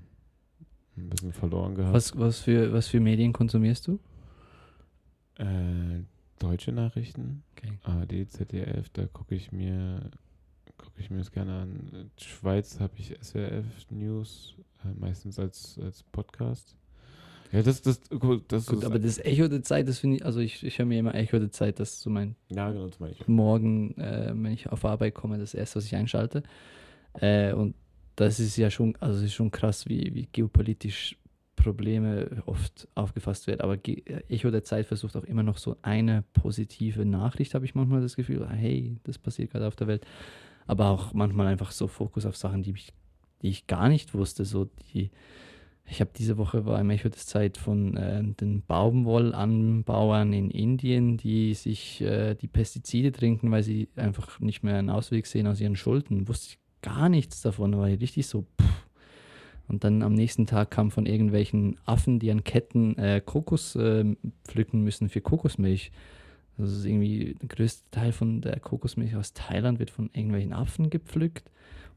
ein 0.95 1.09
bisschen 1.09 1.33
verloren 1.33 1.73
gehabt. 1.73 1.93
Was, 1.93 2.17
was, 2.17 2.39
für, 2.39 2.71
was 2.71 2.87
für 2.87 2.99
Medien 2.99 3.33
konsumierst 3.33 3.87
du? 3.87 3.99
Äh, 5.37 6.03
deutsche 6.37 6.71
Nachrichten, 6.71 7.43
Okay. 7.59 7.77
ARD, 7.83 8.29
ZDF, 8.29 8.89
da 8.89 9.05
gucke 9.07 9.35
ich 9.35 9.51
mir 9.51 9.99
gucke 10.99 11.03
ich 11.05 11.11
mir 11.11 11.19
das 11.19 11.31
gerne 11.31 11.61
an. 11.61 12.11
Schweiz 12.17 12.77
habe 12.81 12.91
ich 12.97 13.15
SRF 13.21 13.63
News, 13.89 14.55
äh, 14.83 14.99
meistens 14.99 15.39
als, 15.39 15.79
als 15.81 16.03
Podcast. 16.03 16.75
Ja, 17.53 17.63
das, 17.63 17.81
das, 17.81 18.01
gut, 18.09 18.43
das 18.51 18.65
Gut, 18.65 18.79
ist, 18.79 18.85
aber 18.85 18.99
das 18.99 19.17
Echo 19.17 19.47
der 19.47 19.63
Zeit, 19.63 19.87
das 19.87 19.99
finde 19.99 20.17
ich, 20.17 20.25
also 20.25 20.41
ich, 20.41 20.61
ich 20.61 20.77
höre 20.77 20.85
mir 20.85 20.99
immer 20.99 21.15
Echo 21.15 21.39
der 21.39 21.51
Zeit, 21.51 21.79
das 21.79 21.93
ist 21.93 22.01
so 22.01 22.09
mein 22.09 22.35
ja, 22.49 22.69
genau, 22.69 22.87
das 22.87 22.99
meine 22.99 23.13
ich. 23.13 23.27
Morgen, 23.29 23.97
äh, 23.97 24.33
wenn 24.35 24.51
ich 24.51 24.69
auf 24.69 24.83
Arbeit 24.83 25.15
komme, 25.15 25.37
das 25.37 25.53
erste, 25.53 25.77
was 25.77 25.85
ich 25.85 25.95
einschalte. 25.95 26.43
Äh, 27.13 27.53
und 27.53 27.75
das 28.17 28.41
ist 28.41 28.57
ja 28.57 28.69
schon, 28.69 28.97
also 28.99 29.19
es 29.19 29.23
ist 29.23 29.33
schon 29.33 29.51
krass, 29.51 29.87
wie, 29.87 30.13
wie 30.13 30.27
geopolitisch 30.29 31.15
Probleme 31.55 32.43
oft 32.45 32.89
aufgefasst 32.95 33.47
werden. 33.47 33.61
Aber 33.61 33.77
Ge 33.77 34.03
Echo 34.27 34.51
der 34.51 34.65
Zeit 34.65 34.85
versucht 34.85 35.15
auch 35.15 35.23
immer 35.23 35.43
noch 35.43 35.59
so 35.59 35.77
eine 35.81 36.25
positive 36.33 37.05
Nachricht, 37.05 37.53
habe 37.53 37.63
ich 37.63 37.73
manchmal 37.73 38.01
das 38.01 38.17
Gefühl, 38.17 38.45
hey, 38.49 38.97
das 39.03 39.17
passiert 39.17 39.51
gerade 39.51 39.65
auf 39.65 39.77
der 39.77 39.87
Welt. 39.87 40.05
Aber 40.69 40.89
auch 40.89 41.15
manchmal 41.15 41.47
einfach 41.47 41.71
so 41.71 41.87
Fokus 41.87 42.27
auf 42.27 42.37
Sachen, 42.37 42.61
die, 42.61 42.73
mich, 42.73 42.93
die 43.41 43.49
ich 43.49 43.65
gar 43.65 43.89
nicht 43.89 44.13
wusste. 44.13 44.45
So 44.45 44.69
die, 44.93 45.09
ich 45.87 45.99
habe 45.99 46.11
diese 46.15 46.37
Woche 46.37 46.67
war 46.67 46.79
im 46.79 46.91
Echo 46.91 47.09
der 47.09 47.17
Zeit 47.17 47.57
von 47.57 47.97
äh, 47.97 48.21
den 48.39 48.61
Baumwollanbauern 48.61 50.31
in 50.31 50.51
Indien, 50.51 51.17
die 51.17 51.55
sich 51.55 52.01
äh, 52.01 52.35
die 52.35 52.47
Pestizide 52.47 53.11
trinken, 53.11 53.49
weil 53.49 53.63
sie 53.63 53.87
einfach 53.95 54.39
nicht 54.39 54.61
mehr 54.61 54.77
einen 54.77 54.91
Ausweg 54.91 55.25
sehen 55.25 55.47
aus 55.47 55.59
ihren 55.59 55.75
Schulden. 55.75 56.27
Wusste 56.27 56.49
ich 56.49 56.59
gar 56.83 57.09
nichts 57.09 57.41
davon, 57.41 57.75
war 57.75 57.89
ich 57.89 57.99
richtig 57.99 58.27
so. 58.27 58.45
Pff. 58.61 58.85
Und 59.67 59.83
dann 59.83 60.03
am 60.03 60.13
nächsten 60.13 60.45
Tag 60.45 60.69
kam 60.69 60.91
von 60.91 61.07
irgendwelchen 61.07 61.77
Affen, 61.85 62.19
die 62.19 62.29
an 62.29 62.43
Ketten 62.43 62.95
äh, 62.99 63.23
Kokos 63.25 63.75
äh, 63.75 64.05
pflücken 64.43 64.83
müssen 64.83 65.09
für 65.09 65.21
Kokosmilch. 65.21 65.91
Das 66.59 66.71
ist 66.71 66.85
irgendwie 66.85 67.35
der 67.41 67.47
größte 67.47 67.89
Teil 67.91 68.11
von 68.11 68.41
der 68.41 68.59
Kokosmilch 68.59 69.15
aus 69.15 69.33
Thailand 69.33 69.79
wird 69.79 69.91
von 69.91 70.09
irgendwelchen 70.13 70.53
Affen 70.53 70.89
gepflückt. 70.89 71.49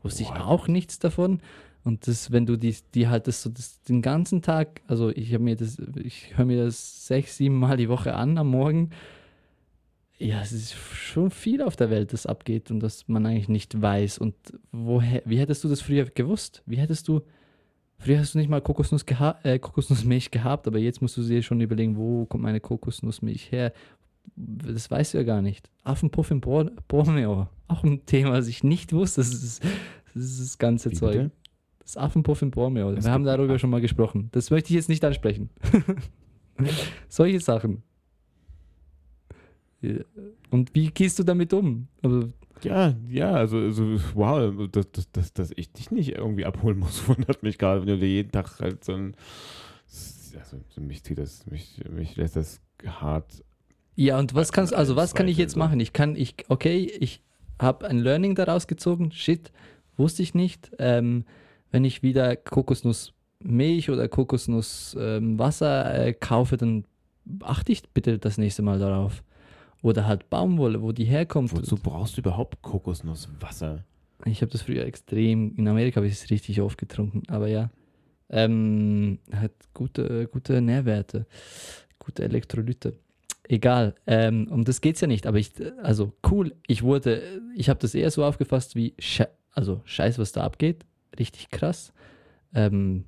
Wusste 0.03 0.22
ich 0.22 0.31
auch 0.31 0.68
nichts 0.68 0.98
davon. 0.98 1.40
Und 1.85 2.07
das, 2.07 2.31
wenn 2.31 2.46
du 2.46 2.57
die, 2.57 2.75
die 2.94 3.09
halt 3.09 3.27
das 3.27 3.42
so 3.42 3.51
das, 3.51 3.83
den 3.83 4.03
ganzen 4.03 4.40
Tag, 4.40 4.83
also 4.87 5.11
ich 5.11 5.35
habe 5.35 5.42
mir 5.42 5.57
das, 5.57 5.79
ich 5.96 6.37
höre 6.37 6.44
mir 6.44 6.64
das 6.64 7.07
sechs, 7.09 7.37
sieben 7.37 7.59
Mal 7.59 7.77
die 7.77 7.88
Woche 7.88 8.14
an 8.14 8.38
am 8.38 8.48
Morgen. 8.51 8.90
Ja, 10.18 10.40
es 10.40 10.53
ist 10.53 10.75
schon 10.75 11.33
viel 11.33 11.61
auf 11.61 11.75
der 11.75 11.90
Welt, 11.90 12.12
das 12.12 12.27
abgeht 12.27 12.70
und 12.70 12.79
das 12.79 13.09
man 13.09 13.27
eigentlich 13.27 13.48
nicht 13.48 13.83
weiß. 13.83 14.18
Und 14.18 14.35
woher, 14.70 15.22
wie 15.25 15.38
hättest 15.38 15.64
du 15.64 15.68
das 15.68 15.81
früher 15.81 16.05
gewusst? 16.05 16.62
Wie 16.66 16.77
hättest 16.77 17.09
du, 17.09 17.22
früher 17.98 18.20
hast 18.20 18.35
du 18.35 18.38
nicht 18.38 18.48
mal 18.48 18.61
Kokosnuss 18.61 19.04
geha 19.04 19.40
äh, 19.42 19.58
Kokosnussmilch 19.58 20.31
gehabt, 20.31 20.69
aber 20.69 20.79
jetzt 20.79 21.02
musst 21.02 21.17
du 21.17 21.23
dir 21.23 21.42
schon 21.42 21.60
überlegen, 21.60 21.96
wo 21.96 22.27
kommt 22.27 22.44
meine 22.44 22.60
Kokosnussmilch 22.60 23.50
her? 23.50 23.73
Das 24.35 24.90
weißt 24.90 25.14
du 25.14 25.18
ja 25.18 25.25
gar 25.25 25.42
nicht. 25.42 25.70
Affenpuff 25.85 26.31
in 26.31 26.40
Bor 26.40 26.70
Borneo, 26.88 27.48
auch 27.68 27.85
ein 27.85 28.04
Thema, 28.06 28.33
das 28.33 28.48
ich 28.48 28.64
nicht 28.64 28.92
wusste. 28.92 29.20
Das 29.20 29.33
ist 29.33 29.62
das, 30.14 30.25
ist 30.25 30.40
das 30.40 30.58
ganze 30.58 30.90
Wie 30.90 30.94
Zeug. 30.94 31.12
bitte? 31.12 31.31
Das 31.81 31.96
Affenpuff 31.96 32.42
in 32.42 32.50
Borneo. 32.50 32.90
Es 32.92 33.04
Wir 33.04 33.12
haben 33.12 33.25
darüber 33.25 33.58
schon 33.58 33.70
mal 33.70 33.81
gesprochen. 33.81 34.29
Das 34.33 34.50
möchte 34.50 34.70
ich 34.70 34.77
jetzt 34.77 34.88
nicht 34.88 35.04
ansprechen. 35.04 35.50
Solche 37.08 37.40
Sachen. 37.40 37.83
Und 40.50 40.75
wie 40.75 40.90
gehst 40.90 41.18
du 41.18 41.25
damit 41.25 41.52
um? 41.52 41.88
Also, 42.02 42.29
Ja, 42.62 42.94
ja, 43.08 43.33
also, 43.33 43.58
also 43.58 43.98
wow, 44.14 44.68
dass, 44.70 44.92
dass, 44.92 45.10
dass, 45.10 45.33
dass 45.33 45.52
ich 45.56 45.73
dich 45.73 45.90
nicht 45.90 46.10
irgendwie 46.10 46.44
abholen 46.44 46.79
muss, 46.79 47.08
wundert 47.08 47.42
mich 47.42 47.58
gerade, 47.58 47.81
wenn 47.81 47.88
du 47.88 47.98
dir 47.98 48.08
jeden 48.08 48.31
Tag 48.31 48.60
halt 48.60 48.85
so 48.85 48.92
ein. 48.92 49.16
Also, 50.38 50.60
so 50.68 50.81
mich 50.81 51.02
zieht 51.02 51.18
das, 51.18 51.46
mich, 51.46 51.83
mich 51.90 52.16
lässt 52.16 52.37
das 52.37 52.60
hart. 52.87 53.44
Ja, 53.94 54.18
und 54.18 54.34
was 54.34 54.52
kannst 54.52 54.74
also 54.74 54.96
was 54.96 55.14
kann 55.14 55.28
ich 55.28 55.36
jetzt 55.36 55.56
machen? 55.56 55.80
Ich 55.80 55.92
kann, 55.92 56.16
ich, 56.16 56.34
okay, 56.48 56.90
ich 57.00 57.22
habe 57.60 57.86
ein 57.86 57.98
Learning 57.98 58.34
daraus 58.34 58.66
gezogen. 58.66 59.12
Shit, 59.12 59.52
wusste 59.96 60.22
ich 60.22 60.34
nicht. 60.34 60.70
Ähm, 60.78 61.24
wenn 61.70 61.84
ich 61.84 62.02
wieder 62.02 62.36
Kokosnussmilch 62.36 63.90
oder 63.90 64.08
Kokosnusswasser 64.08 65.94
ähm, 65.94 66.08
äh, 66.08 66.12
kaufe, 66.12 66.56
dann 66.56 66.84
achte 67.40 67.72
ich 67.72 67.82
bitte 67.90 68.18
das 68.18 68.38
nächste 68.38 68.62
Mal 68.62 68.78
darauf. 68.78 69.22
Oder 69.82 70.06
halt 70.06 70.30
Baumwolle, 70.30 70.80
wo 70.80 70.92
die 70.92 71.04
herkommt. 71.04 71.52
Wozu 71.52 71.76
brauchst 71.76 72.16
du 72.16 72.20
überhaupt 72.20 72.62
Kokosnusswasser? 72.62 73.84
Ich 74.24 74.40
habe 74.40 74.52
das 74.52 74.62
früher 74.62 74.84
extrem, 74.84 75.54
in 75.56 75.66
Amerika 75.66 75.96
habe 75.96 76.06
ich 76.06 76.12
es 76.12 76.30
richtig 76.30 76.60
oft 76.60 76.78
getrunken, 76.78 77.22
aber 77.28 77.48
ja. 77.48 77.70
Ähm, 78.28 79.18
hat 79.32 79.52
gute, 79.74 80.26
gute 80.28 80.62
Nährwerte, 80.62 81.26
gute 81.98 82.22
Elektrolyte. 82.22 82.94
Egal, 83.48 83.94
ähm, 84.06 84.48
um 84.50 84.64
das 84.64 84.80
geht 84.80 84.94
es 84.94 85.00
ja 85.00 85.08
nicht, 85.08 85.26
aber 85.26 85.38
ich, 85.38 85.52
also 85.82 86.12
cool, 86.30 86.54
ich 86.66 86.82
wurde, 86.82 87.40
ich 87.56 87.68
habe 87.68 87.80
das 87.80 87.94
eher 87.94 88.10
so 88.10 88.24
aufgefasst 88.24 88.76
wie, 88.76 88.94
Sche 88.98 89.28
also 89.50 89.82
scheiß, 89.84 90.18
was 90.18 90.32
da 90.32 90.44
abgeht, 90.44 90.86
richtig 91.18 91.50
krass. 91.50 91.92
Ähm, 92.54 93.04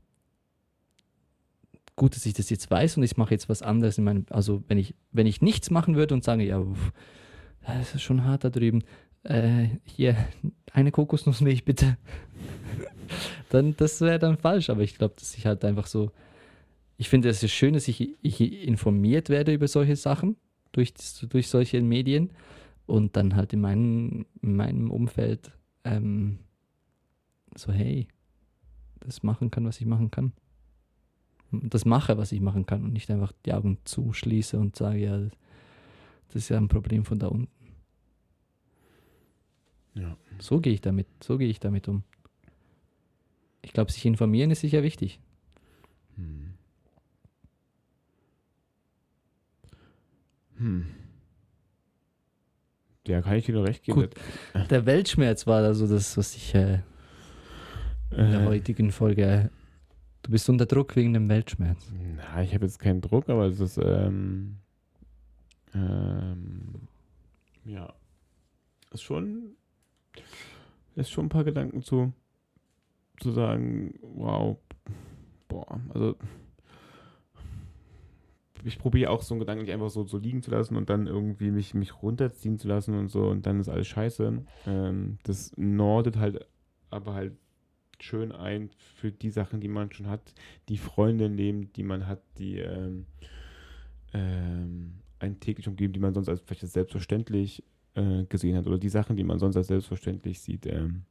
gut, 1.96 2.16
dass 2.16 2.26
ich 2.26 2.34
das 2.34 2.50
jetzt 2.50 2.70
weiß 2.70 2.96
und 2.96 3.02
ich 3.04 3.16
mache 3.16 3.32
jetzt 3.32 3.48
was 3.48 3.62
anderes 3.62 3.96
in 3.96 4.04
meinem, 4.04 4.26
also 4.30 4.62
wenn 4.68 4.78
ich, 4.78 4.94
wenn 5.12 5.26
ich 5.26 5.40
nichts 5.40 5.70
machen 5.70 5.94
würde 5.94 6.14
und 6.14 6.24
sage, 6.24 6.44
ja, 6.44 6.58
uff, 6.58 6.92
das 7.66 7.94
ist 7.94 8.02
schon 8.02 8.24
hart 8.24 8.44
da 8.44 8.50
drüben, 8.50 8.82
äh, 9.22 9.68
hier, 9.84 10.16
eine 10.72 10.90
Kokosnussmilch 10.90 11.64
bitte, 11.64 11.96
dann, 13.50 13.76
das 13.76 14.00
wäre 14.00 14.18
dann 14.18 14.36
falsch, 14.36 14.68
aber 14.68 14.82
ich 14.82 14.98
glaube, 14.98 15.14
dass 15.18 15.36
ich 15.36 15.46
halt 15.46 15.64
einfach 15.64 15.86
so, 15.86 16.10
ich 16.96 17.08
finde 17.08 17.28
es 17.28 17.42
ist 17.42 17.52
schön, 17.52 17.74
dass 17.74 17.88
ich, 17.88 18.16
ich 18.22 18.40
informiert 18.40 19.28
werde 19.28 19.52
über 19.52 19.68
solche 19.68 19.96
Sachen 19.96 20.36
durch, 20.72 20.94
durch 21.28 21.48
solche 21.48 21.82
Medien 21.82 22.30
und 22.86 23.16
dann 23.16 23.36
halt 23.36 23.52
in 23.52 23.60
meinem, 23.60 24.26
in 24.42 24.56
meinem 24.56 24.90
Umfeld 24.90 25.52
ähm, 25.84 26.38
so, 27.56 27.72
hey, 27.72 28.08
das 29.00 29.22
machen 29.22 29.50
kann, 29.50 29.64
was 29.64 29.80
ich 29.80 29.86
machen 29.86 30.10
kann 30.10 30.32
das 31.62 31.84
mache, 31.84 32.18
was 32.18 32.32
ich 32.32 32.40
machen 32.40 32.66
kann 32.66 32.84
und 32.84 32.92
nicht 32.92 33.10
einfach 33.10 33.32
die 33.44 33.52
Augen 33.52 33.78
zuschließe 33.84 34.58
und 34.58 34.76
sage, 34.76 34.98
ja, 34.98 35.18
das 35.18 36.34
ist 36.34 36.48
ja 36.48 36.56
ein 36.56 36.68
Problem 36.68 37.04
von 37.04 37.18
da 37.18 37.28
unten. 37.28 37.52
Ja. 39.94 40.16
So 40.38 40.60
gehe 40.60 40.72
ich 40.72 40.80
damit, 40.80 41.06
so 41.22 41.38
gehe 41.38 41.48
ich 41.48 41.60
damit 41.60 41.88
um. 41.88 42.02
Ich 43.62 43.72
glaube, 43.72 43.92
sich 43.92 44.04
informieren 44.04 44.50
ist 44.50 44.60
sicher 44.60 44.82
wichtig. 44.82 45.20
Hm. 46.16 46.53
Hm. 50.58 50.86
Ja, 53.06 53.20
kann 53.20 53.36
ich 53.36 53.46
dir 53.46 53.54
nur 53.54 53.66
recht 53.66 53.82
geben. 53.82 54.00
Gut, 54.00 54.14
der 54.70 54.86
Weltschmerz 54.86 55.46
war 55.46 55.62
also 55.62 55.86
das, 55.86 56.16
was 56.16 56.34
ich 56.36 56.54
äh, 56.54 56.80
in 58.10 58.30
der 58.30 58.42
äh, 58.42 58.46
heutigen 58.46 58.92
Folge 58.92 59.50
Du 60.24 60.30
bist 60.30 60.48
unter 60.48 60.64
Druck 60.64 60.96
wegen 60.96 61.12
dem 61.12 61.28
Weltschmerz. 61.28 61.92
Na, 62.16 62.42
ich 62.42 62.54
habe 62.54 62.64
jetzt 62.64 62.78
keinen 62.78 63.02
Druck, 63.02 63.28
aber 63.28 63.44
es 63.44 63.60
ist, 63.60 63.76
ähm, 63.76 64.56
ähm, 65.74 66.88
ja, 67.66 67.92
ist 68.90 69.02
schon, 69.02 69.54
ist 70.96 71.10
schon 71.10 71.26
ein 71.26 71.28
paar 71.28 71.44
Gedanken 71.44 71.82
zu, 71.82 72.14
zu 73.20 73.32
sagen, 73.32 73.92
wow, 74.00 74.56
boah, 75.46 75.78
also 75.90 76.16
ich 78.64 78.78
probiere 78.78 79.10
auch 79.10 79.22
so 79.22 79.34
einen 79.34 79.40
Gedanken 79.40 79.64
nicht 79.64 79.72
einfach 79.72 79.90
so, 79.90 80.04
so 80.04 80.18
liegen 80.18 80.42
zu 80.42 80.50
lassen 80.50 80.76
und 80.76 80.88
dann 80.88 81.06
irgendwie 81.06 81.50
mich, 81.50 81.74
mich 81.74 82.02
runterziehen 82.02 82.58
zu 82.58 82.68
lassen 82.68 82.94
und 82.94 83.08
so 83.08 83.28
und 83.28 83.46
dann 83.46 83.60
ist 83.60 83.68
alles 83.68 83.86
scheiße. 83.88 84.44
Ähm, 84.66 85.18
das 85.24 85.52
nordet 85.56 86.16
halt 86.16 86.46
aber 86.90 87.14
halt 87.14 87.32
schön 88.00 88.32
ein 88.32 88.70
für 88.96 89.12
die 89.12 89.30
Sachen, 89.30 89.60
die 89.60 89.68
man 89.68 89.92
schon 89.92 90.08
hat, 90.08 90.34
die 90.68 90.78
Freunde 90.78 91.28
nehmen, 91.28 91.72
die 91.72 91.82
man 91.82 92.06
hat, 92.06 92.22
die 92.38 92.58
ähm, 92.58 93.06
ähm, 94.12 94.94
einen 95.18 95.40
täglich 95.40 95.68
umgeben, 95.68 95.92
die 95.92 96.00
man 96.00 96.14
sonst 96.14 96.28
als 96.28 96.40
vielleicht 96.40 96.62
als 96.62 96.72
selbstverständlich 96.72 97.64
äh, 97.94 98.24
gesehen 98.24 98.56
hat 98.56 98.66
oder 98.66 98.78
die 98.78 98.88
Sachen, 98.88 99.16
die 99.16 99.24
man 99.24 99.38
sonst 99.38 99.56
als 99.56 99.68
selbstverständlich 99.68 100.40
sieht, 100.40 100.66
ähm, 100.66 101.02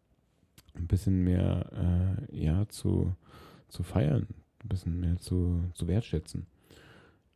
ein 0.76 0.88
bisschen 0.88 1.24
mehr 1.24 2.28
äh, 2.32 2.44
ja, 2.44 2.68
zu, 2.68 3.16
zu 3.68 3.84
feiern, 3.84 4.28
ein 4.64 4.70
bisschen 4.70 5.00
mehr 5.00 5.18
zu, 5.18 5.64
zu 5.74 5.88
wertschätzen. 5.88 6.48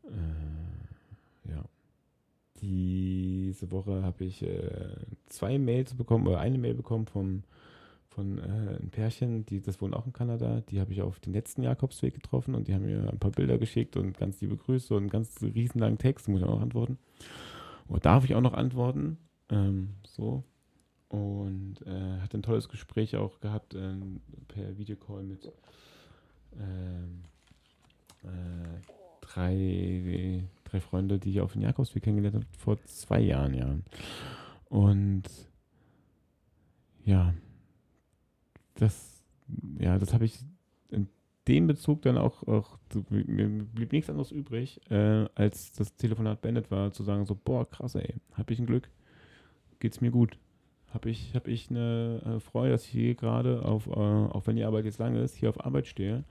Äh, 0.08 1.51
ja. 1.51 1.64
Diese 2.62 3.72
Woche 3.72 4.03
habe 4.03 4.26
ich 4.26 4.43
äh, 4.43 4.95
zwei 5.28 5.58
Mails 5.60 5.93
bekommen 5.93 6.28
oder 6.28 6.39
eine 6.39 6.58
Mail 6.58 6.74
bekommen 6.74 7.05
vom 7.05 7.43
von 8.18 8.39
äh, 8.39 8.80
ein 8.82 8.89
Pärchen, 8.89 9.45
die, 9.45 9.62
das 9.62 9.80
wohnen 9.80 9.93
auch 9.93 10.08
in 10.08 10.12
Kanada, 10.12 10.62
die 10.72 10.80
habe 10.80 10.91
ich 10.91 11.03
auf 11.03 11.20
den 11.20 11.34
letzten 11.34 11.62
Jakobsweg 11.62 12.16
getroffen 12.16 12.55
und 12.55 12.68
die 12.68 12.74
haben 12.74 12.84
mir 12.84 13.08
ein 13.12 13.20
paar 13.20 13.30
Bilder 13.30 13.60
geschickt 13.60 13.95
und 13.95 14.18
ganz 14.18 14.41
liebe 14.41 14.58
Grüße 14.58 14.91
und 14.95 15.03
einen 15.03 15.10
ganz 15.12 15.39
riesenlangen 15.39 15.99
Text, 15.99 16.28
muss 16.28 16.41
ich 16.41 16.47
auch 16.47 16.55
noch 16.55 16.64
antworten. 16.64 16.97
Oder 17.88 17.99
darf 17.99 18.26
ich 18.26 18.34
auch 18.34 18.41
noch 18.41 18.55
antworten? 18.55 19.20
Ähm, 19.49 19.89
so. 20.03 20.43
Und 21.10 21.76
äh, 21.86 22.20
hatte 22.20 22.39
ein 22.39 22.41
tolles 22.41 22.70
Gespräch 22.70 23.16
auch 23.16 23.39
gehabt 23.39 23.76
äh, 23.76 23.93
per 24.47 24.80
Videocall 24.80 25.22
mit 25.22 25.51
ähm, 26.60 27.22
äh, 28.24 28.97
drei, 29.34 30.43
drei 30.63 30.80
Freunde, 30.80 31.19
die 31.19 31.32
ich 31.32 31.41
auf 31.41 31.53
den 31.53 31.61
Jakobsweg 31.61 32.03
kennengelernt 32.03 32.36
habe, 32.36 32.45
vor 32.57 32.82
zwei 32.84 33.19
Jahren, 33.19 33.53
ja. 33.53 33.75
Und 34.69 35.23
ja, 37.05 37.34
das, 38.75 39.23
ja, 39.80 39.97
das 39.97 40.13
habe 40.13 40.25
ich 40.25 40.39
in 40.89 41.07
dem 41.47 41.67
Bezug 41.67 42.01
dann 42.01 42.17
auch, 42.17 42.43
auch 42.47 42.78
mir 43.09 43.47
blieb 43.47 43.91
nichts 43.91 44.09
anderes 44.09 44.32
übrig, 44.32 44.82
äh, 44.91 45.25
als 45.36 45.71
das 45.73 45.95
Telefonat 45.95 46.41
beendet 46.41 46.69
war, 46.69 46.91
zu 46.91 47.03
sagen 47.03 47.25
so, 47.25 47.36
boah, 47.36 47.69
krass, 47.69 47.95
ey, 47.95 48.15
habe 48.34 48.53
ich 48.53 48.59
ein 48.59 48.65
Glück, 48.65 48.89
geht's 49.80 50.01
mir 50.01 50.11
gut. 50.11 50.38
Habe 50.93 51.09
ich, 51.09 51.36
hab 51.36 51.49
ich 51.49 51.69
eine 51.69 52.21
äh, 52.25 52.39
Freude, 52.39 52.71
dass 52.71 52.86
ich 52.86 52.91
hier 52.91 53.15
gerade, 53.15 53.63
auf, 53.65 53.88
äh, 53.88 53.91
auch 53.91 54.47
wenn 54.47 54.55
die 54.55 54.63
Arbeit 54.63 54.86
jetzt 54.86 54.99
lang 54.99 55.15
ist, 55.15 55.36
hier 55.36 55.49
auf 55.49 55.65
Arbeit 55.65 55.86
stehe, 55.86 56.23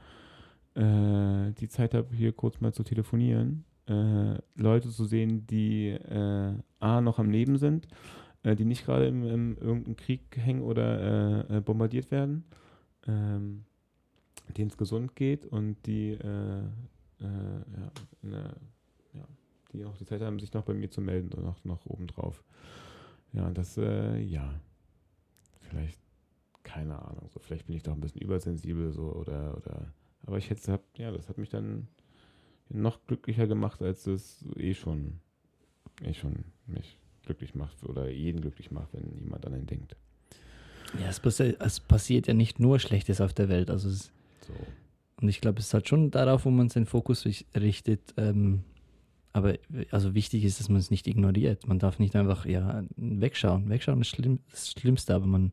äh, 0.77 1.53
die 1.53 1.68
Zeit 1.68 1.95
habe, 1.95 2.14
hier 2.14 2.33
kurz 2.33 2.61
mal 2.61 2.72
zu 2.72 2.83
telefonieren, 2.85 3.64
äh, 3.89 4.39
Leute 4.57 4.91
zu 4.91 5.05
sehen, 5.05 5.47
die 5.47 5.89
äh, 5.89 6.55
A, 6.81 7.01
noch 7.01 7.18
am 7.18 7.31
Leben 7.31 7.57
sind 7.59 7.89
äh, 8.47 8.55
die 8.55 8.64
nicht 8.64 8.85
gerade 8.85 9.09
im, 9.09 9.24
im 9.24 9.59
irgendeinem 9.59 9.97
Krieg 9.97 10.37
hängen 10.37 10.62
oder 10.62 11.49
äh, 11.51 11.57
äh, 11.57 11.61
bombardiert 11.61 12.11
werden, 12.12 12.45
ähm, 13.07 13.64
denen 14.57 14.70
es 14.70 14.77
gesund 14.77 15.16
geht 15.16 15.45
und 15.45 15.85
die, 15.87 16.12
ja, 16.12 16.70
eine, 18.22 18.55
ja, 19.12 19.24
die 19.72 19.85
auch 19.85 19.97
die 19.97 20.05
Zeit 20.05 20.20
haben, 20.20 20.39
sich 20.39 20.53
noch 20.53 20.64
bei 20.64 20.74
mir 20.74 20.91
zu 20.91 21.01
melden 21.01 21.33
und 21.33 21.45
noch, 21.45 21.64
noch 21.64 21.87
obendrauf. 21.87 22.45
Ja, 23.33 23.51
das, 23.51 23.77
ja, 23.77 24.61
vielleicht, 25.62 25.99
keine 26.62 27.03
Ahnung, 27.03 27.29
so 27.33 27.41
vielleicht 27.41 27.66
bin 27.66 27.74
ich 27.74 27.83
doch 27.83 27.95
ein 27.95 28.01
bisschen 28.01 28.20
übersensibel 28.20 28.93
so 28.93 29.12
oder, 29.14 29.57
oder, 29.57 29.93
aber 30.25 30.39
ich 30.39 30.51
hätte, 30.51 30.81
ja, 30.97 31.11
das 31.11 31.29
hat 31.29 31.39
mich 31.39 31.49
dann 31.49 31.89
noch 32.69 33.05
glücklicher 33.07 33.47
gemacht, 33.47 33.83
als 33.83 34.07
es 34.07 34.45
eh 34.57 34.75
schon, 34.75 35.21
eh 36.03 36.14
schon 36.14 36.45
mich 36.67 36.99
glücklich 37.25 37.55
macht 37.55 37.85
oder 37.85 38.09
jeden 38.09 38.41
glücklich 38.41 38.71
macht, 38.71 38.93
wenn 38.93 39.19
jemand 39.21 39.47
an 39.47 39.55
ihn 39.55 39.67
denkt. 39.67 39.97
Ja, 41.01 41.09
es, 41.09 41.21
passi 41.21 41.57
es 41.59 41.81
passiert 41.81 42.27
ja 42.27 42.35
nicht 42.35 42.61
nur 42.61 42.79
Schlechtes 42.79 43.21
auf 43.21 43.35
der 43.35 43.49
Welt. 43.49 43.71
Also 43.71 43.89
es, 43.89 44.12
so. 44.47 44.53
Und 45.21 45.29
ich 45.29 45.41
glaube, 45.41 45.61
es 45.61 45.67
ist 45.67 45.75
halt 45.75 45.89
schon 45.89 46.11
darauf, 46.11 46.45
wo 46.45 46.51
man 46.51 46.69
seinen 46.69 46.87
Fokus 46.87 47.27
richtet. 47.55 48.14
Ähm, 48.17 48.64
aber 49.33 49.55
also 49.91 50.14
wichtig 50.14 50.45
ist, 50.45 50.61
dass 50.61 50.69
man 50.69 50.79
es 50.79 50.91
nicht 50.91 51.07
ignoriert. 51.07 51.67
Man 51.67 51.79
darf 51.79 51.99
nicht 51.99 52.17
einfach 52.17 52.47
ja, 52.47 52.85
wegschauen. 52.97 53.69
Wegschauen 53.69 54.01
ist 54.01 54.09
schlimm, 54.09 54.41
das 54.51 54.71
Schlimmste, 54.71 55.14
aber 55.14 55.27
man, 55.27 55.51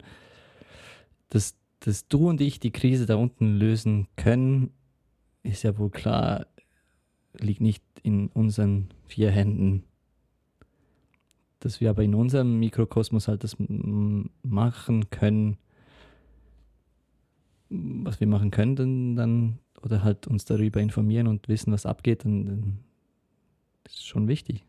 dass, 1.30 1.55
dass 1.86 2.07
du 2.07 2.29
und 2.29 2.41
ich 2.41 2.59
die 2.59 2.71
Krise 2.71 3.05
da 3.05 3.15
unten 3.15 3.57
lösen 3.57 4.07
können, 4.15 4.71
ist 5.43 5.63
ja 5.63 5.77
wohl 5.77 5.89
klar, 5.89 6.47
liegt 7.34 7.61
nicht 7.61 7.84
in 8.03 8.27
unseren 8.27 8.89
vier 9.05 9.31
Händen 9.31 9.84
dass 11.63 11.79
wir 11.79 11.89
aber 11.89 12.03
in 12.03 12.13
unserem 12.13 12.59
Mikrokosmos 12.59 13.29
halt 13.29 13.43
das 13.43 13.55
machen 13.57 15.09
können, 15.09 15.57
was 17.69 18.19
wir 18.19 18.27
machen 18.27 18.51
können, 18.51 18.75
dann, 18.75 19.15
dann 19.15 19.59
oder 19.81 20.03
halt 20.03 20.27
uns 20.27 20.43
darüber 20.45 20.81
informieren 20.81 21.27
und 21.27 21.47
wissen, 21.47 21.71
was 21.71 21.86
abgeht, 21.86 22.25
dann, 22.25 22.45
dann 22.45 22.79
ist 23.86 24.05
schon 24.05 24.27
wichtig. 24.27 24.65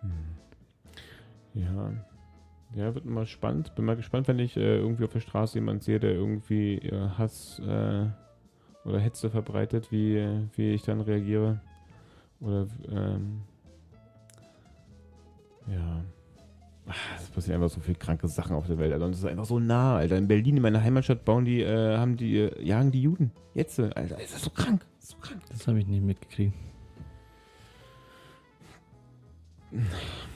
Hm. 0.00 0.10
Ja. 1.54 1.92
Ja, 2.76 2.94
wird 2.94 3.06
mal 3.06 3.26
spannend. 3.26 3.74
Bin 3.74 3.86
mal 3.86 3.96
gespannt, 3.96 4.28
wenn 4.28 4.38
ich 4.38 4.54
äh, 4.56 4.76
irgendwie 4.76 5.04
auf 5.04 5.12
der 5.12 5.20
Straße 5.20 5.54
jemanden 5.54 5.80
sehe, 5.80 5.98
der 5.98 6.12
irgendwie 6.12 6.76
äh, 6.76 7.08
Hass 7.16 7.58
äh, 7.58 8.06
oder 8.84 9.00
Hetze 9.00 9.30
verbreitet, 9.30 9.90
wie, 9.90 10.46
wie 10.56 10.74
ich 10.74 10.82
dann 10.82 11.00
reagiere. 11.00 11.62
Oder 12.38 12.66
ähm, 12.90 13.40
ja. 15.68 16.04
Es 17.18 17.30
passieren 17.30 17.62
einfach 17.62 17.74
so 17.74 17.80
viele 17.80 17.96
kranke 17.96 18.28
Sachen 18.28 18.54
auf 18.54 18.66
der 18.66 18.76
Welt, 18.78 18.92
Alter. 18.92 19.06
Und 19.06 19.12
es 19.12 19.20
ist 19.20 19.24
einfach 19.24 19.46
so 19.46 19.58
nah, 19.58 19.96
Alter. 19.96 20.18
In 20.18 20.28
Berlin, 20.28 20.58
in 20.58 20.62
meiner 20.62 20.82
Heimatstadt, 20.82 21.24
bauen 21.24 21.46
die, 21.46 21.62
äh, 21.62 21.96
haben 21.96 22.18
die, 22.18 22.36
äh, 22.40 22.62
jagen 22.62 22.92
die 22.92 23.00
Juden. 23.00 23.32
Jetzt, 23.54 23.80
Alter. 23.80 24.20
Ist 24.20 24.34
das 24.34 24.42
so 24.42 24.50
krank? 24.50 24.84
so 24.98 25.16
krank. 25.16 25.40
Das 25.48 25.66
habe 25.66 25.78
ich 25.78 25.86
nicht 25.86 26.04
mitgekriegt. 26.04 26.54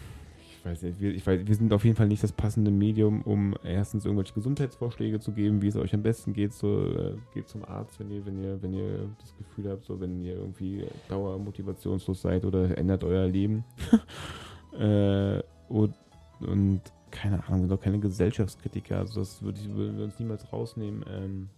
Ich 0.61 0.67
weiß 0.67 0.83
nicht, 0.83 1.01
wir, 1.01 1.15
ich 1.15 1.27
weiß, 1.27 1.47
wir 1.47 1.55
sind 1.55 1.73
auf 1.73 1.87
jeden 1.87 1.97
Fall 1.97 2.07
nicht 2.07 2.23
das 2.23 2.33
passende 2.33 2.71
Medium, 2.71 3.23
um 3.23 3.55
erstens 3.65 4.05
irgendwelche 4.05 4.35
Gesundheitsvorschläge 4.35 5.19
zu 5.19 5.33
geben, 5.33 5.63
wie 5.63 5.69
es 5.69 5.77
euch 5.77 5.95
am 5.95 6.03
besten 6.03 6.35
geht. 6.35 6.53
So, 6.53 6.85
äh, 6.85 7.17
geht 7.33 7.49
zum 7.49 7.65
Arzt, 7.65 7.99
wenn 7.99 8.11
ihr, 8.11 8.27
wenn 8.27 8.45
ihr, 8.45 8.63
wenn 8.63 8.75
ihr 8.75 9.09
das 9.19 9.35
Gefühl 9.39 9.71
habt, 9.71 9.87
so 9.87 9.99
wenn 9.99 10.23
ihr 10.23 10.35
irgendwie 10.35 10.85
dauermotivationslos 11.09 12.21
seid 12.21 12.45
oder 12.45 12.77
ändert 12.77 13.05
euer 13.05 13.27
Leben. 13.27 13.65
äh, 14.79 15.43
und, 15.71 15.95
und 16.41 16.83
keine 17.11 17.43
Ahnung, 17.47 17.61
sind 17.61 17.71
doch 17.71 17.81
keine 17.81 17.99
Gesellschaftskritiker, 17.99 18.99
also 18.99 19.21
das 19.21 19.43
würde 19.43 19.59
ich 19.59 19.75
würden 19.75 19.97
wir 19.97 20.05
uns 20.05 20.19
niemals 20.19 20.53
rausnehmen. 20.53 21.07
Ähm, 21.11 21.49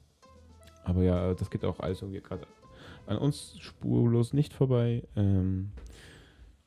aber 0.84 1.02
ja, 1.02 1.34
das 1.34 1.50
geht 1.50 1.64
auch 1.64 1.80
alles 1.80 2.02
irgendwie 2.02 2.20
gerade 2.20 2.46
an 3.06 3.18
uns 3.18 3.56
spurlos 3.58 4.32
nicht 4.32 4.54
vorbei. 4.54 5.02
Ähm, 5.16 5.72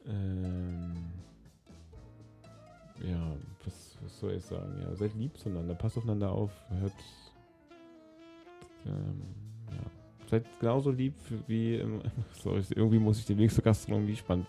ähm, 0.06 0.94
ja, 3.04 3.36
was, 3.66 3.98
was 4.02 4.20
soll 4.20 4.34
ich 4.34 4.44
sagen? 4.46 4.74
Ja, 4.82 4.96
seid 4.96 5.14
lieb 5.16 5.38
zueinander, 5.38 5.74
passt 5.76 5.98
aufeinander 5.98 6.32
auf, 6.32 6.52
hört. 6.80 6.94
Ähm, 8.86 9.22
ja. 9.72 10.28
Seid 10.30 10.46
genauso 10.60 10.92
lieb 10.92 11.14
wie. 11.48 11.76
Im, 11.76 12.02
sorry, 12.44 12.64
irgendwie 12.76 13.00
muss 13.00 13.20
ich 13.20 13.26
den 13.26 13.38
Weg 13.38 13.52
zur 13.52 13.64
Gastronomie 13.64 14.16
spannen. 14.16 14.46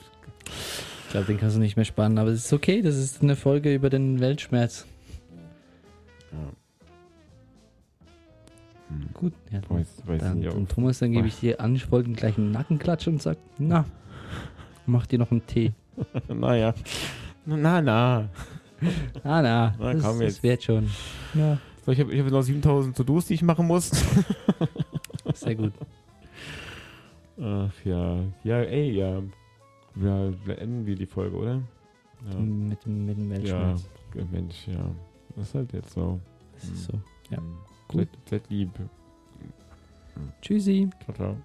Ich 1.04 1.10
glaube, 1.12 1.26
den 1.26 1.38
kannst 1.38 1.56
du 1.56 1.60
nicht 1.60 1.76
mehr 1.76 1.84
spannen, 1.84 2.18
aber 2.18 2.30
es 2.30 2.44
ist 2.46 2.52
okay, 2.52 2.82
das 2.82 2.96
ist 2.96 3.22
eine 3.22 3.36
Folge 3.36 3.74
über 3.74 3.90
den 3.90 4.20
Weltschmerz. 4.20 4.86
Ja. 6.32 6.38
Hm. 8.88 9.08
Gut, 9.14 9.32
ja. 9.50 9.60
Weiß, 9.68 9.86
weiß 10.04 10.20
Dann, 10.22 10.38
nicht, 10.40 10.48
ob- 10.54 10.68
Thomas, 10.68 10.98
dann 10.98 11.12
gebe 11.12 11.26
ich 11.28 11.40
dir 11.40 11.60
anfolgend 11.60 12.16
gleich 12.16 12.36
einen 12.38 12.50
Nackenklatsch 12.52 13.06
und 13.08 13.20
sag, 13.22 13.36
na, 13.58 13.84
mach 14.86 15.06
dir 15.06 15.18
noch 15.18 15.30
einen 15.30 15.46
Tee. 15.46 15.72
naja. 16.28 16.74
Na, 17.46 17.80
na. 17.80 18.28
Ah, 19.24 19.40
na, 19.42 19.74
Na, 19.78 19.92
das, 19.94 20.02
komm 20.02 20.18
das 20.18 20.34
jetzt. 20.34 20.42
wird 20.42 20.62
schon. 20.62 20.90
Ja, 21.34 21.58
So, 21.84 21.92
ich 21.92 22.00
habe 22.00 22.12
ich 22.12 22.20
hab 22.20 22.30
noch 22.30 22.42
7000 22.42 22.96
To-Dos, 22.96 23.26
die 23.26 23.34
ich 23.34 23.42
machen 23.42 23.66
muss. 23.66 23.90
sehr 25.34 25.54
gut. 25.54 25.72
Ach 27.40 27.70
ja. 27.84 28.18
Ja, 28.44 28.58
ey, 28.60 28.90
ja. 28.92 29.22
Ja, 29.96 30.30
beenden 30.44 30.84
wir 30.86 30.94
die 30.96 31.06
Folge, 31.06 31.36
oder? 31.36 31.62
Ja. 32.30 32.38
Mit, 32.38 32.84
dem- 32.84 33.06
mit 33.06 33.16
dem 33.16 33.30
Ja, 33.30 33.36
Weltschmerz. 33.38 33.84
Mensch, 34.32 34.66
ja. 34.68 34.90
Das 35.36 35.48
ist 35.48 35.54
halt 35.54 35.72
jetzt 35.72 35.92
so. 35.92 36.20
Das 36.54 36.64
ist 36.64 36.84
so. 36.84 36.92
Ja. 37.30 37.38
Hm. 37.38 37.56
Gut. 37.88 38.08
Seid, 38.28 38.42
seid 38.42 38.50
lieb. 38.50 38.70
Tschüssi. 40.42 40.88
Ciao, 41.04 41.14
ciao. 41.14 41.36